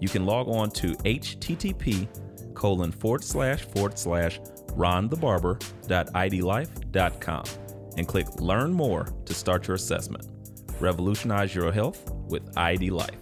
[0.00, 2.08] You can log on to http
[2.54, 4.40] colon forward slash forward slash
[4.76, 7.44] ronthebarber.idlife.com
[7.96, 10.26] and click learn more to start your assessment.
[10.80, 13.16] Revolutionize your health with ID Life.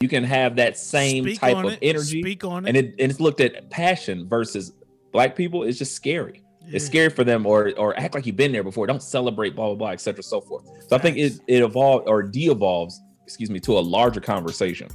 [0.00, 1.78] you can have that same Speak type of it.
[1.82, 2.86] energy, Speak on and it.
[2.86, 4.72] it and it's looked at passion versus
[5.12, 5.62] black people.
[5.64, 6.42] It's just scary.
[6.68, 8.86] It's scary for them, or or act like you've been there before.
[8.88, 10.22] Don't celebrate, blah blah blah, etc.
[10.22, 10.64] So forth.
[10.88, 14.88] So I think it it evolved or de-evolves, excuse me, to a larger conversation.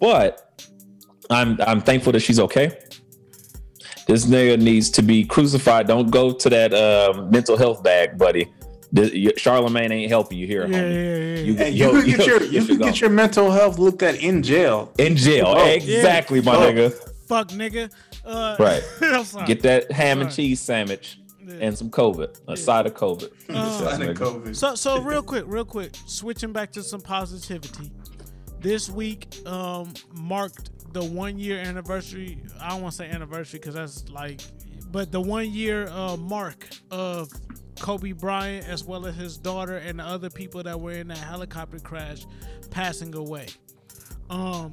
[0.00, 0.62] But
[1.30, 2.76] I'm I'm thankful that she's okay.
[4.06, 5.86] This nigga needs to be crucified.
[5.86, 8.50] Don't go to that uh, mental health bag, buddy.
[8.90, 10.94] The, Charlemagne ain't helping you here, Yeah, homie.
[10.94, 11.42] yeah, yeah.
[11.42, 13.78] You, Hey, you yo- could get yo- your you should could get your mental health
[13.78, 14.90] looked at in jail.
[14.98, 15.44] in jail.
[15.48, 16.60] Oh, exactly, my Oh.
[16.72, 16.94] nigga.
[17.28, 17.90] Fuck, nigga.
[18.24, 18.82] Uh, Right.
[19.46, 20.46] Get that ham and Sorry.
[20.48, 21.18] cheese sandwich
[21.48, 23.24] and some COVID, a side of COVID.
[23.48, 24.54] Uh, Yes, nigga.
[24.54, 27.90] So, so real quick, real quick, switching back to some positivity.
[28.60, 32.38] This week um, marked the one year anniversary.
[32.60, 34.40] I don't want to say anniversary because that's like,
[34.90, 37.30] but the one year uh, mark of
[37.78, 41.18] Kobe Bryant as well as his daughter and the other people that were in that
[41.18, 42.26] helicopter crash
[42.70, 43.46] passing away.
[44.30, 44.72] Um,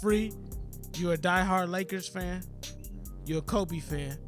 [0.00, 0.32] free,
[0.96, 2.42] you're a diehard Lakers fan.
[3.26, 4.18] You're a Kobe fan.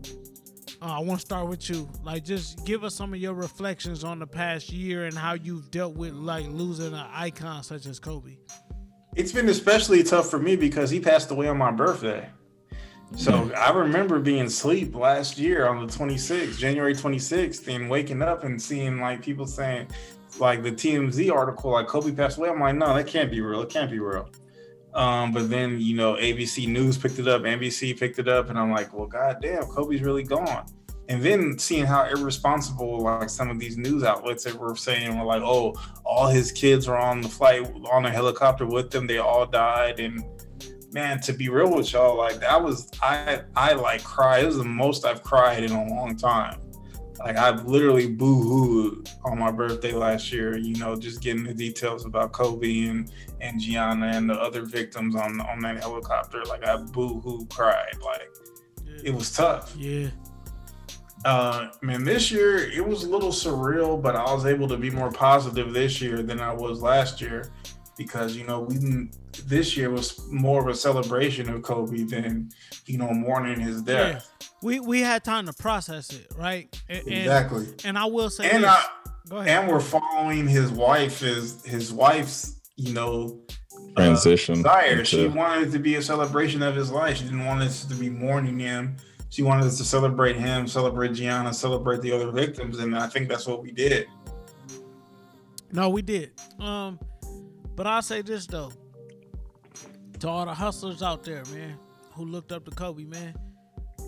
[0.82, 1.88] Uh, I want to start with you.
[2.02, 5.70] Like, just give us some of your reflections on the past year and how you've
[5.70, 8.36] dealt with like losing an icon such as Kobe.
[9.14, 12.28] It's been especially tough for me because he passed away on my birthday.
[13.14, 18.42] So I remember being asleep last year on the 26th, January 26th, and waking up
[18.42, 19.86] and seeing like people saying,
[20.40, 22.48] like the TMZ article, like Kobe passed away.
[22.48, 23.62] I'm like, no, that can't be real.
[23.62, 24.28] It can't be real.
[24.94, 28.58] Um, but then you know, ABC News picked it up, NBC picked it up, and
[28.58, 30.66] I'm like, well, goddamn, Kobe's really gone.
[31.08, 35.24] And then seeing how irresponsible like some of these news outlets that were saying were
[35.24, 35.74] like, oh,
[36.04, 40.00] all his kids were on the flight on a helicopter with them, they all died,
[40.00, 40.24] and
[40.92, 44.44] man, to be real with y'all, like that was I I like cried.
[44.44, 46.60] It was the most I've cried in a long time.
[47.24, 52.04] Like I literally boo-hooed on my birthday last year, you know, just getting the details
[52.04, 56.44] about Kobe and and Gianna and the other victims on on that helicopter.
[56.44, 57.94] Like I boo-hoo cried.
[58.04, 58.28] Like
[59.04, 59.74] it was tough.
[59.76, 60.08] Yeah.
[61.24, 64.90] Uh man, this year it was a little surreal, but I was able to be
[64.90, 67.52] more positive this year than I was last year
[67.96, 69.16] because you know we didn't
[69.46, 72.50] this year was more of a celebration of Kobe than
[72.86, 74.31] you know mourning his death.
[74.62, 74.66] Yeah.
[74.66, 76.68] We we had time to process it, right?
[76.88, 77.66] And, exactly.
[77.84, 78.70] And I will say, and this.
[78.70, 78.84] I,
[79.28, 79.60] Go ahead.
[79.62, 83.40] and we're following his wife his his wife's you know
[83.96, 84.54] Transition.
[84.54, 84.90] uh, desire.
[84.98, 87.16] into- She wanted it to be a celebration of his life.
[87.18, 88.96] She didn't want us to be mourning him.
[89.30, 93.28] She wanted us to celebrate him, celebrate Gianna, celebrate the other victims, and I think
[93.28, 94.06] that's what we did.
[95.72, 96.32] No, we did.
[96.60, 96.98] Um,
[97.76, 98.72] but I'll say this though.
[100.20, 101.78] To all the hustlers out there, man,
[102.12, 103.34] who looked up to Kobe, man.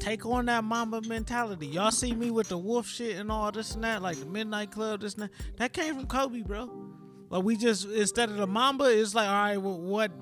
[0.01, 1.67] Take on that Mamba mentality.
[1.67, 4.71] Y'all see me with the wolf shit and all this and that, like the Midnight
[4.71, 5.31] Club, this and that.
[5.57, 6.71] That came from Kobe, bro.
[7.31, 10.13] Like we just instead of the Mamba, it's like, all right, well, what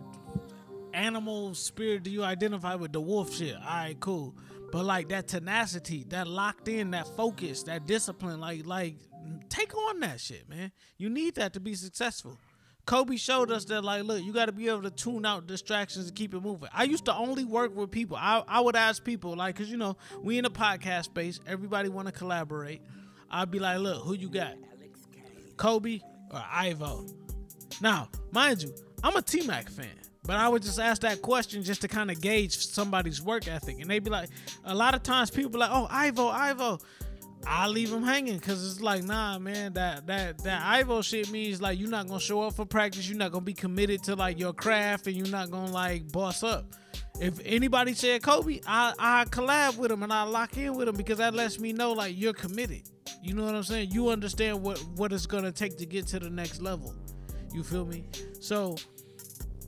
[0.95, 2.93] animal spirit do you identify with?
[2.93, 3.57] The wolf shit.
[3.57, 4.37] All right, cool.
[4.71, 8.97] But like that tenacity, that locked in, that focus, that discipline, like like
[9.49, 10.73] take on that shit, man.
[10.97, 12.39] You need that to be successful.
[12.85, 16.09] Kobe showed us that, like, look, you got to be able to tune out distractions
[16.09, 16.69] and keep it moving.
[16.73, 18.17] I used to only work with people.
[18.17, 21.89] I, I would ask people, like, cause you know we in a podcast space, everybody
[21.89, 22.83] want to collaborate.
[23.31, 24.55] I'd be like, look, who you got,
[25.57, 26.01] Kobe
[26.31, 27.07] or Ivo?
[27.81, 29.87] Now, mind you, I'm a T Mac fan,
[30.25, 33.81] but I would just ask that question just to kind of gauge somebody's work ethic,
[33.81, 34.29] and they'd be like,
[34.65, 36.79] a lot of times people be like, oh, Ivo, Ivo.
[37.47, 41.61] I leave them hanging because it's like, nah, man, that that that Ivo shit means
[41.61, 44.39] like you're not gonna show up for practice, you're not gonna be committed to like
[44.39, 46.67] your craft, and you're not gonna like boss up.
[47.21, 50.97] If anybody said Kobe, I I collab with him and I lock in with him
[50.97, 52.83] because that lets me know like you're committed.
[53.23, 53.91] You know what I'm saying?
[53.91, 56.95] You understand what what it's gonna take to get to the next level.
[57.53, 58.05] You feel me?
[58.41, 58.77] So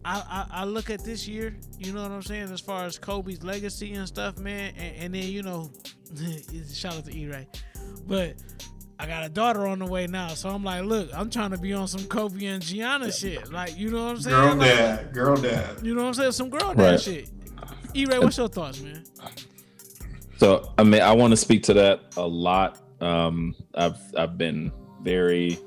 [0.04, 2.98] I, I, I look at this year, you know what I'm saying, as far as
[2.98, 5.70] Kobe's legacy and stuff, man, and, and then you know,
[6.72, 7.46] shout out to E Ray,
[8.06, 8.34] but
[8.98, 11.58] I got a daughter on the way now, so I'm like, look, I'm trying to
[11.58, 14.68] be on some Kobe and Gianna shit, like you know what I'm saying, Girl Like,
[14.68, 15.76] dad, girl dad.
[15.82, 17.00] you know what I'm saying, some girl dad Right.
[17.00, 17.30] shit.
[17.94, 19.04] E Ray, what's your thoughts, man?
[20.36, 22.80] So I mean, I want to speak to that a lot.
[23.00, 24.72] Um, I've I've been
[25.02, 25.58] very,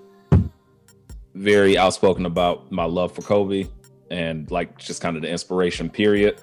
[1.36, 3.66] very outspoken about my love for Kobe
[4.12, 5.90] and like just kind of the inspiration.
[5.90, 6.42] Period.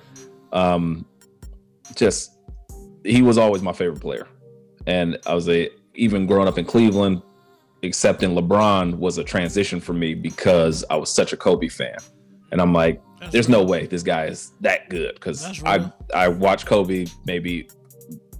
[0.53, 1.07] Um,
[1.95, 2.39] just
[3.05, 4.29] he was always my favorite player,
[4.87, 7.23] and I was a even growing up in Cleveland,
[7.83, 11.97] accepting LeBron was a transition for me because I was such a Kobe fan,
[12.53, 13.01] and I'm like,
[13.31, 15.91] there's no way this guy is that good because I.
[16.15, 17.69] I watched Kobe maybe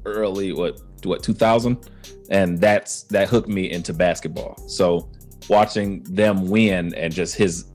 [0.05, 1.91] early what what 2000
[2.31, 5.11] and that's that hooked me into basketball so
[5.49, 7.67] watching them win and just his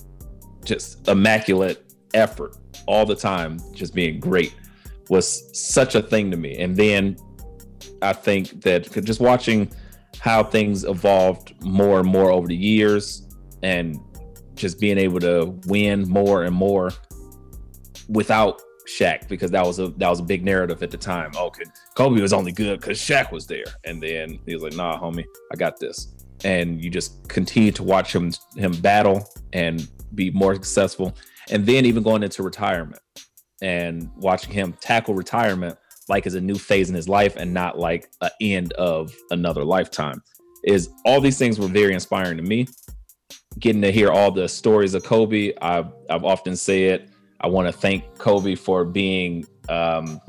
[0.64, 4.54] just immaculate effort all the time just being great
[5.10, 7.16] was such a thing to me and then
[8.02, 9.72] i think that just watching
[10.20, 13.28] how things evolved more and more over the years
[13.64, 14.00] and
[14.56, 16.92] just being able to win more and more
[18.10, 21.32] without Shaq because that was a that was a big narrative at the time.
[21.38, 21.52] Oh,
[21.96, 25.26] Kobe was only good because Shaq was there, and then he was like, "Nah, homie,
[25.54, 30.54] I got this." And you just continue to watch him him battle and be more
[30.56, 31.16] successful,
[31.50, 33.02] and then even going into retirement
[33.62, 35.78] and watching him tackle retirement
[36.08, 39.64] like as a new phase in his life and not like an end of another
[39.64, 40.22] lifetime.
[40.64, 42.68] Is all these things were very inspiring to me.
[43.60, 47.12] Getting to hear all the stories of Kobe, I've I've often said
[47.42, 50.20] I want to thank Kobe for being um,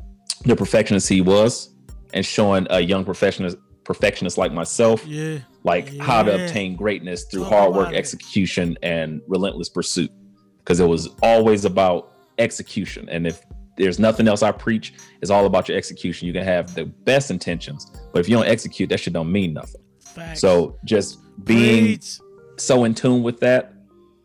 [0.45, 1.71] the perfectionist he was
[2.13, 5.39] and showing a young perfectionist perfectionist like myself Yeah.
[5.63, 10.11] Like how to obtain greatness through oh, Talk hard work, execution, and relentless pursuit.
[10.59, 13.09] Because it was always about execution.
[13.09, 13.45] And if
[13.77, 16.27] there's nothing else I preach, it's all about your execution.
[16.27, 19.55] You can have the best intentions, but if you don't execute, that shit don't mean
[19.55, 19.81] nothing.
[20.01, 20.41] Facts.
[20.41, 22.19] So just being Preach.
[22.57, 23.75] so in tune with that,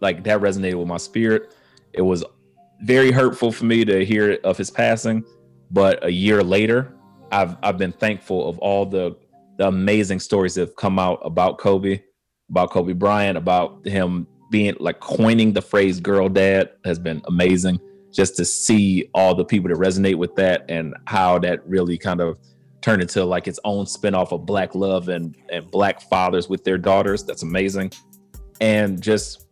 [0.02, 1.53] like that resonated with my spirit.
[1.94, 2.24] It was
[2.82, 5.24] very hurtful for me to hear of his passing,
[5.72, 6.94] but a year later,
[7.32, 9.16] I've I've been thankful of all the
[9.57, 12.02] the amazing stories that have come out about Kobe,
[12.49, 17.80] about Kobe Bryant, about him being like coining the phrase "girl dad" has been amazing.
[18.11, 22.22] Just to see all the people that resonate with that and how that really kind
[22.22, 22.40] of
[22.82, 26.77] turned into like its own spinoff of Black love and and Black fathers with their
[26.77, 27.23] daughters.
[27.23, 27.91] That's amazing,
[28.61, 29.48] and just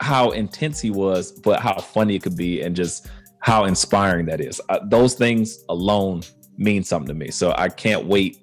[0.00, 3.08] how intense he was, but how funny it could be, and just
[3.40, 4.60] how inspiring that is.
[4.68, 6.22] Uh, those things alone
[6.56, 7.30] mean something to me.
[7.30, 8.38] So I can't wait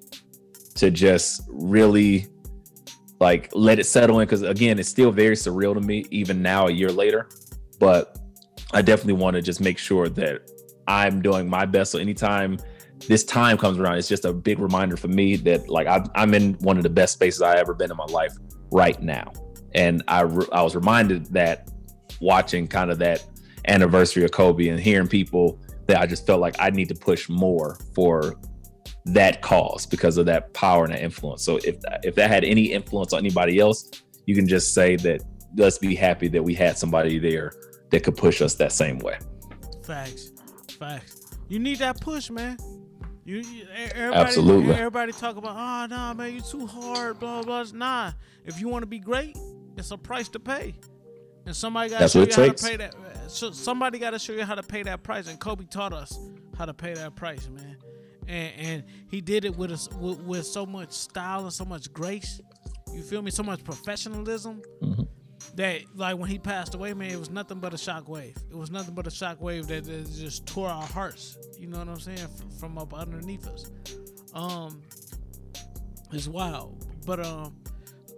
[0.78, 2.26] to just really
[3.20, 6.68] like let it settle in because again, it's still very surreal to me even now
[6.68, 7.28] a year later.
[7.80, 8.18] But
[8.72, 10.42] I definitely want to just make sure that
[10.86, 11.90] I'm doing my best.
[11.90, 12.58] So anytime
[13.08, 16.32] this time comes around, it's just a big reminder for me that like I, I'm
[16.32, 18.32] in one of the best spaces I ever been in my life
[18.70, 19.32] right now.
[19.74, 21.70] And I re- I was reminded that
[22.20, 23.24] watching kind of that
[23.66, 27.28] anniversary of Kobe and hearing people that I just felt like I need to push
[27.28, 28.36] more for
[29.14, 31.44] that cause because of that power and that influence.
[31.44, 33.90] So if if that had any influence on anybody else,
[34.26, 35.22] you can just say that
[35.56, 37.52] let's be happy that we had somebody there
[37.90, 39.18] that could push us that same way.
[39.84, 40.32] Facts,
[40.78, 41.36] facts.
[41.48, 42.58] You need that push, man.
[43.24, 44.74] You, you everybody, Absolutely.
[44.74, 47.64] Everybody talk about, ah, oh no, man, you too hard, blah blah.
[47.72, 48.12] Nah,
[48.44, 49.36] if you want to be great,
[49.76, 50.74] it's a price to pay,
[51.46, 52.62] and somebody got to show you how takes.
[52.62, 52.94] to pay that.
[53.28, 56.18] So somebody got to show you how to pay that price, and Kobe taught us
[56.58, 57.77] how to pay that price, man.
[58.28, 61.92] And and he did it with us with, with so much style and so much
[61.92, 62.40] grace.
[62.92, 63.30] You feel me?
[63.30, 64.62] So much professionalism
[65.54, 68.36] that like when he passed away, man, it was nothing but a shockwave.
[68.50, 71.36] It was nothing but a shockwave that, that just tore our hearts.
[71.58, 72.28] You know what I'm saying?
[72.36, 73.70] From, from up underneath us.
[74.34, 74.82] Um,
[76.12, 76.86] it's wild.
[77.06, 77.56] But um,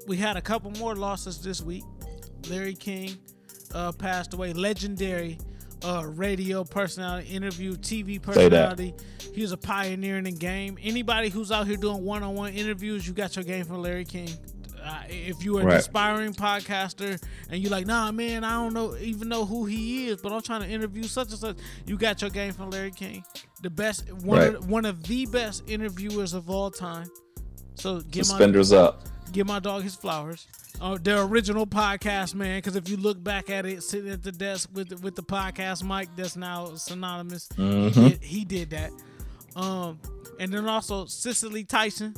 [0.06, 1.84] we had a couple more losses this week.
[2.48, 3.16] Larry King
[3.74, 4.52] uh, passed away.
[4.52, 5.38] Legendary
[5.84, 8.94] uh, radio personality, interview, TV personality.
[9.34, 10.78] He was a pioneer in the game.
[10.82, 14.28] Anybody who's out here doing one-on-one interviews, you got your game from Larry King.
[14.82, 15.76] Uh, if you're an Right.
[15.76, 20.20] aspiring podcaster and you're like, nah, man, I don't know even know who he is,
[20.22, 21.56] but I'm trying to interview such and such.
[21.86, 23.22] You got your game from Larry King,
[23.62, 24.54] the best, one Right.
[24.54, 27.08] of, one of the best interviewers of all time.
[27.74, 29.02] So give Suspenders my up.
[29.32, 30.46] give my dog his flowers.
[30.80, 32.58] Uh, their original podcast, man.
[32.58, 35.22] Because if you look back at it, sitting at the desk with the, with the
[35.22, 37.48] podcast mic, that's now synonymous.
[37.56, 37.92] Mhm.
[37.92, 38.90] He, did, he did that.
[39.56, 39.98] Um,
[40.38, 42.14] and then also Cicely Tyson,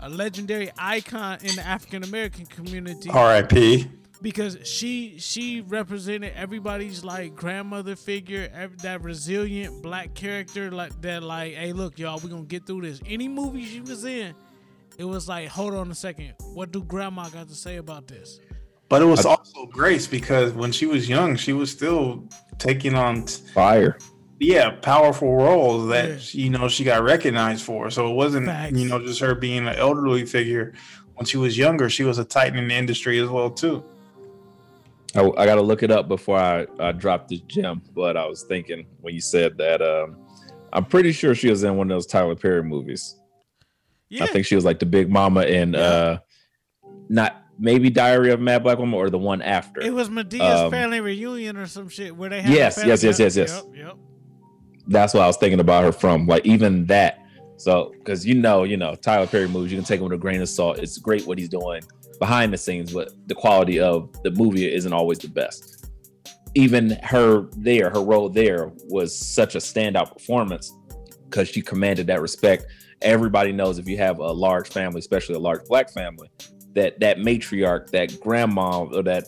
[0.00, 3.10] a legendary icon in the African American community.
[3.10, 3.90] R.I.P.
[4.22, 11.22] Because she she represented everybody's like grandmother figure, ev- that resilient black character, like that.
[11.22, 13.00] Like, hey, look, y'all, we gonna get through this.
[13.06, 14.34] Any movie she was in,
[14.98, 18.40] it was like, hold on a second, what do grandma got to say about this?
[18.88, 23.26] But it was also Grace because when she was young, she was still taking on
[23.26, 23.98] Fire.
[24.38, 27.90] yeah powerful roles that you know she got recognized for.
[27.90, 28.46] So it wasn't
[28.76, 30.74] you know just her being an elderly figure.
[31.14, 33.82] When she was younger, she was a titan in the industry as well too.
[35.14, 37.82] I, I got to look it up before I, I drop the gem.
[37.94, 40.16] But I was thinking when you said that, um,
[40.72, 43.16] I'm pretty sure she was in one of those Tyler Perry movies.
[44.22, 46.18] I think she was like the big mama in uh,
[47.08, 49.80] not maybe Diary of Mad Black Woman or the one after.
[49.80, 53.18] It was Madea's Um, family reunion or some shit where they had Yes, yes, yes,
[53.18, 53.62] yes, yes.
[53.64, 53.96] Yep, yep.
[54.86, 56.26] That's what I was thinking about her from.
[56.26, 57.20] Like even that.
[57.56, 60.20] So because you know, you know, Tyler Perry movies, you can take them with a
[60.20, 60.78] grain of salt.
[60.78, 61.82] It's great what he's doing
[62.18, 65.86] behind the scenes, but the quality of the movie isn't always the best.
[66.54, 70.72] Even her there, her role there was such a standout performance
[71.24, 72.66] because she commanded that respect.
[73.04, 76.30] Everybody knows if you have a large family, especially a large black family,
[76.74, 79.24] that that matriarch, that grandma, or that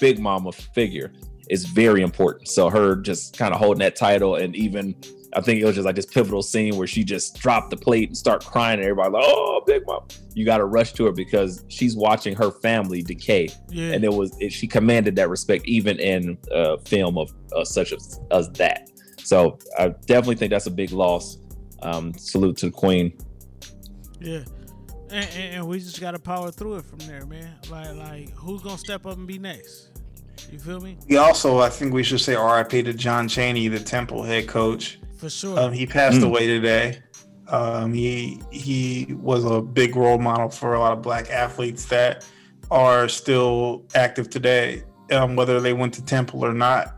[0.00, 1.12] big mama figure
[1.48, 2.48] is very important.
[2.48, 4.94] So her just kind of holding that title, and even
[5.34, 8.08] I think it was just like this pivotal scene where she just dropped the plate
[8.08, 11.12] and start crying, and everybody like, "Oh, big mom!" You got to rush to her
[11.12, 13.92] because she's watching her family decay, Yeah.
[13.92, 17.92] and it was it, she commanded that respect even in a film of uh, such
[17.92, 18.88] as, as that.
[19.24, 21.38] So I definitely think that's a big loss.
[21.82, 23.12] Um, salute to the queen.
[24.20, 24.44] Yeah.
[25.10, 27.54] And, and, and we just gotta power through it from there, man.
[27.70, 29.88] Like like who's gonna step up and be next?
[30.50, 30.96] You feel me?
[31.08, 32.82] We also, I think we should say R.I.P.
[32.84, 34.98] to John Chaney, the Temple head coach.
[35.18, 35.58] For sure.
[35.58, 36.24] Um, he passed Mm.
[36.26, 37.00] away today.
[37.48, 42.24] Um, he he was a big role model for a lot of black athletes that
[42.70, 46.96] are still active today, um, whether they went to Temple or not.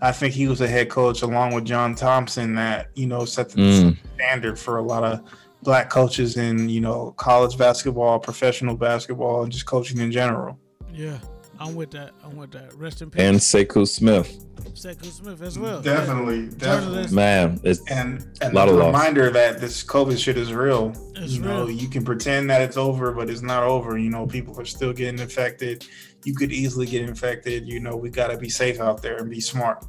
[0.00, 3.48] I think he was a head coach along with John Thompson that you know set
[3.50, 3.96] the Mm.
[4.16, 5.20] Standard for a lot of
[5.62, 10.58] black coaches in you know college basketball, professional basketball, and just coaching in general.
[10.92, 11.18] Yeah.
[11.58, 12.10] I'm with that.
[12.22, 12.74] I'm with that.
[12.74, 13.22] Rest in peace.
[13.22, 14.44] And Sekou Smith.
[14.74, 15.80] Sekou Smith as well.
[15.80, 17.14] Definitely, definitely.
[17.14, 18.86] Man, it's and a lot a of loss.
[18.88, 20.92] reminder that this COVID shit is real.
[21.16, 21.70] It's you know, real.
[21.70, 23.96] you can pretend that it's over, but it's not over.
[23.96, 25.86] You know, people are still getting infected.
[26.24, 27.66] You could easily get infected.
[27.66, 29.82] You know, we gotta be safe out there and be smart.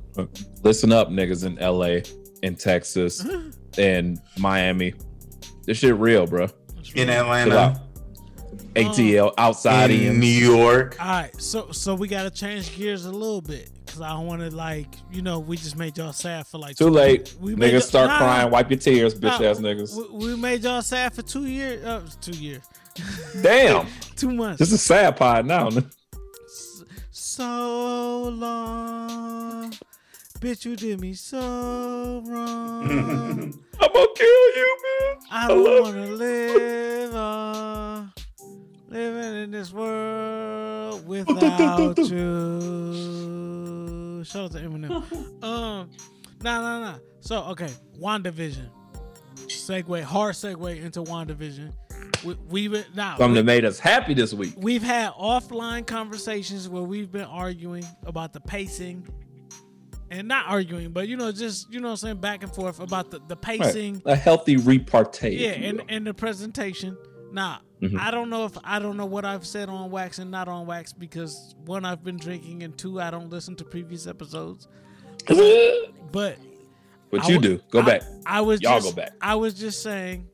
[0.64, 2.10] Listen up, niggas in LA,
[2.44, 3.28] in Texas,
[3.78, 4.94] and Miami.
[5.66, 6.48] This shit real, bro.
[6.96, 7.84] In Atlanta.
[8.76, 10.96] ATL outside in in New York.
[11.00, 14.42] All right, so so we gotta change gears a little bit because I don't want
[14.42, 17.36] to like you know we just made y'all sad for like Too two- late.
[17.40, 18.52] We Niggas y'all- start nah, crying.
[18.52, 19.96] Wipe your tears, bitch Nah, ass niggas.
[20.12, 21.84] We, we made y'all sad for two years.
[21.84, 22.62] Uh, two years.
[23.42, 23.88] Damn.
[24.16, 24.60] two months.
[24.60, 25.70] This is sad pod now.
[27.12, 29.74] so long,
[30.40, 30.66] bitch.
[30.66, 32.84] You did me so wrong.
[33.80, 35.18] I'm gonna kill you, man.
[35.32, 38.14] I I don't wanna live on
[38.90, 43.24] living in this world without you.
[44.24, 45.04] Shout out to Eminem.
[45.44, 45.90] Um,
[46.42, 46.96] nah, nah, nah.
[47.22, 47.70] So okay,
[48.00, 48.70] WandaVision.
[49.48, 51.72] Segue, hard segue into WandaVision.
[52.26, 53.12] We, we've now.
[53.18, 54.54] Something we- that made us happy this week.
[54.58, 59.08] We've had offline conversations where we've been arguing about the pacing
[60.10, 63.12] and not arguing, but you know, just you know I'm saying, back and forth about
[63.12, 63.60] the, the Right.
[63.60, 64.02] pacing.
[64.06, 65.38] A healthy repartee.
[65.38, 66.98] Yeah, and, and the presentation.
[67.32, 68.00] Now, Mhm.
[68.00, 70.66] I don't know if I don't know what I've said on wax and not on
[70.66, 74.68] wax because one, I've been drinking, and two, I don't listen to previous episodes.
[75.28, 76.38] but
[77.10, 77.64] What I you w- do?
[77.70, 78.02] Go I- back.
[78.26, 79.12] I was Y'all just, go back.
[79.22, 80.28] I was just saying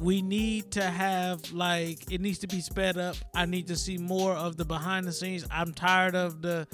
[0.00, 3.16] we need to have like it needs to be sped up.
[3.34, 5.46] I need to see more of the behind the scenes.
[5.50, 6.66] I'm tired of the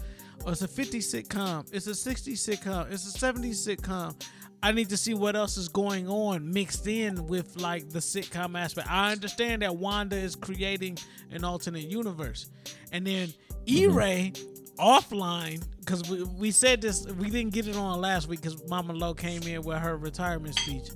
[0.46, 4.20] oh, it's a 50 sitcom, it's a 60 sitcom, it's a 70 sitcom.
[4.62, 8.58] I need to see what else is going on mixed in with like the sitcom
[8.58, 8.90] aspect.
[8.90, 10.98] I understand that Wanda is creating
[11.30, 12.50] an alternate universe.
[12.92, 13.54] And then mm-hmm.
[13.64, 14.32] E-Ray
[14.80, 18.92] offline because we, we said this we didn't get it on last week because mama
[18.92, 20.88] Lo came in with her retirement speech.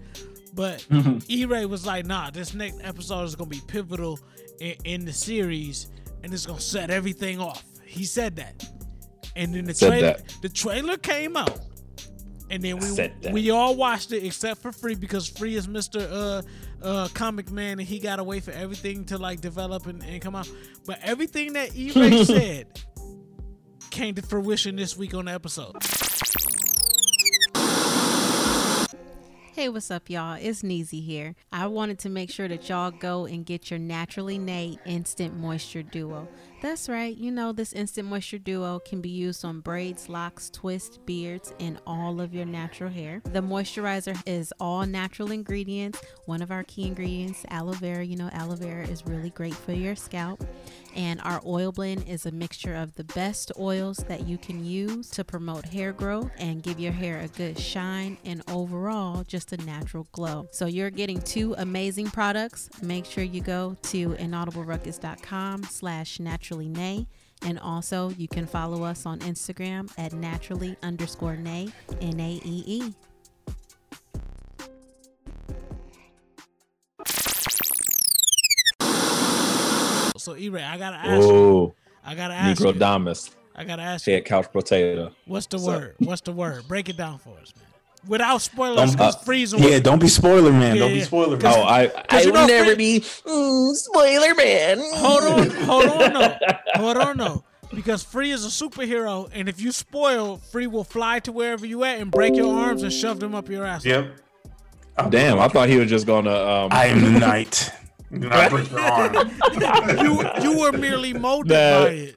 [0.54, 1.18] But mm-hmm.
[1.28, 4.18] e-ray was like nah this next episode is gonna be pivotal
[4.60, 5.88] in, in the series
[6.22, 7.62] and it's gonna set everything off.
[7.84, 8.66] He said that
[9.36, 10.36] and then the Said trailer that.
[10.42, 11.60] the trailer came out
[12.50, 16.42] and then we we all watched it except for free because free is mr uh
[16.86, 20.36] uh comic man and he gotta wait for everything to like develop and, and come
[20.36, 20.48] out
[20.86, 22.66] but everything that e-ray said
[23.90, 25.76] came to fruition this week on the episode.
[29.52, 30.36] Hey, what's up, y'all?
[30.40, 31.36] It's Neezy here.
[31.52, 35.84] I wanted to make sure that y'all go and get your Naturally Nay Instant Moisture
[35.84, 36.26] Duo.
[36.64, 40.96] That's right, you know, this Instant Moisture Duo can be used on braids, locks, twists,
[40.96, 43.20] beards, and all of your natural hair.
[43.22, 46.00] The moisturizer is all natural ingredients.
[46.24, 48.02] One of our key ingredients, aloe vera.
[48.02, 50.42] You know, aloe vera is really great for your scalp.
[50.94, 55.10] And our oil blend is a mixture of the best oils that you can use
[55.10, 59.56] to promote hair growth and give your hair a good shine and overall just a
[59.58, 60.46] natural glow.
[60.52, 62.70] So you're getting two amazing products.
[62.82, 67.06] Make sure you go to inaudibleruckus.com slash naturally nay.
[67.42, 71.68] And also you can follow us on Instagram at naturally underscore nay,
[72.00, 72.92] N-A-E-E.
[80.24, 81.30] So E-Ray, I gotta ask you.
[81.30, 83.34] Oh, I gotta ask Negro you.
[83.54, 84.14] I gotta ask you.
[84.14, 85.12] Head couch potato.
[85.26, 85.94] What's the So- word?
[85.98, 86.66] What's the word?
[86.66, 87.66] Break it down for us, man.
[88.06, 89.62] Without spoilers, because uh, freezing.
[89.62, 90.76] yeah, don't be spoiler man.
[90.76, 91.04] Yeah, don't be yeah.
[91.04, 91.54] spoiler man.
[91.56, 94.78] Oh, I Cause I you will know never Free- be mm, spoiler man.
[94.94, 96.36] Hold on, hold on, no,
[96.74, 97.44] hold on, no.
[97.74, 101.84] Because Free is a superhero, and if you spoil, Free will fly to wherever you
[101.84, 103.84] at and break your arms and shove them up your ass.
[103.84, 104.10] Yep.
[105.10, 106.30] Damn, I thought he was just gonna.
[106.34, 107.70] Um, I am the knight.
[108.20, 109.14] Do not break your arm.
[110.04, 111.84] you you were merely molded Nah.
[111.84, 112.16] by it.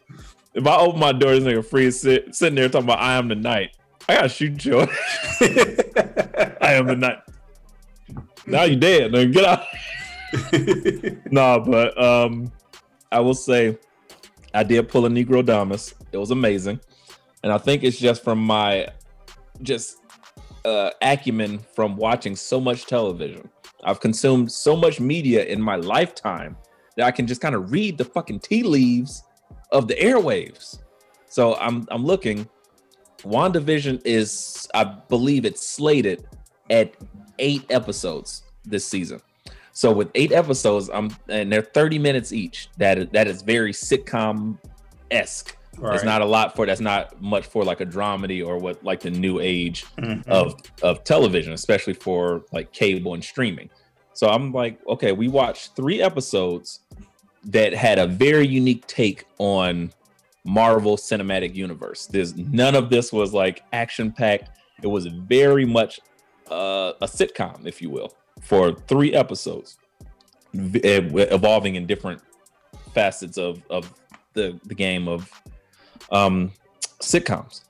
[0.54, 3.16] If I open my door, this nigga free is sit, sitting there talking about I
[3.16, 3.78] am the night.
[4.10, 4.80] I gotta shoot you.
[6.62, 7.20] I am the night.
[8.46, 9.12] Now you dead.
[9.12, 9.34] Nigga.
[9.34, 9.66] Get out.
[11.32, 12.52] nah, but um,
[13.12, 13.78] I will say
[14.54, 15.94] I did pull a Negrodamus.
[16.12, 16.80] It was amazing,
[17.44, 18.88] and I think it's just from my
[19.62, 19.98] just
[20.66, 23.50] uh, acumen from watching so much television.
[23.88, 26.58] I've consumed so much media in my lifetime
[26.98, 29.24] that I can just kind of read the fucking tea leaves
[29.72, 30.80] of the airwaves.
[31.30, 32.48] So I'm I'm looking.
[33.24, 36.28] WandaVision is, I believe it's slated
[36.70, 36.94] at
[37.40, 39.22] eight episodes this season.
[39.72, 42.70] So with eight episodes, I'm and they're 30 minutes each.
[42.78, 44.58] That is, that is very sitcom
[45.12, 45.56] esque.
[45.78, 45.96] Right.
[45.96, 49.00] It's not a lot for that's not much for like a dramedy or what like
[49.00, 50.28] the new age Mhm.
[50.28, 53.70] of of television, especially for like cable and streaming.
[54.18, 56.80] So I'm like, okay, we watched three episodes
[57.44, 59.92] that had a very unique take on
[60.44, 62.08] Marvel Cinematic Universe.
[62.08, 64.50] There's none of this was like action packed.
[64.82, 66.00] It was very much
[66.50, 68.12] uh, a sitcom, if you will,
[68.42, 69.78] for three episodes,
[70.56, 72.20] v- evolving in different
[72.96, 73.94] facets of of
[74.34, 75.30] the the game of
[76.10, 76.52] um
[77.00, 77.66] sitcoms.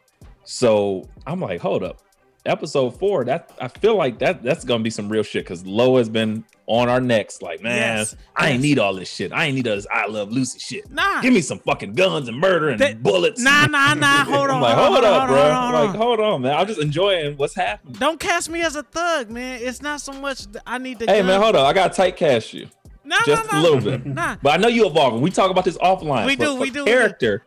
[0.45, 2.01] So I'm like, hold up,
[2.47, 3.25] episode four.
[3.25, 6.43] That I feel like that that's gonna be some real shit because Lo has been
[6.65, 7.41] on our necks.
[7.41, 9.31] Like, man, Yes, I ain't need all this shit.
[9.31, 10.89] I ain't need all this I love Lucy shit.
[10.91, 11.21] Nah.
[11.21, 13.41] give me some fucking guns and murder and bullets.
[13.41, 14.23] Nah, nah, nah.
[14.25, 14.61] Hold on.
[14.61, 15.49] Like, hold, hold, on, up, hold bro.
[15.49, 15.87] on, hold on.
[15.87, 16.57] like, hold on, man.
[16.57, 17.93] I'm just enjoying what's happening.
[17.93, 19.59] Don't cast me as a thug, man.
[19.61, 20.51] It's not so much.
[20.51, 21.05] That I need to.
[21.05, 21.65] Hey, man, hold on.
[21.65, 22.67] I gotta tight cash you.
[23.03, 23.97] Nah, just nah, a little nah.
[23.97, 24.05] bit.
[24.05, 24.35] Nah.
[24.41, 25.21] But I know you evolving.
[25.21, 26.25] We talk about this offline.
[26.25, 27.39] We do, for we do, we do.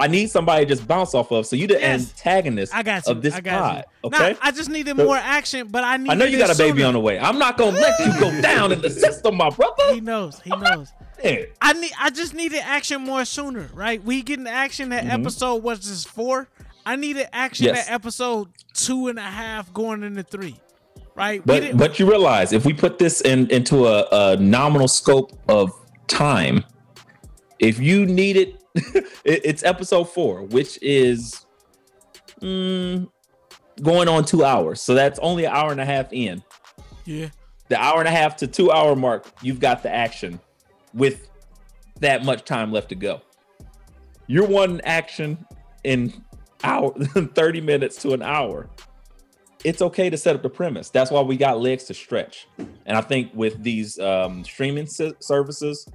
[0.00, 1.46] I need somebody to just bounce off of.
[1.46, 2.10] So you the Yes.
[2.12, 3.12] antagonist I got you.
[3.12, 3.84] of this I pod.
[4.02, 4.08] you.
[4.08, 4.32] Okay.
[4.32, 6.10] Nah, I just needed So- more action, but I need.
[6.10, 7.18] I know you got a baby on the way.
[7.18, 9.92] I'm not gonna let you go down in the system, my brother.
[9.94, 10.40] He knows.
[10.40, 10.88] He knows.
[11.60, 11.92] I need.
[12.00, 14.02] I just needed action more sooner, right?
[14.02, 15.20] We getting action at Mhm.
[15.20, 16.48] episode was this four?
[16.86, 17.86] I needed action Yes.
[17.88, 20.56] at episode two and a half, going into three,
[21.14, 21.42] right?
[21.44, 25.70] But but you realize if we put this in into a, a nominal scope of
[26.08, 26.64] time,
[27.60, 28.62] if you need it,
[29.24, 31.46] it- it's episode four, which is
[32.40, 33.08] mm,
[33.82, 34.80] going on two hours.
[34.80, 36.42] So that's only an hour and a half in.
[37.04, 37.28] yeah.
[37.68, 40.40] The hour and a half to two hour mark, you've got the action
[40.92, 41.28] with
[42.00, 43.20] that much time left to go.
[44.26, 45.46] You're one action
[45.84, 46.12] in
[46.64, 48.68] hour 30 minutes to an hour
[49.64, 50.88] it's okay to set up the premise.
[50.88, 52.48] That's why we got legs to stretch.
[52.86, 55.86] And I think with these um, streaming services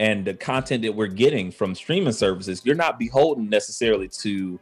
[0.00, 4.58] and the content that we're getting from streaming services, you're not beholden necessarily to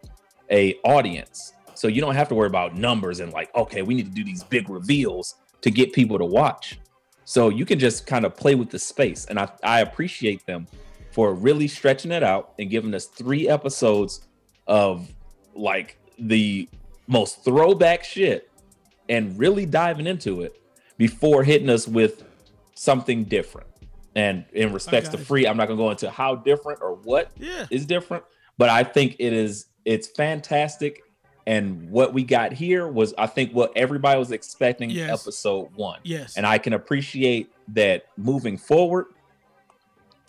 [0.50, 1.52] a audience.
[1.74, 4.24] So you don't have to worry about numbers and like, okay, we need to do
[4.24, 6.80] these big reveals to get people to watch.
[7.24, 9.26] So you can just kind of play with the space.
[9.26, 10.66] And I, I appreciate them
[11.12, 14.26] for really stretching it out and giving us three episodes
[14.66, 15.08] of
[15.54, 16.68] like the
[17.06, 18.50] most throwback shit
[19.08, 20.60] and really diving into it
[20.96, 22.24] before hitting us with
[22.74, 23.67] something different.
[24.18, 27.82] And in respects to free, I'm not gonna go into how different or what is
[27.82, 27.86] Yeah.
[27.86, 28.24] different,
[28.58, 31.02] but I think it is it's fantastic.
[31.46, 35.22] And what we got here was, I think, what everybody was expecting Yes.
[35.22, 36.00] episode one.
[36.02, 36.36] Yes.
[36.36, 39.06] And I can appreciate that moving forward,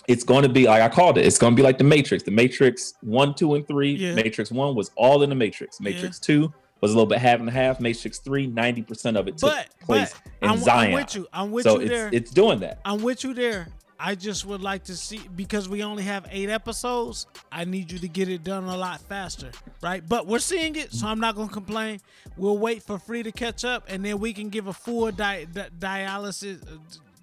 [0.08, 1.26] it's going to be like I called it.
[1.26, 2.24] It's going to be like the Matrix.
[2.24, 3.92] The Matrix one, two, and three.
[3.94, 4.14] Yeah.
[4.14, 5.82] Matrix one was all in the Matrix.
[5.82, 7.80] Matrix two was a little bit half and half.
[7.82, 10.94] Matrix three, 90% of it took But- place but in I'm- I'm Zion.
[10.94, 11.28] with you.
[11.34, 12.10] I'm with so you it's, there.
[12.14, 12.80] It's doing that.
[12.86, 13.68] I'm with you there.
[14.00, 17.28] I just would like to see because we only have eight episodes.
[17.52, 19.52] I need you to get it done a lot faster,
[19.82, 20.02] right?
[20.08, 22.00] But we're seeing it, so I'm not gonna complain.
[22.38, 25.46] We'll wait for free to catch up, and then we can give a full di-
[25.54, 26.62] di- dialysis.
[26.64, 26.78] Uh,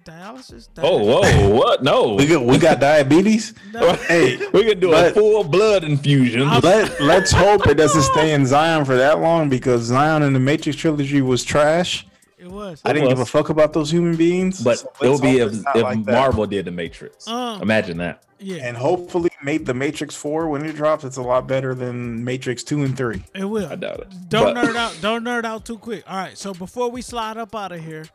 [0.05, 0.69] dialysis?
[0.77, 1.83] Oh, whoa, what?
[1.83, 2.13] No.
[2.13, 3.53] We got we got diabetes.
[4.07, 6.47] Hey, we can do let- a full blood infusion.
[6.61, 10.39] Let Let's hope it doesn't stay in Zion for that long because Zion in the
[10.39, 12.05] Matrix trilogy was trash.
[12.37, 12.81] It was.
[12.85, 14.61] I didn't give a fuck about those human beings.
[14.61, 16.11] But so it would be if, if like that.
[16.11, 17.27] Marvel did the Matrix.
[17.27, 18.23] Um, Imagine that.
[18.39, 18.57] Yeah.
[18.67, 21.03] and hopefully made the Matrix Four when it drops.
[21.03, 23.23] It's a lot better than Matrix Two and Three.
[23.33, 23.65] It will.
[23.67, 24.07] I doubt it.
[24.29, 24.95] Don't But- nerd out.
[25.01, 26.03] Don't nerd out too quick.
[26.07, 26.37] All right.
[26.37, 28.05] So before we slide up out of here,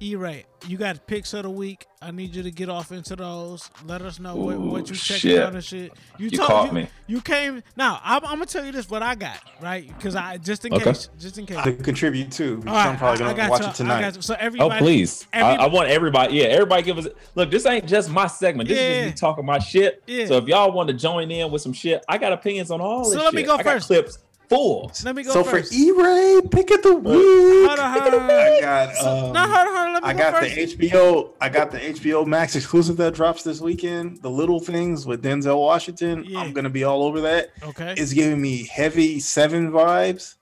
[0.00, 1.86] E-Ray, you got picks of the week.
[2.00, 3.68] I need you to get off into those.
[3.84, 5.42] Let us know what, what you checked shit.
[5.42, 5.92] out and shit.
[6.18, 6.88] You told- caught you, me.
[7.08, 7.62] You came.
[7.76, 8.88] Now I'm, I'm gonna tell you this.
[8.88, 10.84] What I got right because I just in Okay.
[10.84, 11.08] case.
[11.18, 11.60] Just in case.
[11.64, 12.58] To contribute too.
[12.58, 13.66] because All right, I'm probably I- I gonna got watch you.
[13.66, 14.00] it I tonight.
[14.02, 14.22] got you.
[14.22, 14.78] So Oh, everybody.
[14.78, 15.26] please.
[15.32, 16.36] I, I want everybody.
[16.36, 17.08] Yeah, everybody give us.
[17.34, 18.68] Look, this ain't just my segment.
[18.68, 19.02] This is Yeah.
[19.04, 20.02] just me talking my shit.
[20.06, 20.26] Yeah.
[20.26, 23.04] So if y'all want to join in with some shit, I got opinions on all
[23.04, 23.88] So this let me go I got first.
[23.88, 24.18] clips
[24.48, 24.90] full.
[25.04, 25.72] Let me go So first.
[25.72, 27.68] for E-Ray, pick of the week.
[27.68, 28.30] Hold on, hold on.
[28.30, 28.88] I got.
[29.04, 29.92] Um, no, hold on, hold on.
[29.94, 30.54] Let me I go got first.
[30.54, 31.30] the HBO.
[31.40, 34.22] I got the HBO Max exclusive that drops this weekend.
[34.22, 36.24] The Little Things with Denzel Washington.
[36.26, 36.40] Yeah.
[36.40, 37.50] I'm gonna be all over that.
[37.62, 37.94] Okay.
[37.96, 40.36] It's giving me heavy Seven vibes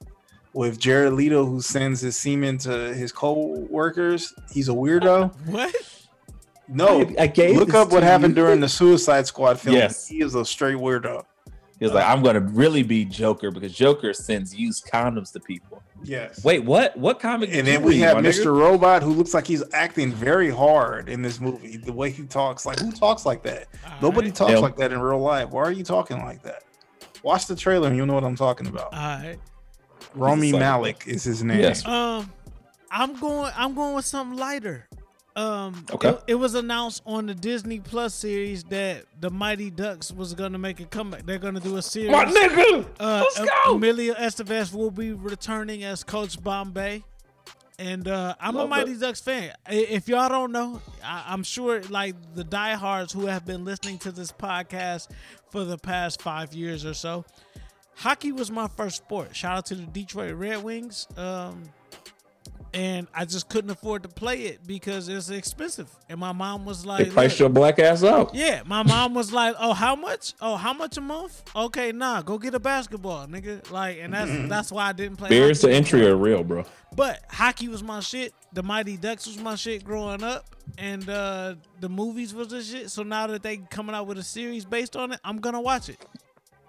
[0.53, 4.33] with Jared Leto, who sends his semen to his co-workers.
[4.53, 5.35] He's a weirdo.
[5.51, 5.75] What?
[6.69, 8.43] No, I- I gave look up what happened you.
[8.43, 9.77] during the Suicide Squad film.
[9.77, 10.07] Yes.
[10.09, 11.25] he is a straight weirdo.
[11.79, 15.83] He was like, I'm gonna really be Joker because Joker sends used condoms to people.
[16.05, 16.43] Yes.
[16.45, 16.97] Wait, what?
[16.97, 17.51] What comic?
[17.53, 18.43] And then we read, have my nigga?
[18.45, 18.59] Mr.
[18.59, 21.77] Robot, who looks like he's acting very hard in this movie.
[21.77, 23.69] The way he talks, like who talks like that?
[24.01, 24.59] Nobody talks Yeah.
[24.59, 25.51] like that in real life.
[25.51, 26.63] Why are you talking like that?
[27.23, 28.93] Watch the trailer and you'll know what I'm talking about.
[28.95, 29.39] All right.
[30.15, 30.57] Rami He's.
[30.57, 31.61] Malek is his name.
[31.61, 31.85] Yes.
[31.87, 32.33] Um,
[32.91, 33.53] I'm going.
[33.55, 34.87] I'm going with something lighter.
[35.37, 36.09] Um, Okay.
[36.09, 40.59] It, it was announced on the Disney Plus series that the Mighty Ducks was gonna
[40.59, 41.27] make a comeback.
[41.27, 42.11] They're gonna do a series.
[42.11, 43.75] My nigga, Uh, let's Em- go.
[43.77, 47.05] Emilio Estevez will be returning as Coach Bombay.
[47.79, 49.01] And uh, I'm a Mighty it.
[49.01, 49.53] Ducks fan.
[49.69, 54.11] If y'all don't know, I- I'm sure like the diehards who have been listening to
[54.13, 55.09] this podcast
[55.51, 57.27] for the past five years or so,
[57.97, 59.37] hockey was my first sport.
[59.37, 61.07] Shout out to the Detroit Red Wings.
[61.19, 61.65] Um,
[62.77, 65.89] and I just couldn't afford to play it because it's expensive.
[66.11, 68.35] And my mom was They like, priced "Look." your black ass out.
[68.35, 70.35] Yeah, my mom was like, "Oh, how much?
[70.43, 71.43] Oh, how much a month?
[71.57, 74.49] Okay, nah, go get a basketball, nigga." Like, and that's Mhm.
[74.49, 75.31] that's why I didn't play.
[75.31, 75.73] Barriers hockey.
[75.73, 76.65] to entry are real, bro.
[76.95, 78.33] But hockey was my shit.
[78.53, 80.45] The Mighty Ducks was my shit growing up,
[80.79, 82.91] and uh the movies was the shit.
[82.91, 85.89] So now that they coming out with a series based on it, I'm gonna watch
[85.89, 85.99] it,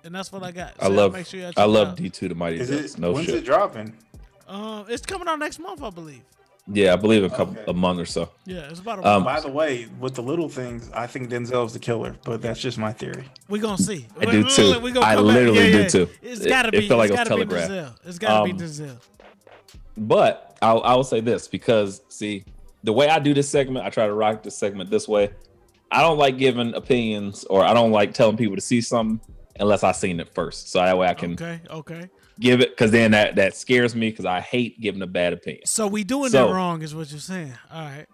[0.03, 0.73] and that's what I got.
[0.79, 1.95] I love make sure y'all I check it love.
[1.97, 2.93] D two the Mighty Is Ducks.
[2.95, 3.35] it, No when's shit.
[3.35, 3.93] it dropping?
[4.47, 6.21] Um, it's coming out next month, I believe.
[6.69, 8.29] Yeah, I believe a couple a month or so.
[8.45, 11.71] Yeah, it's about a Um, By the way, with the little things, I think Denzel's
[11.71, 13.23] the killer, but that's just my theory.
[13.47, 14.05] We gonna see.
[14.19, 14.79] I do We- too.
[14.79, 15.87] we gonna I literally Yeah, do yeah.
[15.87, 16.09] too.
[16.21, 16.87] It's It- gotta it be.
[16.89, 17.71] felt like it's it was gotta be telegraphed.
[18.03, 18.07] Denzel.
[18.09, 18.97] It's gotta Um, be Denzel.
[19.97, 22.43] But I'll, I will say this because see
[22.83, 25.29] the way I do this segment, I try to rock this segment this way.
[25.91, 29.21] I don't like giving opinions or I don't like telling people to see something
[29.59, 30.69] unless I seen it first.
[30.69, 32.09] So that way I can Okay, okay.
[32.39, 35.65] Give it because then that that scares me because I hate giving a bad opinion.
[35.65, 37.53] So we doing So- that wrong, is what you're saying.
[37.71, 38.05] All right.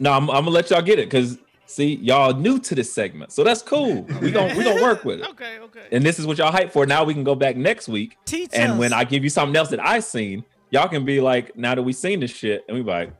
[0.00, 3.32] No, I'm, I'm gonna let y'all get it because see y'all new to this segment,
[3.32, 4.02] so that's cool.
[4.20, 5.26] We gonna we gonna work with it.
[5.30, 5.86] Okay, okay.
[5.92, 6.86] And this is what y'all hype for.
[6.86, 8.78] Now we can go back next week, Teach and us.
[8.78, 11.82] when I give you something else that I seen, y'all can be like, now that
[11.82, 13.12] we seen this shit, and we like,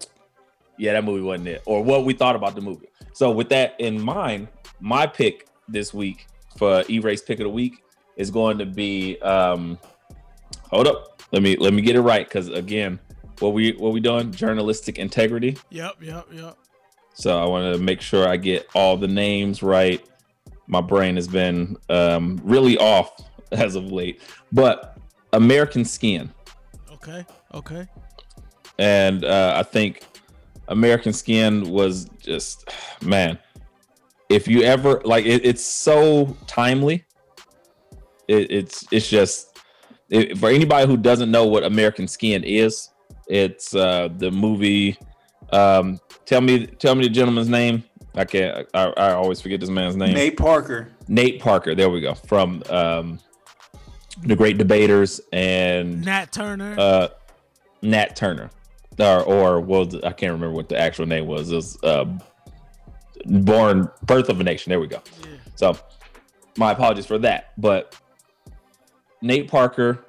[0.79, 2.87] yeah, that movie wasn't it, or what we thought about the movie.
[3.13, 4.47] So with that in mind,
[4.81, 6.27] my pick this week
[6.57, 7.83] for E-Race pick of the week
[8.17, 9.79] is going to be um
[10.71, 11.23] hold up.
[11.33, 12.99] Let me let me get it right because again,
[13.41, 14.33] what we what we doing?
[14.33, 15.57] Journalistic integrity.
[15.71, 16.57] Yep, yep, yep.
[17.15, 20.05] So I want to make sure I get all the names right.
[20.67, 23.11] My brain has been um, really off
[23.53, 24.23] as of late,
[24.53, 24.99] but
[25.33, 26.31] American Skin,
[26.93, 27.25] Okay,
[27.55, 27.87] okay.
[28.79, 30.03] and uh, I think
[30.69, 32.71] American Skin was just
[33.03, 33.39] man.
[34.29, 37.05] If you ever like, it, it's so timely.
[38.29, 39.48] It, it's it's just
[40.11, 42.91] it, for anybody who doesn't know what American Skin is.
[43.27, 44.99] It's uh, the movie.
[45.53, 47.85] Um, tell me, tell me the gentleman's name.
[48.15, 48.67] I can't.
[48.75, 50.15] I, I always forget this man's name.
[50.15, 50.89] Nate Parker.
[51.09, 51.75] Nate Parker.
[51.75, 52.15] There we go.
[52.15, 53.21] From um,
[54.23, 56.75] the Great Debaters and Nat Turner.
[56.79, 57.09] uh,
[57.83, 58.51] Nat Turner,
[58.99, 61.53] or or well, I can't remember what the actual name was.
[61.53, 62.07] It was uh,
[63.27, 64.71] Born Birth of a Nation.
[64.71, 65.03] There we go.
[65.55, 65.77] So,
[66.57, 67.95] my apologies for that, but
[69.21, 70.05] Nate Parker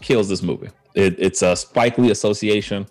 [0.00, 0.68] kills this movie.
[0.94, 2.86] It, it's a Spike Lee association.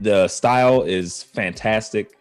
[0.00, 2.18] The style is fantastic.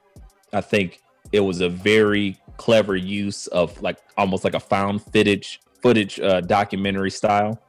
[0.51, 1.01] I think
[1.31, 6.39] it was a very clever use of like almost like a found footage footage uh,
[6.41, 7.59] documentary style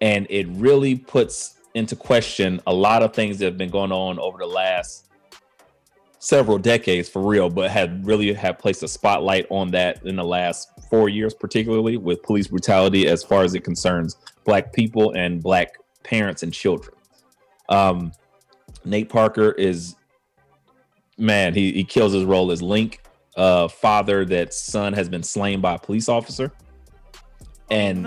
[0.00, 4.18] and it really puts into question a lot of things that have been going on
[4.18, 5.08] over the last
[6.18, 10.24] several decades for real but had really have placed a spotlight on that in the
[10.24, 15.42] last four years particularly with police brutality as far as it concerns black people and
[15.42, 16.94] black parents and children.
[17.68, 18.12] Um
[18.84, 19.96] nate parker is
[21.18, 23.02] man he, he kills his role as link
[23.36, 26.52] uh father that son has been slain by a police officer.
[27.70, 28.06] And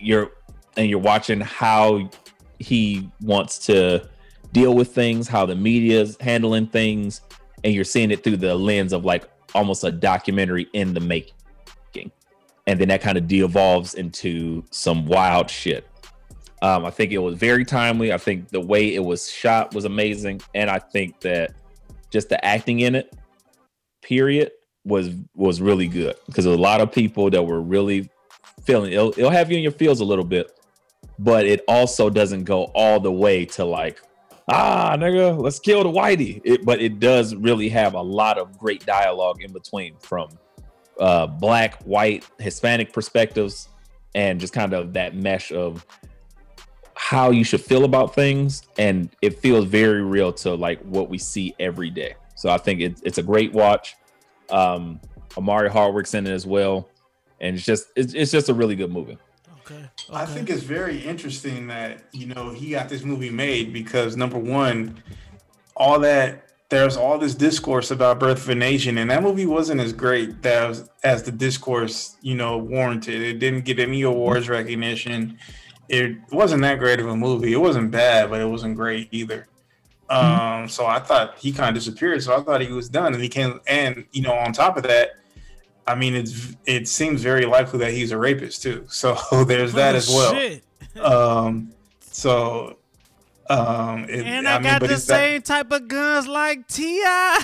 [0.00, 0.32] you're
[0.76, 2.08] and you're watching how
[2.58, 4.08] he wants to
[4.52, 7.20] deal with things, how the media's handling things,
[7.64, 11.34] and you're seeing it through the lens of like almost a documentary in the making.
[12.66, 15.88] And then that kind of de-evolves into some wild shit.
[16.62, 18.12] Um, I think it was very timely.
[18.12, 20.40] I think the way it was shot was amazing.
[20.54, 21.54] And I think that
[22.10, 23.16] just the acting in it,
[24.00, 24.52] period,
[24.84, 26.14] was was really good.
[26.26, 28.08] Because a lot of people that were really
[28.64, 30.58] feeling it'll, it'll have you in your feels a little bit
[31.18, 34.00] but it also doesn't go all the way to like
[34.48, 38.56] ah nigga let's kill the whitey it, but it does really have a lot of
[38.58, 40.28] great dialogue in between from
[41.02, 43.68] uh black white hispanic perspectives
[44.14, 45.84] and just kind of that mesh of
[46.94, 48.62] how you should feel about things.
[48.78, 52.14] And it feels very real to like what we see every day.
[52.36, 53.96] So i think it, it's a great watch.
[54.48, 55.00] Um
[55.36, 56.88] Omari Hardwick's in it as well.
[57.40, 59.18] And it's just it's, it's just a really good movie.
[59.60, 59.84] Okay.
[60.12, 64.38] I think it's very interesting that you know he got this movie made because number
[64.38, 65.02] one,
[65.74, 69.80] all that there's all this discourse about Birth of a Nation, and that movie wasn't
[69.80, 73.20] as great as as the discourse you know warranted.
[73.20, 75.38] It didn't get any awards recognition.
[75.90, 77.52] It wasn't that great of a movie.
[77.52, 79.46] It wasn't bad, but it wasn't great either.
[80.08, 82.22] Um, so I thought he kind of disappeared.
[82.22, 83.60] So I thought he was done, and he came.
[83.66, 85.10] And you know, on top of that,
[85.86, 88.86] I mean, it's it seems very likely that he's a rapist too.
[88.88, 91.44] So there's that Oh, as well.
[91.46, 92.78] Um, so
[93.52, 97.42] Um, it, And I, got but the it's that- same type of guns like T.I.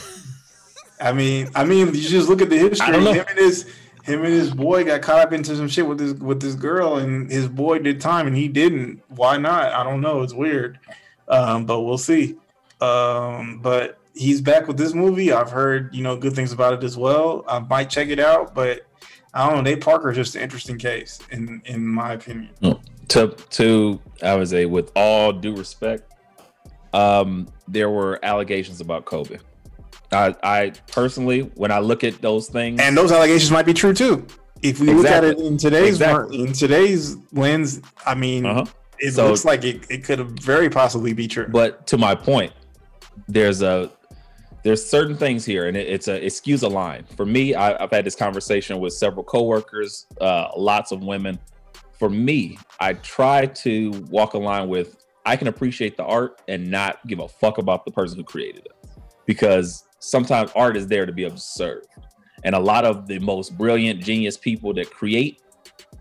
[1.00, 2.86] I mean, I mean, you just look at the history.
[2.88, 3.12] I don't know.
[3.12, 3.66] Him and his
[4.02, 6.96] him and his boy got caught up into some shit with this with this girl,
[6.96, 9.02] and his boy did time, and he didn't.
[9.08, 9.72] Why not?
[9.72, 10.22] I don't know.
[10.22, 10.78] It's weird,
[11.28, 12.36] um, but we'll see.
[12.80, 15.32] Um, but he's back with this movie.
[15.32, 17.44] I've heard you know good things about it as well.
[17.46, 18.86] I might check it out, but
[19.34, 19.60] I don't know.
[19.70, 22.50] Nate Parker is just an interesting case, in in my opinion.
[23.08, 26.12] To to I would say with all due respect,
[26.92, 29.38] um, there were allegations about Kobe.
[30.10, 33.92] I, I personally, when I look at those things, And those allegations might be true
[33.92, 34.26] too.
[34.62, 36.40] If we look at it in today's Exactly.
[36.40, 38.64] in today's lens, I mean, Uh-huh.
[38.98, 41.46] it So- looks like it, it could very possibly be true.
[41.48, 42.52] But to my point,
[43.28, 43.90] there's a
[44.64, 47.04] there's certain things here, and it, it's a it skews a line.
[47.16, 51.38] For me, I, I've had this conversation with several coworkers, uh, lots of women.
[51.98, 56.70] For me, I try to walk a line with I can appreciate the art and
[56.70, 58.90] not give a fuck about the person who created it,
[59.26, 61.88] because sometimes art is there to be observed,
[62.44, 65.42] and a lot of the most brilliant, genius people that create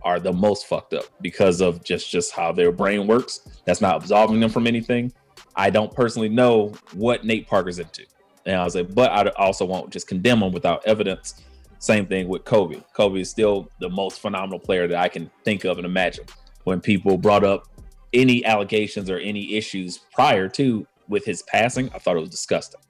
[0.03, 3.41] are the most fucked up because of just just how their brain works.
[3.65, 5.11] That's not absolving them from anything.
[5.55, 8.05] I don't personally know what Nate Parker's into.
[8.45, 11.41] And I was like, but I also won't just condemn him without evidence.
[11.79, 12.81] Same thing with Kobe.
[12.93, 16.25] Kobe is still the most phenomenal player that I can think of and imagine.
[16.63, 17.67] When people brought up
[18.13, 22.81] any allegations or any issues prior to with his passing, I thought it was disgusting.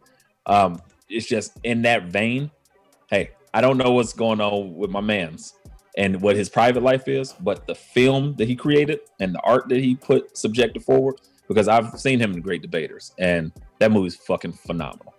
[0.46, 2.50] Um, it's just in that vein.
[3.10, 5.54] Hey, I don't know what's going on with my man's
[5.98, 9.68] and what his private life is, but the film that he created and the art
[9.70, 11.16] that he put subjected forward,
[11.48, 15.16] because I've seen him in Great Debaters, and that movie's fucking phenomenal.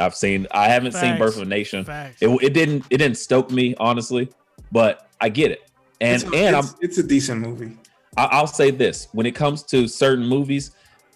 [0.00, 1.84] I've seen, I haven't seen Birth of a Nation.
[2.20, 4.30] It, it didn't, it didn't stoke me honestly,
[4.72, 5.70] but I get it.
[6.00, 7.76] And it's, a- and I'm it's, it's a decent movie.
[8.16, 10.72] I- I'll say this: when it comes to certain movies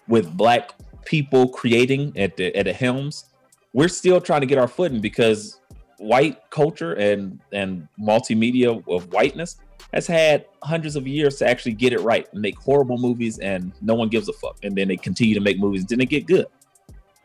[0.07, 0.71] with black
[1.05, 3.25] people creating at the at the helms,
[3.73, 5.59] we're still trying to get our footing because
[5.97, 9.57] white culture and and multimedia of whiteness
[9.93, 13.71] has had hundreds of years to actually get it right and make horrible movies, and
[13.81, 14.57] no one gives a fuck.
[14.63, 16.45] And then they continue to make movies, and then they get good.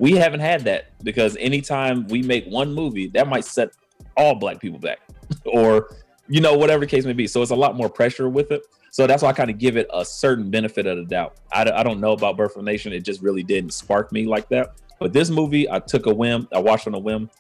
[0.01, 3.69] We haven't had that because anytime we make one movie, that might set
[4.17, 4.99] all black people back,
[5.45, 5.95] or
[6.27, 7.27] you know whatever the case may be.
[7.27, 8.63] So it's a lot more pressure with it.
[8.91, 11.37] So that's why I kind of give it a certain benefit of the doubt.
[11.53, 12.95] I, I don't know about Birth of a Nation.
[12.95, 14.81] It just really didn't spark me like that.
[14.99, 16.49] But this movie, I took a whim.
[16.51, 17.31] I watched on a whim,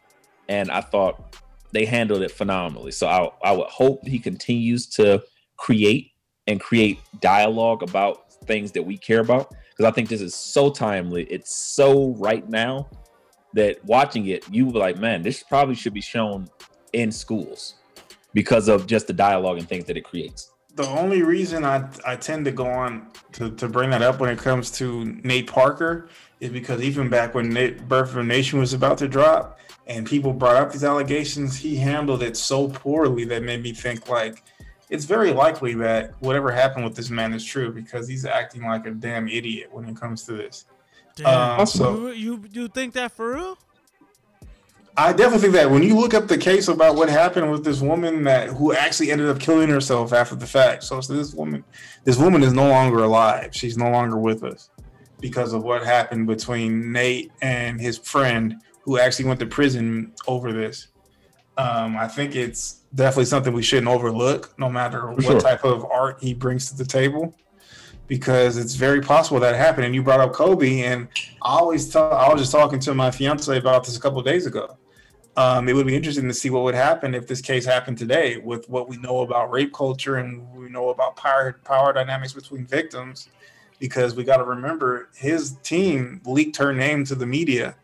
[0.51, 1.37] and I thought
[1.73, 2.93] they handled it phenomenally.
[2.93, 5.23] So I, I would hope he continues to
[5.57, 6.13] create
[6.47, 10.71] and create dialogue about things that we care about because I think this is so
[10.71, 11.25] timely.
[11.31, 12.87] It's so right now
[13.55, 16.49] that watching it, you be like, man, this probably should be shown
[16.93, 17.77] in schools
[18.35, 20.53] because of just the dialogue and things that it creates.
[20.75, 24.29] The only reason I, I tend to go on to, to bring that up when
[24.29, 28.59] it comes to Nate Parker is because even back when Nate, Birth of a Nation
[28.59, 33.25] was about to drop and people brought up these allegations, he handled it so poorly
[33.25, 34.43] that made me think like
[34.91, 38.87] it's very likely that whatever happened with this man is true because he's acting like
[38.87, 40.67] a damn idiot when it comes to this.
[41.15, 41.61] Damn.
[41.61, 43.59] Um, so you, you you think that for real?
[44.97, 47.81] I definitely think that when you look up the case about what happened with this
[47.81, 50.83] woman that who actually ended up killing herself after the fact.
[50.83, 51.65] So, so this woman,
[52.05, 53.55] this woman is no longer alive.
[53.55, 54.71] She's no longer with us
[55.21, 60.53] because of what happened between Nate and his friend who actually went to prison over
[60.53, 60.89] this.
[61.57, 65.41] Um, I think it's definitely something we shouldn't overlook, no matter what sure.
[65.41, 67.35] type of art he brings to the table,
[68.07, 69.87] because it's very possible that happened.
[69.87, 71.09] And you brought up Kobe, and
[71.43, 74.25] I always tell, I was just talking to my fiance about this a couple of
[74.25, 74.77] days ago.
[75.37, 78.39] Um, it would be interesting to see what would happen if this case happened today,
[78.39, 82.67] with what we know about rape culture and we know about power power dynamics between
[82.67, 83.29] victims.
[83.79, 87.77] Because we got to remember, his team leaked her name to the media,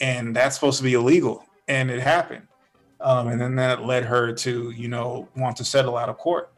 [0.00, 2.47] and that's supposed to be illegal, and it happened.
[3.00, 6.50] Um, and then that led her to, you know, want to settle out of court.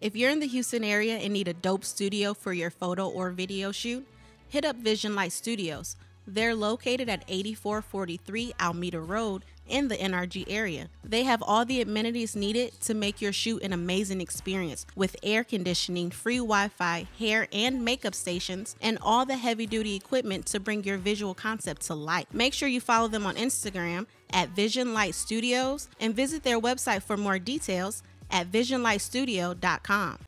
[0.00, 3.30] If you're in the Houston area and need a dope studio for your photo or
[3.30, 4.06] video shoot,
[4.48, 5.96] hit up Vision Light Studios.
[6.32, 10.88] They're located at 8443 Almeda Road in the NRG area.
[11.02, 15.42] They have all the amenities needed to make your shoot an amazing experience with air
[15.42, 20.60] conditioning, free Wi Fi, hair and makeup stations, and all the heavy duty equipment to
[20.60, 22.26] bring your visual concept to life.
[22.32, 27.02] Make sure you follow them on Instagram at Vision Light Studios and visit their website
[27.02, 30.18] for more details at visionlightstudio.com.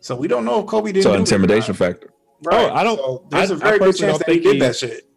[0.00, 1.02] So we don't know if Kobe didn't.
[1.02, 2.13] So do it or intimidation factor.
[2.46, 2.70] Oh, right.
[2.70, 2.96] Oh, I don't.
[2.96, 5.08] So there's I- a very good chance that he did that shit.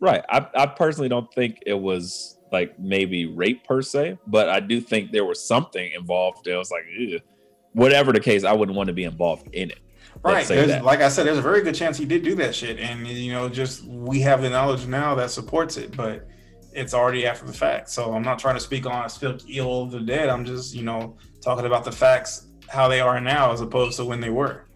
[0.00, 0.22] Right.
[0.28, 4.80] I, I personally don't think it was like maybe rape per se, but I do
[4.80, 6.46] think there was something involved.
[6.46, 7.20] It was like, Ugh.
[7.72, 9.78] whatever the case, I wouldn't want to be involved in it.
[10.22, 10.48] Right.
[10.82, 12.78] like I said, there's a very good chance he did do that shit.
[12.78, 16.28] And, you know, just we have the knowledge now that supports it, but
[16.72, 17.90] it's already after the fact.
[17.90, 20.28] So I'm not trying to speak on speak ill of the dead.
[20.28, 24.04] I'm just, you know, talking about the facts, how they are now as opposed to
[24.04, 24.66] when they were.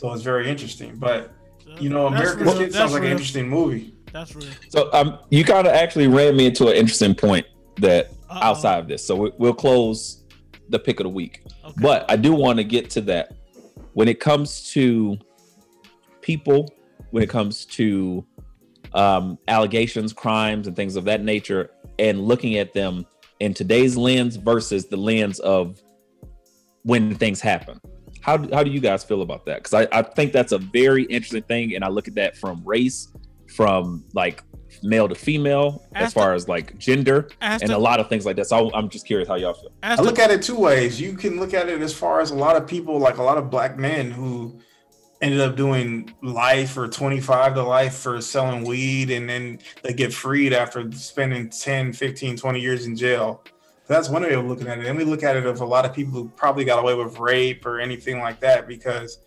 [0.00, 0.96] So it's very interesting.
[0.96, 1.30] But,
[1.78, 2.54] you know, That's America's real.
[2.54, 3.94] Kid That's sounds like an interesting movie.
[4.14, 4.48] That's real.
[4.70, 7.46] So um, you kind of actually ran me into an interesting point
[7.76, 9.04] that outside of this.
[9.04, 10.24] So we, we'll close
[10.70, 11.44] the pick of the week,
[11.82, 13.34] but I do want to get to that
[13.92, 15.18] when it comes to
[16.22, 16.72] people,
[17.10, 18.24] when it comes to
[18.94, 23.04] um, allegations, crimes, and things of that nature, and looking at them
[23.40, 25.82] in today's lens versus the lens of
[26.84, 27.78] when things happen.
[28.20, 29.62] How, do- how do you guys feel about that?
[29.62, 32.62] Because I, I think that's a very interesting thing, and I look at that from
[32.64, 33.08] race,
[33.54, 34.42] from like
[34.82, 38.08] male to female, as Ask far as like gender, ask and the- a lot of
[38.08, 38.46] things like that.
[38.46, 39.72] So I'm just curious how y'all feel.
[39.82, 41.00] I look at it two ways.
[41.00, 43.38] You can look at it as far as a lot of people, like a lot
[43.38, 44.58] of black men who
[45.22, 50.14] ended up doing life or 25 to life for selling weed and then they get
[50.14, 53.42] freed after spending 10, 15, 20 years in jail.
[53.90, 54.84] That's one way of looking at it.
[54.84, 57.18] Then we look at it of a lot of people who probably got away with
[57.18, 59.18] rape or anything like that because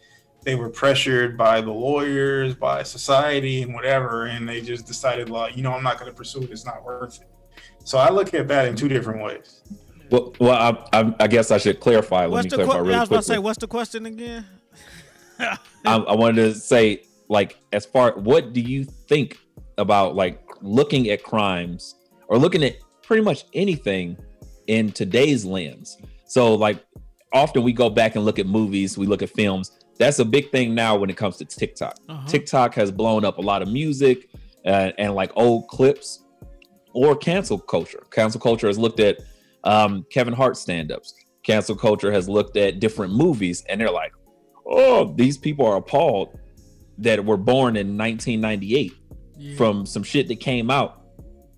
[0.43, 5.57] they were pressured by the lawyers, by society, and whatever, and they just decided, like,
[5.57, 6.49] you know, I'm not going to pursue it.
[6.49, 7.27] It's not worth it.
[7.83, 9.63] So I look at that in two different ways.
[10.09, 12.25] Well, well, I, I, I guess I should clarify.
[12.25, 14.45] Let me the clarify que- really I was about to say, what's the question again?
[15.39, 19.39] I, I wanted to say, like, as far what do you think
[19.77, 21.95] about like looking at crimes
[22.29, 24.15] or looking at pretty much anything
[24.67, 25.97] in today's lens?
[26.25, 26.83] So, like,
[27.31, 29.71] often we go back and look at movies, we look at films.
[29.99, 31.97] That's a big thing now when it comes to TikTok.
[32.09, 32.27] Uh-huh.
[32.27, 34.29] TikTok has blown up a lot of music
[34.65, 36.23] uh, and like old clips
[36.93, 38.03] or cancel culture.
[38.11, 39.19] Cancel culture has looked at
[39.63, 41.13] um, Kevin Hart stand-ups.
[41.43, 44.13] Cancel culture has looked at different movies, and they're like,
[44.65, 46.39] "Oh, these people are appalled
[46.97, 48.93] that were born in 1998
[49.57, 51.02] from some shit that came out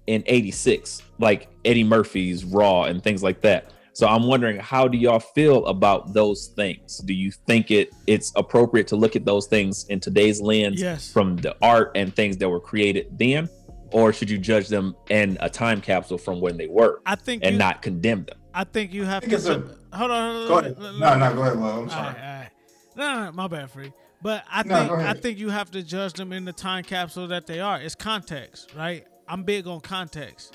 [0.07, 4.98] in 86, like Eddie Murphy's Raw and things like that." So I'm wondering, how do
[4.98, 6.98] y'all feel about those things?
[6.98, 11.11] Do you think it it's appropriate to look at those things in today's lens Yes.
[11.11, 13.48] from the art and things that were created then,
[13.94, 17.44] or should you judge them in a time capsule from when they were I think
[17.45, 18.38] and you- not condemn them?
[18.53, 19.36] I think you have think to.
[19.38, 20.36] it's a- hold on.
[20.36, 20.80] hold Go on, ahead.
[20.80, 21.82] let- No, no, go ahead, Lo.
[21.84, 22.06] I'm sorry.
[22.07, 22.49] right, all right.
[22.98, 23.91] No, no, no, my bad, free.
[24.22, 26.84] But I No, think go I think you have to judge them in the time
[26.84, 27.80] capsule that they are.
[27.82, 29.06] It's context, right?
[29.27, 30.53] I'm big on context.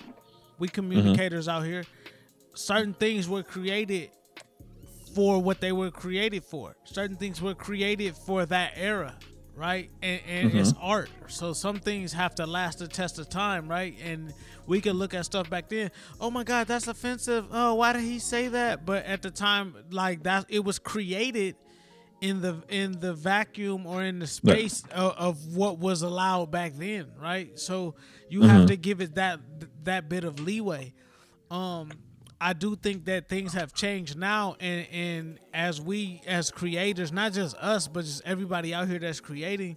[0.58, 1.84] We communicators out here.
[2.54, 4.10] Certain things were created
[5.14, 6.76] for what they were created for.
[6.84, 9.16] Certain things were created for that era,
[9.56, 9.90] right?
[10.02, 10.78] And, and it's Mhm.
[10.80, 11.10] art.
[11.28, 13.96] So some things have to last the test of time, right?
[14.02, 14.32] And
[14.66, 15.90] we can look at stuff back then.
[16.20, 17.46] Oh my God, that's offensive.
[17.50, 18.86] Oh, why did he say that?
[18.86, 21.56] But at the time, like that, it was created
[22.20, 26.74] in the in the vacuum or in the space of, of what was allowed back
[26.76, 27.58] then, right?
[27.58, 27.94] So
[28.30, 28.66] you have Mhm.
[28.68, 29.40] to give it that
[29.84, 30.92] that bit of leeway.
[31.50, 31.90] Um,
[32.40, 37.32] I do think that things have changed now, and and as we as creators, not
[37.32, 39.76] just us, but just everybody out here that's creating,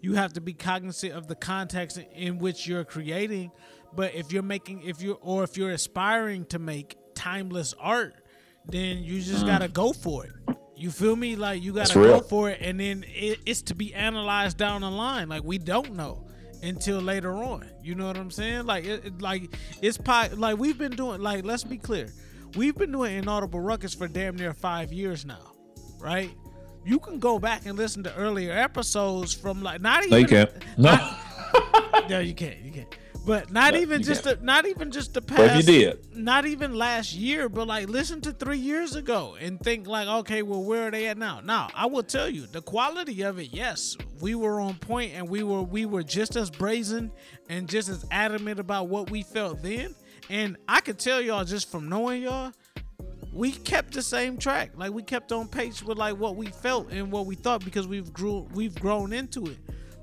[0.00, 3.50] you have to be cognizant of the context in which you're creating.
[3.94, 8.14] But if you're making, if you're or if you're aspiring to make timeless art,
[8.66, 9.46] then you just Mm.
[9.46, 10.32] gotta go for it.
[10.76, 11.36] You feel me?
[11.36, 14.90] Like you gotta go for it, and then it, it's to be analyzed down the
[14.90, 15.28] line.
[15.28, 16.26] Like we don't know
[16.62, 17.68] until later on.
[17.82, 18.66] You know what I'm saying?
[18.66, 19.98] Like it, it- like it's
[20.36, 21.20] like we've been doing.
[21.20, 22.08] Like let's be clear,
[22.56, 25.52] we've been doing inaudible ruckus for damn near five years now,
[25.98, 26.30] right?
[26.84, 30.10] You can go back and listen to earlier episodes from like not even.
[30.10, 30.50] No, you can't.
[30.78, 31.16] No.
[32.08, 32.58] no, you can't.
[32.60, 32.96] You can't.
[33.24, 34.44] But not No, even just can't.
[34.44, 35.38] the, even just the past.
[35.38, 36.16] But you did.
[36.16, 40.42] Not even last year, but like listen to three years ago and think like, okay,
[40.42, 41.40] well, where are they at now?
[41.40, 43.48] Now, I will tell you the quality of it.
[43.52, 47.12] Yes, we were on point and we were we were just as brazen
[47.48, 49.94] and just as adamant about what we felt then.
[50.28, 52.52] And I could tell y'all just from knowing y'all,
[53.32, 54.72] we kept the same track.
[54.76, 57.86] Like we kept on pace with like what we felt and what we thought because
[57.86, 59.58] we've grew we've grown into it.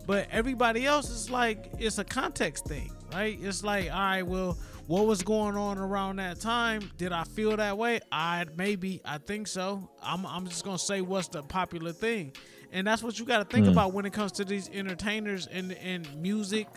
[0.08, 3.38] But everybody else is like it's a context thing, right?
[3.42, 4.58] It's like, all right, well,
[4.88, 6.90] what was going on around that time?
[6.98, 8.00] Did I feel that way?
[8.12, 9.88] I maybe I think so.
[10.02, 12.32] I'm I'm just gonna say what's the popular thing.
[12.72, 13.72] And that's what you gotta think Mm.
[13.72, 16.68] about when it comes to these entertainers and and music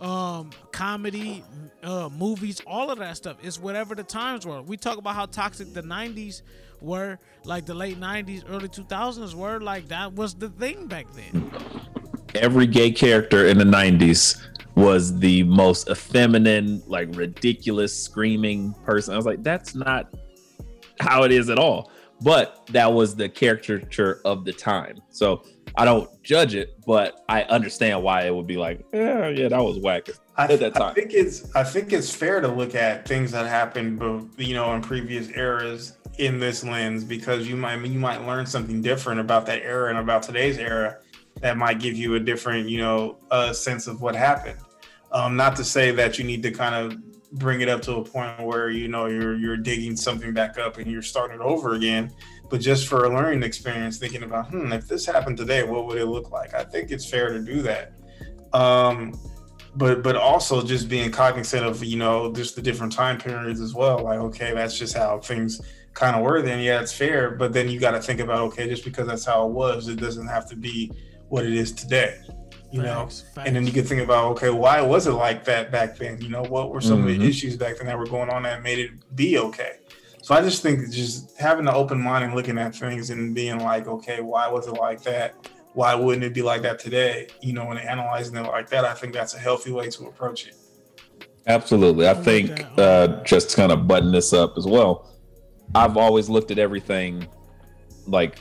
[0.00, 1.44] um comedy
[1.82, 5.26] uh movies all of that stuff it's whatever the times were we talk about how
[5.26, 6.42] toxic the 90s
[6.80, 11.50] were like the late 90s early 2000s were like that was the thing back then
[12.34, 14.40] every gay character in the 90s
[14.74, 19.14] was the most effeminate, like ridiculous, screaming person.
[19.14, 20.12] I was like, that's not
[21.00, 21.90] how it is at all.
[22.22, 25.02] But that was the caricature of the time.
[25.10, 25.42] So
[25.76, 29.62] I don't judge it, but I understand why it would be like, yeah, yeah, that
[29.62, 33.06] was whack I, at that I think it's I think it's fair to look at
[33.06, 34.00] things that happened,
[34.38, 38.82] you know, in previous eras in this lens because you might you might learn something
[38.82, 40.98] different about that era and about today's era
[41.42, 44.58] that might give you a different you know uh, sense of what happened.
[45.10, 46.96] Um, not to say that you need to kind of
[47.32, 50.78] bring it up to a point where you know you're you're digging something back up
[50.78, 52.10] and you're starting over again,
[52.48, 55.98] but just for a learning experience, thinking about hmm, if this happened today, what would
[55.98, 56.54] it look like?
[56.54, 57.94] I think it's fair to do that.
[58.52, 59.12] Um,
[59.74, 63.74] but but also just being cognizant of you know just the different time periods as
[63.74, 63.98] well.
[63.98, 65.60] Like okay, that's just how things
[65.94, 66.60] kind of were then.
[66.60, 69.46] Yeah, it's fair, but then you got to think about okay, just because that's how
[69.46, 70.92] it was, it doesn't have to be
[71.32, 72.18] what it is today.
[72.70, 75.96] You know, and then you could think about okay, why was it like that back
[75.96, 76.20] then?
[76.20, 77.18] You know, what were some of Mhm.
[77.20, 79.72] the issues back then that were going on that made it be okay?
[80.22, 83.58] So I just think just having an open mind and looking at things and being
[83.60, 85.34] like, okay, why was it like that?
[85.74, 87.28] Why wouldn't it be like that today?
[87.40, 90.46] You know, and analyzing it like that, I think that's a healthy way to approach
[90.46, 90.54] it.
[91.46, 92.08] Absolutely.
[92.08, 95.10] I think uh, just kind of button this up as well.
[95.74, 97.26] I've always looked at everything
[98.06, 98.38] like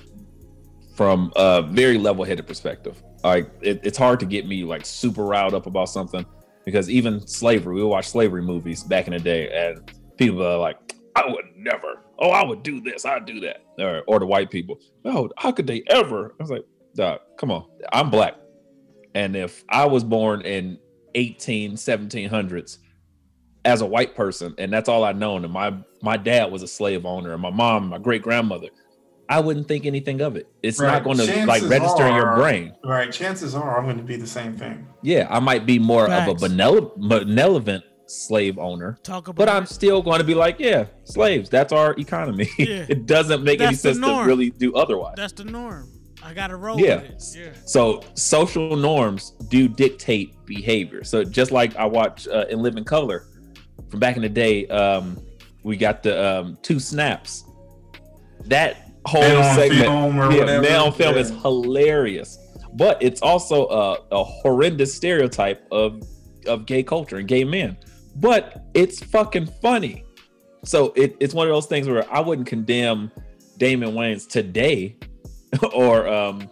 [1.02, 3.02] from a very level-headed perspective.
[3.24, 6.24] Like it, it's hard to get me like super riled up about something
[6.64, 10.78] because even slavery, we watch slavery movies back in the day, and people are like,
[11.16, 13.04] "I would never." Oh, I would do this.
[13.04, 13.66] I'd do that.
[13.80, 14.80] Or, or the white people.
[15.04, 16.36] Oh, how could they ever?
[16.40, 17.66] I was like, Dog, come on.
[17.92, 18.36] I'm black.
[19.16, 20.78] And if I was born in
[21.16, 22.78] 18, 1700s
[23.66, 26.68] as a white person, and that's all I known, and my my dad was a
[26.68, 28.68] slave owner, and my mom, my great grandmother,
[29.32, 30.48] I wouldn't think anything of it.
[30.62, 32.76] It's not going to like Chances register in your brain.
[32.84, 33.12] Right.
[33.12, 34.86] Chances are I'm going to be the same thing.
[35.02, 36.42] Yeah, I might be more of a Facts.
[36.42, 41.50] benevolent, benevolent slave owner, Talk about but I'm still going to be like, yeah, slaves.
[41.50, 42.50] That's our economy.
[42.60, 42.86] Yeah.
[42.90, 45.14] it doesn't make any That's the sense to really do otherwise.
[45.16, 45.90] That's the norm.
[46.24, 46.98] I gotta roll Yeah.
[46.98, 47.24] with it.
[47.36, 47.50] Yeah.
[47.66, 51.04] So social norms do dictate behavior.
[51.06, 53.26] So just like I watch uh, in Living Color
[53.90, 55.18] from back in the day, um,
[55.64, 57.46] we got the um, two snaps.
[58.46, 61.22] That whole segment, yeah, on film Yeah.
[61.22, 62.38] is hilarious,
[62.74, 66.02] but it's also a, a horrendous stereotype of
[66.48, 67.78] of gay culture and gay men.
[68.16, 70.04] But it's fucking funny.
[70.64, 73.12] So it, it's one of those things where I wouldn't condemn
[73.58, 74.98] Damon Wayans today
[75.74, 76.50] or um,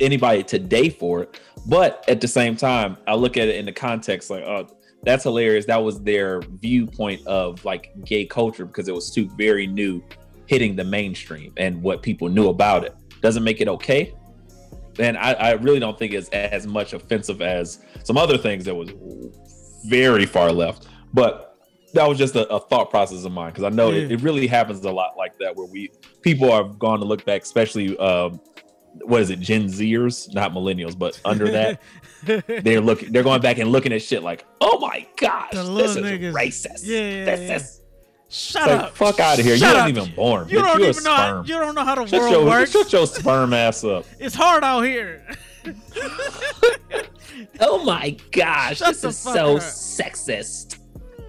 [0.00, 1.40] anybody today for it.
[1.66, 4.68] But at the same time, I look at it in the context like, oh,
[5.02, 5.66] that's hilarious.
[5.66, 10.02] That was their viewpoint of like gay culture because it was too very new,
[10.46, 12.94] hitting the mainstream and what people knew about it.
[13.22, 14.14] Doesn't make it okay.
[14.98, 18.74] And I, I really don't think it's as much offensive as some other things that
[18.74, 18.90] was
[19.86, 20.86] very far left.
[21.12, 21.56] But
[21.94, 24.14] that was just a, a thought process of mine because I know it, Yeah.
[24.16, 25.90] it really happens a lot like that where we
[26.22, 28.40] people are going to look back, especially um,
[29.02, 31.82] what is it, Gen Zers, not millennials, but under that,
[32.64, 36.04] they're looking, they're going back and looking at shit like, oh my gosh, this is
[36.34, 36.80] racist.
[36.84, 37.56] Yeah, yeah, this yeah.
[37.56, 37.80] is
[38.28, 38.96] Shut like, up.
[38.96, 39.56] fuck out of here.
[39.56, 39.88] Shut you up.
[39.88, 40.48] ain't even born.
[40.48, 40.62] You bitch.
[40.62, 41.14] don't You're even know.
[41.14, 41.46] How, sperm.
[41.46, 42.70] you don't know how the Shut world your, works.
[42.72, 44.04] shut your sperm ass up.
[44.18, 45.24] It's hard out here.
[47.60, 49.62] Oh my gosh, Shut this is so up.
[49.62, 50.78] sexist.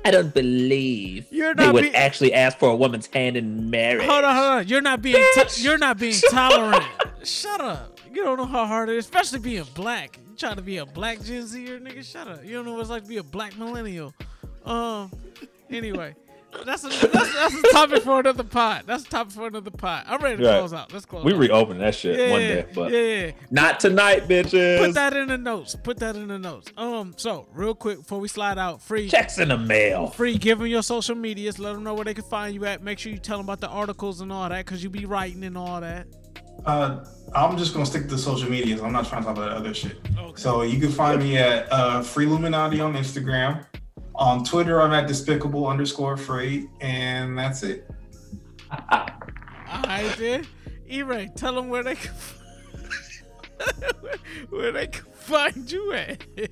[0.04, 4.06] I don't believe You're they would be- actually ask for a woman's hand in marriage.
[4.08, 4.68] Hold on, hold on.
[4.68, 6.84] You're not being to- you're not being tolerant.
[7.24, 8.00] Shut up.
[8.14, 10.18] You don't know how hard it is, especially being black.
[10.30, 12.04] You trying to be a black Gen Zer, nigga?
[12.04, 12.46] Shut up.
[12.46, 14.14] You don't know what it's like to be a black millennial.
[14.64, 15.12] Um.
[15.72, 16.16] Anyway,
[16.64, 18.86] that's a that's, that's a topic for another pot.
[18.86, 20.06] That's a topic for another pot.
[20.08, 20.60] I'm ready to Right.
[20.60, 20.94] close out.
[20.94, 21.24] Let's close.
[21.26, 21.40] We out.
[21.40, 23.32] reopen that shit Yeah, one day, but yeah, yeah.
[23.52, 24.80] not tonight, bitches.
[24.86, 25.76] Put that in the notes.
[25.84, 26.72] Put that in the notes.
[26.78, 27.14] Um.
[27.18, 30.08] So real quick before we slide out, free Checks in the mail.
[30.08, 30.38] Free.
[30.38, 31.60] Give them your social medias.
[31.60, 32.84] Let them know where they can find you at.
[32.84, 35.44] Make sure you tell them about the articles and all that, cause you be writing
[35.44, 36.08] and all that.
[36.66, 37.04] Uh,
[37.36, 38.82] I'm just gonna stick to social medias.
[38.82, 39.98] I'm not trying to talk about other shit.
[40.18, 40.42] Okay.
[40.42, 43.66] So you can find me at uh, Free Luminati on Instagram.
[44.18, 47.90] On Twitter, I'm at despicable underscore free, and that's it.
[48.90, 49.08] All
[49.84, 50.48] right, then.
[50.88, 52.12] E-Ray, tell them where they can
[54.50, 56.26] where they can find you at.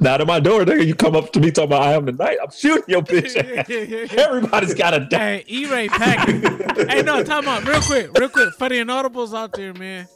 [0.00, 0.86] Not at my door, nigga.
[0.86, 2.38] You come up to me talking about I am the night.
[2.42, 3.36] I'm shooting your bitch
[4.08, 4.14] ass.
[4.16, 6.40] Everybody's got a Hey, E-Ray packing.
[6.88, 8.54] hey, no, time out, real quick, real quick.
[8.54, 10.08] For the inaudibles out there, man.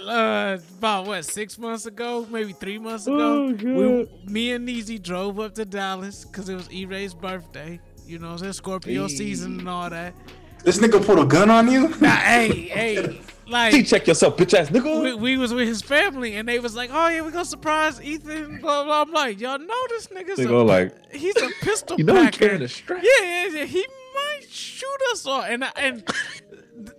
[0.00, 5.40] Uh, about what six months ago, maybe three months ago, we, me and Neezy drove
[5.40, 7.80] up to Dallas because it was E-Ray's birthday.
[8.06, 9.14] You know, what I'm Scorpio Hey.
[9.14, 10.14] season and all that.
[10.62, 11.88] This nigga put a gun on you?
[12.00, 15.02] Nah, hey, hey, like G check yourself, bitch ass nigga.
[15.02, 18.00] we, we was with his family and they was like, "Oh yeah, we gonna surprise
[18.00, 19.02] Ethan." Blah blah.
[19.02, 22.24] I'm like, y'all know this nigga's They a, like, he's a pistol You know he
[22.26, 22.38] packer.
[22.38, 23.02] carrying a strap.
[23.02, 23.64] Yeah, yeah, yeah.
[23.64, 23.84] He
[24.14, 25.42] might shoot us all.
[25.42, 26.04] And I- and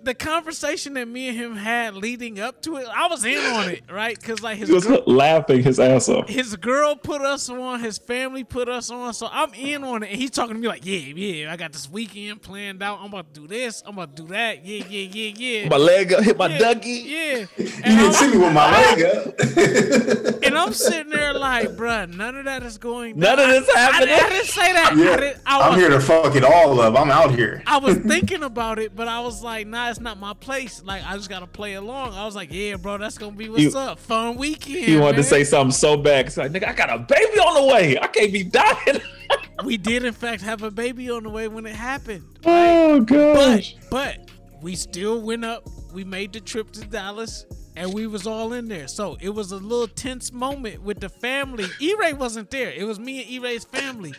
[0.01, 3.69] the conversation that me and him had leading up to it, I was in on
[3.69, 4.19] it, right?
[4.19, 6.27] Because like his He was girl- laughing his ass off.
[6.27, 10.11] his girl put us on, his family put us on, so I'm in on it.
[10.11, 12.99] And he's talking to me like, yeah, yeah, I got this weekend planned out.
[13.01, 13.83] I'm about to do this.
[13.85, 14.65] I'm about to do that.
[14.65, 15.69] Yeah, yeah, yeah, yeah.
[15.69, 17.03] My leg up, hit my yeah, Dougie.
[17.05, 17.45] Yeah.
[17.87, 20.43] You didn't see me with my leg up.
[20.43, 23.17] And I'm sitting there like, bruh, none of that is going.
[23.19, 24.15] None of this I- I- happening?
[24.15, 24.91] I, didn't say that.
[24.93, 26.97] I, Yeah, didn't, I I'm was, here to fuck it all up.
[26.97, 27.61] I'm out here.
[27.67, 30.81] I was thinking about it, but I was like, nah, it's not my place.
[30.83, 32.13] Like, I just gotta play along.
[32.13, 33.99] I was like, yeah, bro, that's gonna be what's You- up.
[33.99, 34.85] Fun weekend.
[34.85, 36.27] He wanted to say something so bad.
[36.27, 37.97] It's like, nigga, I got a baby on the way.
[37.99, 39.01] I can't be dying.
[39.63, 42.23] we did in fact have a baby on the way when it happened.
[42.45, 43.75] Oh gosh.
[43.89, 44.31] But but
[44.61, 45.67] we still went up.
[45.93, 47.45] We made the trip to Dallas
[47.75, 48.87] and we was all in there.
[48.87, 51.65] So it was a little tense moment with the family.
[51.79, 52.71] E-Ray wasn't there.
[52.71, 54.13] It was me and E-Ray's family.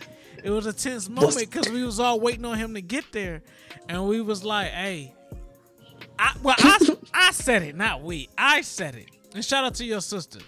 [0.44, 3.42] It was a tense moment because we was all waiting on him to get there.
[3.88, 5.14] And we was like, hey.
[6.18, 8.28] I, well, I, I said it, not we.
[8.36, 9.08] I said it.
[9.34, 10.40] And shout out to your sister.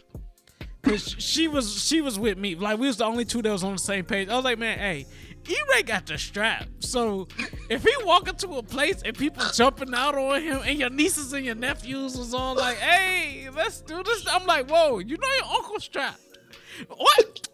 [0.83, 2.55] Cause she was she was with me.
[2.55, 4.31] Like we was the only two that was on the same page.
[4.31, 5.07] I was like, man, hey,
[5.47, 6.67] E-Ray got the strap.
[6.79, 7.29] So
[7.69, 11.35] if he walk into a place and people jumping out on him and your nieces
[11.35, 14.27] and your nephews was all like, hey, let's do this.
[14.31, 16.21] I'm like, whoa, you know your uncle strapped.
[16.89, 17.49] What?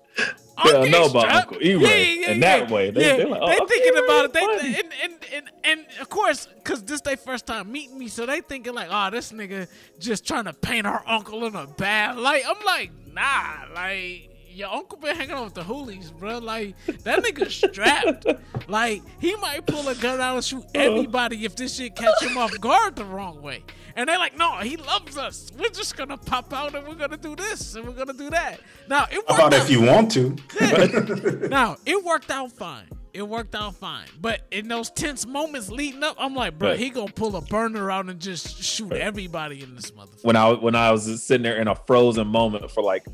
[0.64, 1.28] They don't know about?
[1.30, 2.90] Uncle E-Ray in that way.
[2.90, 3.16] They- yeah.
[3.18, 4.32] they're like, oh, they thinking about it.
[4.32, 8.24] They, and, and, and, and of course, because this their first time meeting me, so
[8.24, 9.68] they thinking like, oh, this nigga
[9.98, 12.44] just trying to paint our uncle in a bad light.
[12.48, 16.38] I'm like, nah, like your uncle been hanging out with the hoolies, bro.
[16.38, 16.74] Like
[17.04, 18.26] that nigga strapped.
[18.68, 20.80] like he might pull a gun out and shoot uh.
[20.80, 23.62] everybody if this shit catch him off guard the wrong way.
[23.94, 25.50] And they're like, no, he loves us.
[25.58, 28.60] We're just gonna pop out and we're gonna do this and we're gonna do that.
[28.88, 29.60] Now it worked about out.
[29.62, 30.36] if you want to?
[31.48, 32.88] now it worked out fine.
[33.14, 34.08] It worked out fine.
[34.20, 36.78] But in those tense moments leading up, I'm like, bro, Right.
[36.78, 40.24] he gonna pull a burner out and just shoot everybody in this motherfucker.
[40.24, 43.06] when I when I was sitting there in a frozen moment for like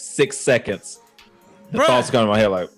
[0.00, 0.98] six seconds,
[1.72, 1.86] the Bruh.
[1.86, 2.70] thoughts going in my head like,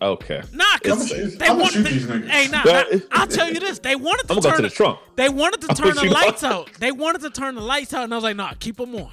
[0.00, 1.38] okay, Nah, cause safe.
[1.38, 1.72] they I'ma wanted.
[1.72, 3.78] shoot they- these hey, nah, nah, I'll tell you this.
[3.78, 4.98] They wanted to I'm turn go to the trunk.
[5.16, 6.52] They wanted to turn the lights on.
[6.52, 6.70] out.
[6.78, 9.12] They wanted to turn the lights out, and I was like, nah, keep them on.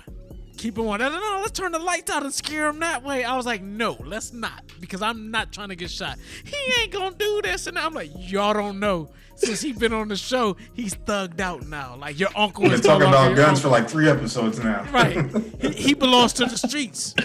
[0.60, 1.00] Keep them on.
[1.00, 3.24] No, no, no, let's turn the lights out and scare him that way.
[3.24, 6.20] I was like, no, let's not, because I'm not trying to get shot.
[6.44, 9.10] He ain't gonna do this, and I'm like, y'all don't know.
[9.36, 11.96] Since he been on the show, he's thugged out now.
[11.96, 14.86] Like your uncle We've is been talking about your guns for like three episodes now.
[14.92, 15.18] Right.
[15.62, 17.16] He, he belongs to the streets.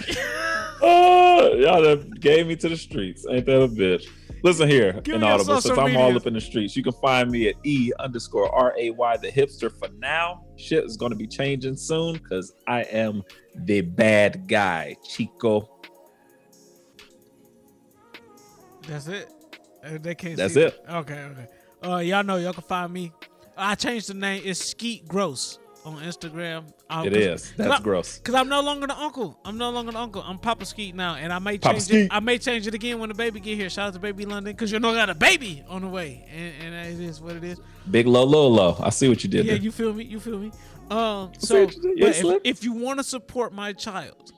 [0.81, 3.25] oh, y'all done gave me to the streets.
[3.29, 4.07] Ain't that a bitch?
[4.45, 5.59] Listen here, Give Inaudible.
[5.59, 8.75] Since I'm all up in the streets, you can find me at E underscore R
[8.77, 10.45] A Y the hipster for now.
[10.55, 13.23] Shit is gonna be changing soon because I am
[13.55, 15.67] the bad guy, Chico.
[18.87, 19.33] That's it.
[19.83, 20.37] Uh, They can't.
[20.37, 20.79] That's see it.
[20.91, 21.47] Okay, okay.
[21.83, 23.11] Uh, y'all know y'all can find me.
[23.57, 24.43] I changed the name.
[24.45, 26.63] It's Skeet Gross on Instagram.
[26.89, 27.53] Uh, It is.
[27.55, 28.19] That's gross.
[28.19, 29.39] Cause I'm no longer the uncle.
[29.45, 30.21] I'm no longer the uncle.
[30.23, 31.99] I'm Papa Skeet now, and I may Papa change Skeet.
[32.05, 32.07] it.
[32.11, 33.69] I may change it again when the baby get here.
[33.69, 36.25] Shout out to Baby London, cause you know I got a baby on the way,
[36.33, 37.59] and, and it is what it is.
[37.89, 38.77] Big low, low, low.
[38.81, 39.61] I see what you did Yeah, there.
[39.61, 40.03] you feel me?
[40.03, 40.51] You feel me?
[40.89, 41.67] Um, so you.
[41.99, 44.31] But if, if you want to support my child,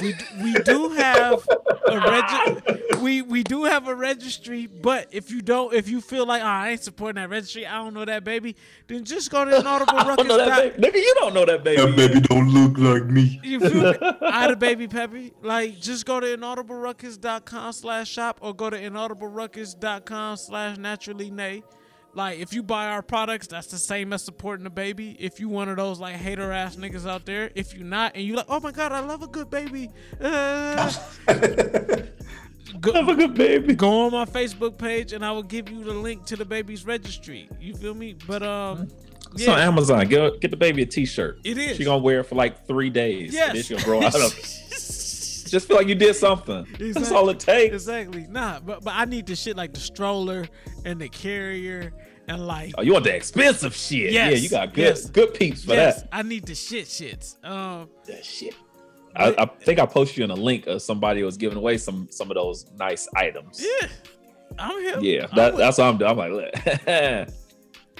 [0.00, 1.46] we we do have
[1.88, 4.66] a regi- we we do have a registry.
[4.66, 7.76] But if you don't, if you feel like oh, I ain't supporting that registry, I
[7.76, 8.56] don't know that baby,
[8.86, 10.82] then just go to inaudible I don't know that baby.
[10.82, 11.82] Nigga, you don't know that baby.
[11.82, 13.40] That baby don't look like me.
[13.42, 13.98] You feel me?
[14.22, 15.32] I the baby peppy.
[15.42, 21.62] Like just go to inaudibleruckus.com slash shop or go to inaudibleruckus.com slash naturally nay.
[22.14, 25.16] Like if you buy our products, that's the same as supporting the baby.
[25.18, 28.24] If you one of those like hater ass niggas out there, if you're not and
[28.24, 29.90] you like, oh my god, I love a good baby.
[30.20, 30.92] Uh,
[32.80, 33.74] go, Have a good baby.
[33.74, 36.84] Go on my Facebook page and I will give you the link to the baby's
[36.86, 37.48] registry.
[37.60, 38.14] You feel me?
[38.26, 38.88] But um
[39.34, 40.06] It's on Amazon.
[40.06, 41.40] Get, get the baby a t-shirt.
[41.44, 41.76] It is.
[41.76, 43.34] She gonna wear it for like three days.
[43.34, 43.66] And then Yes.
[43.66, 44.60] she'll grow out of it.
[45.54, 46.66] Just feel like you did something.
[46.80, 47.72] That's all it takes.
[47.72, 48.26] Exactly.
[48.28, 50.48] Nah, but but I need the shit like the stroller
[50.84, 51.92] and the carrier
[52.26, 54.10] and like Oh, you want the expensive shit?
[54.10, 55.08] Yes, Yeah, you got good yes.
[55.08, 56.08] good peeps for yes, that.
[56.10, 57.36] I need the shit shits.
[57.44, 58.56] Um that shit.
[59.14, 62.08] I, I think I posted you in a link of somebody was giving away some
[62.10, 63.64] some of those nice items.
[63.64, 63.86] Yeah.
[64.58, 64.98] I'm here.
[65.00, 66.10] Yeah, I'm that's what I'm doing.
[66.10, 67.28] I'm like, look.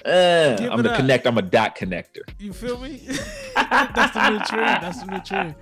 [0.05, 0.97] Uh, I'm the up.
[0.97, 1.25] connect.
[1.25, 2.23] I'm a dot connector.
[2.41, 3.01] You feel me?
[3.55, 4.83] That's the new trend.
[4.83, 5.55] That's the new trend.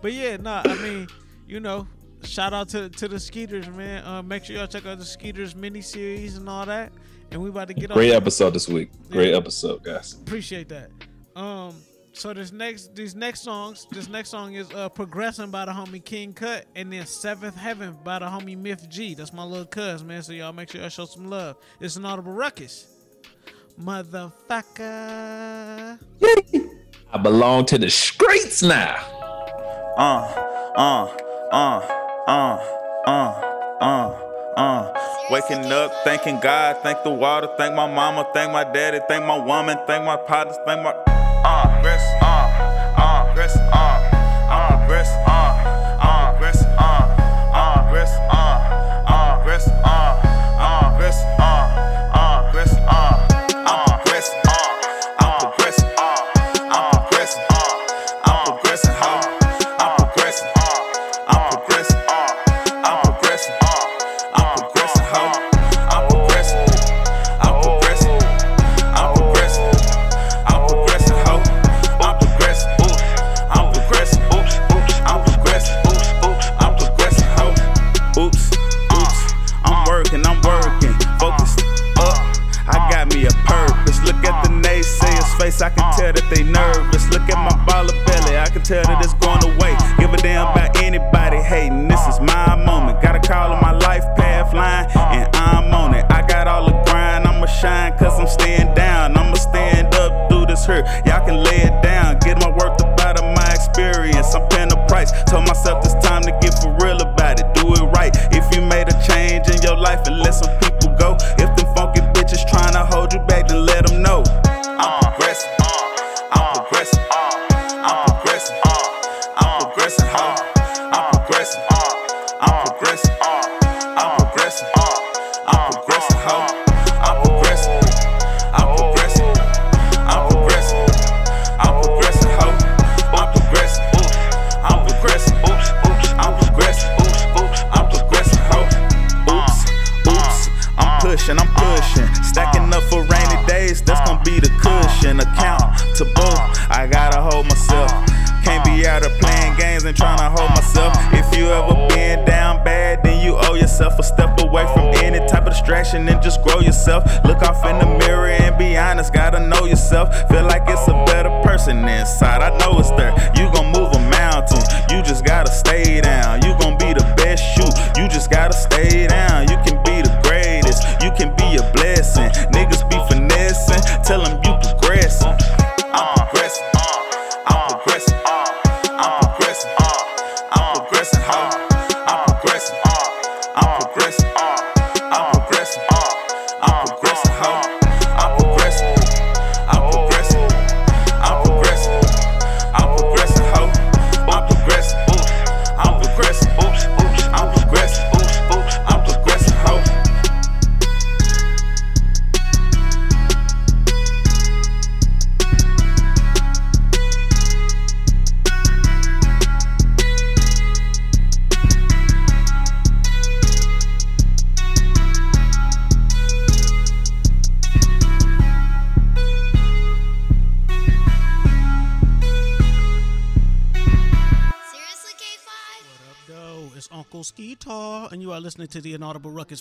[0.00, 1.08] But yeah, nah, I mean,
[1.50, 1.86] you know,
[2.22, 4.04] shout out to to the Skeeters, man.
[4.04, 6.92] Uh, make sure y'all check out the Skeeters mini series and all that.
[7.32, 8.16] And we about to get Great on.
[8.16, 8.90] episode this week.
[9.10, 10.14] Great episode, guys.
[10.14, 10.90] Appreciate that.
[11.36, 11.74] Um,
[12.12, 16.04] so this next these next songs, this next song is uh progressing by the homie
[16.04, 19.14] King Cut, and then Seventh Heaven by the homie Myth G.
[19.14, 20.22] That's my little cuz, man.
[20.22, 21.56] So y'all make sure y'all show some love.
[21.80, 22.86] It's Inaudible Ruckus.
[23.80, 25.98] Motherfucker.
[27.12, 28.96] I belong to the streets now.
[29.96, 31.16] Uh, uh,
[31.52, 31.80] uh,
[32.26, 32.58] uh,
[33.06, 33.40] uh,
[33.80, 34.14] uh,
[34.56, 34.92] uh.
[35.30, 39.38] Waking up, thanking God, thank the water, thank my mama, thank my daddy, thank my
[39.38, 40.90] woman, thank my partners, thank my.
[41.42, 42.19] Uh, progress,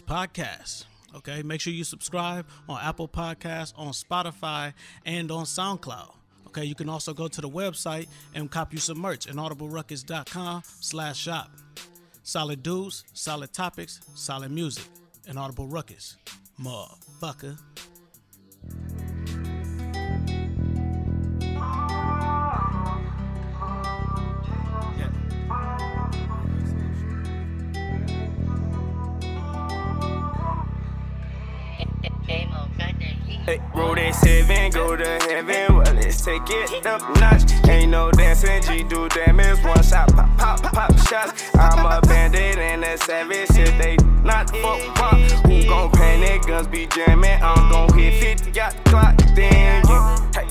[0.10, 0.86] podcast.
[1.15, 4.73] Okay, make sure you subscribe on Apple Podcasts, on Spotify,
[5.06, 6.14] and on SoundCloud.
[6.48, 11.18] Okay, you can also go to the website and cop you some merch, inaudibleruckus.com slash
[11.18, 11.52] shop.
[12.23, 14.84] Solid dudes, solid topics, solid music.
[15.27, 16.18] and Inaudible Ruckus.
[16.60, 17.57] Motherfucker.
[36.48, 37.44] It up notch.
[37.68, 39.64] Ain't no dancing, G do damage.
[39.64, 41.49] One shot, pop, pop, pop shots.
[41.56, 43.49] I'm a bandit and a savage.
[43.52, 46.44] If they not fuck pop, who gon' panic?
[46.48, 47.41] Guns be jamming.
[47.41, 49.18] I'm gon' hit 50, got the clock.
[49.36, 49.99] Then you,
[50.34, 50.48] hey,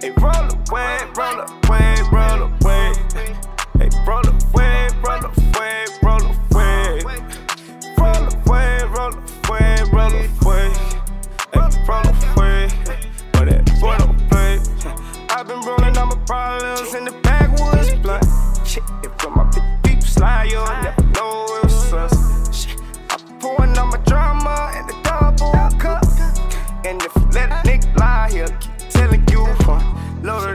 [0.00, 2.92] hey, roll away, roll away, roll away.
[3.78, 7.02] Hey, roll away, roll away, roll away.
[7.98, 9.12] Roll away, roll
[9.48, 10.72] away, roll away.
[11.52, 12.45] Hey, roll away.
[15.48, 18.24] I've been rolling all my problems in the backwoods blunt.
[18.66, 22.66] Shit, if put my bitch deep slide, you'll never know it was us.
[22.66, 26.02] Shit, I'm pouring all my drama in the double cup.
[26.84, 27.65] And if you let it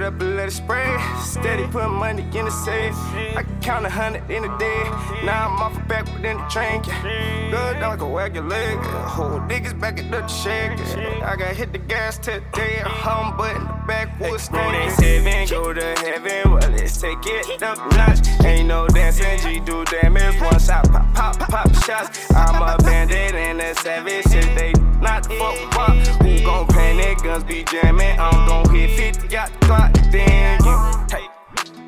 [0.02, 0.98] it up and let it spray.
[1.22, 2.96] Steady putting money in the safe.
[3.36, 4.84] I can count a hundred in a day.
[5.24, 6.82] Now I'm off the back within the train.
[6.86, 7.52] Yeah.
[7.52, 8.78] Good dog can wag your leg.
[8.78, 10.72] Hold niggas back it the shake.
[11.24, 12.80] I got hit the gas today.
[12.84, 14.92] A hum button, the backwood stand.
[14.94, 16.52] Seven, go to heaven.
[16.52, 18.20] Well, let's take it up notch.
[18.44, 20.40] Ain't no dancing, G do damage.
[20.42, 22.32] Once I pop, pop, pop shots.
[22.34, 24.26] I'm a bandit and a savage.
[24.28, 25.96] If they not fuck, fuck.
[26.22, 27.24] Who gon' panic?
[27.24, 28.20] Guns be jamming.
[28.20, 31.08] I'm gon' hit 50, got the clock, then yeah.
[31.10, 31.28] Hey,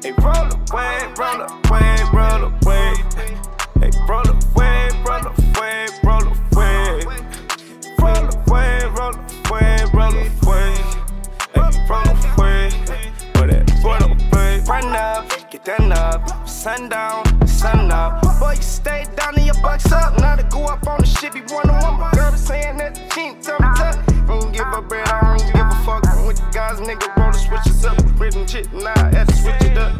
[0.03, 2.93] hey, roll away, roll away, roll away.
[3.79, 7.05] Hey, roll away, roll away, roll away.
[7.99, 9.15] Roll away, roll
[9.49, 10.75] away, roll away.
[11.53, 12.69] Hey, roll away.
[13.33, 14.63] Put it, roll away.
[14.67, 16.47] Run up, get done up.
[16.47, 18.21] Sundown, sun up.
[18.39, 20.19] Boy, you stay down in your bucks up.
[20.19, 21.99] Now to go up on the shit, be one on one.
[21.99, 23.57] My girl is saying that she ain't tell
[24.25, 24.41] tough.
[24.41, 26.27] Don't give a bread, I don't give a fuck.
[26.27, 27.97] With the guys, nigga, roll the switches up.
[28.19, 29.99] Written shit, nah, I had to switch it up.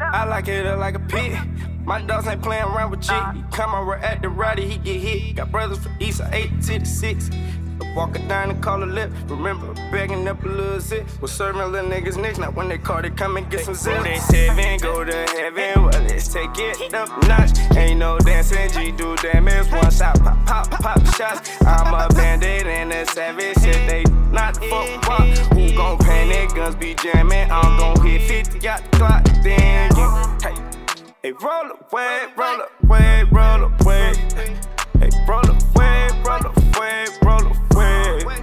[0.00, 1.38] I like it up like a pit.
[1.84, 3.22] My dogs ain't playing around with shit.
[3.34, 5.36] He come over at the rowdy, he get hit.
[5.36, 7.30] Got brothers from East, I 8 to the 6.
[7.94, 9.10] Walking down and call a lip.
[9.26, 11.06] Remember begging up a little zip.
[11.20, 12.38] Was serving little niggas nicks.
[12.38, 14.02] Now when they call, they come and get some zip.
[14.02, 15.84] They seven, go to heaven.
[15.84, 17.58] Well, let's take it up notch.
[17.76, 19.70] Ain't no dancing, G do damage.
[19.72, 21.50] One shot, pop, pop, pop shots.
[21.62, 23.56] I'm a bandit and a savage.
[23.58, 25.26] If they not fuck, fuck.
[25.52, 26.54] Who gon' panic?
[26.54, 27.50] Guns be jamming.
[27.50, 30.08] I'm gon' hit 50, got the clock, then you,
[30.42, 30.54] Hey,
[31.22, 34.12] hey, roll away, roll away, roll away.
[35.00, 38.42] Hey, roll away, roll away, roll away.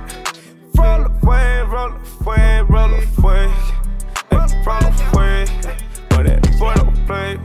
[0.78, 1.92] Roll away, roll
[2.22, 3.50] away, roll away.
[4.32, 5.46] Hey, roll away.
[6.10, 7.40] But that roll away.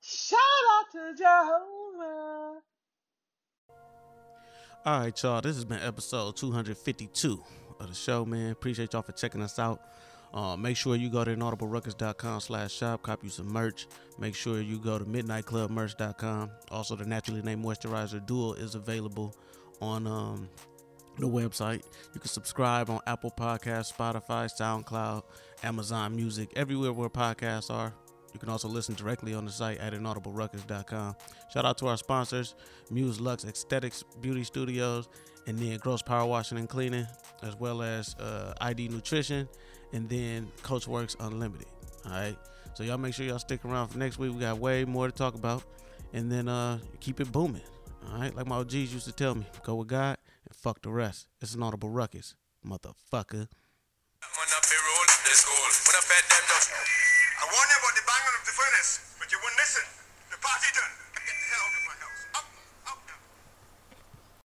[0.00, 0.40] Shout
[0.92, 2.60] to Jehovah.
[4.84, 5.40] All right, y'all.
[5.40, 7.42] This has been episode 252
[7.80, 8.52] of the show, man.
[8.52, 9.80] Appreciate y'all for checking us out.
[10.32, 13.86] Uh, make sure you go to inaudibleruckus.com slash shop, copy some merch.
[14.18, 16.50] Make sure you go to midnightclubmerch.com.
[16.70, 19.34] Also, the Naturally Nay Moisturizer Dual is available
[19.80, 20.48] on um,
[21.18, 21.82] the website.
[22.14, 25.22] You can subscribe on Apple Podcasts, Spotify, SoundCloud,
[25.62, 27.92] Amazon Music, everywhere where podcasts are.
[28.32, 31.16] You can also listen directly on the site at inaudibleruckus.com.
[31.52, 32.54] Shout out to our sponsors,
[32.90, 35.08] Muse Lux Aesthetics Beauty Studios,
[35.46, 37.06] and then Gross Power Washing and Cleaning,
[37.42, 39.48] as well as uh, ID Nutrition,
[39.92, 41.68] and then Coachworks Unlimited.
[42.04, 42.36] All right.
[42.74, 44.32] So y'all make sure y'all stick around for next week.
[44.32, 45.64] We got way more to talk about,
[46.12, 47.62] and then uh, keep it booming.
[48.12, 48.34] All right.
[48.34, 51.28] Like my OGs used to tell me, go with God and fuck the rest.
[51.40, 52.34] It's Inaudible Ruckus,
[52.64, 53.48] motherfucker.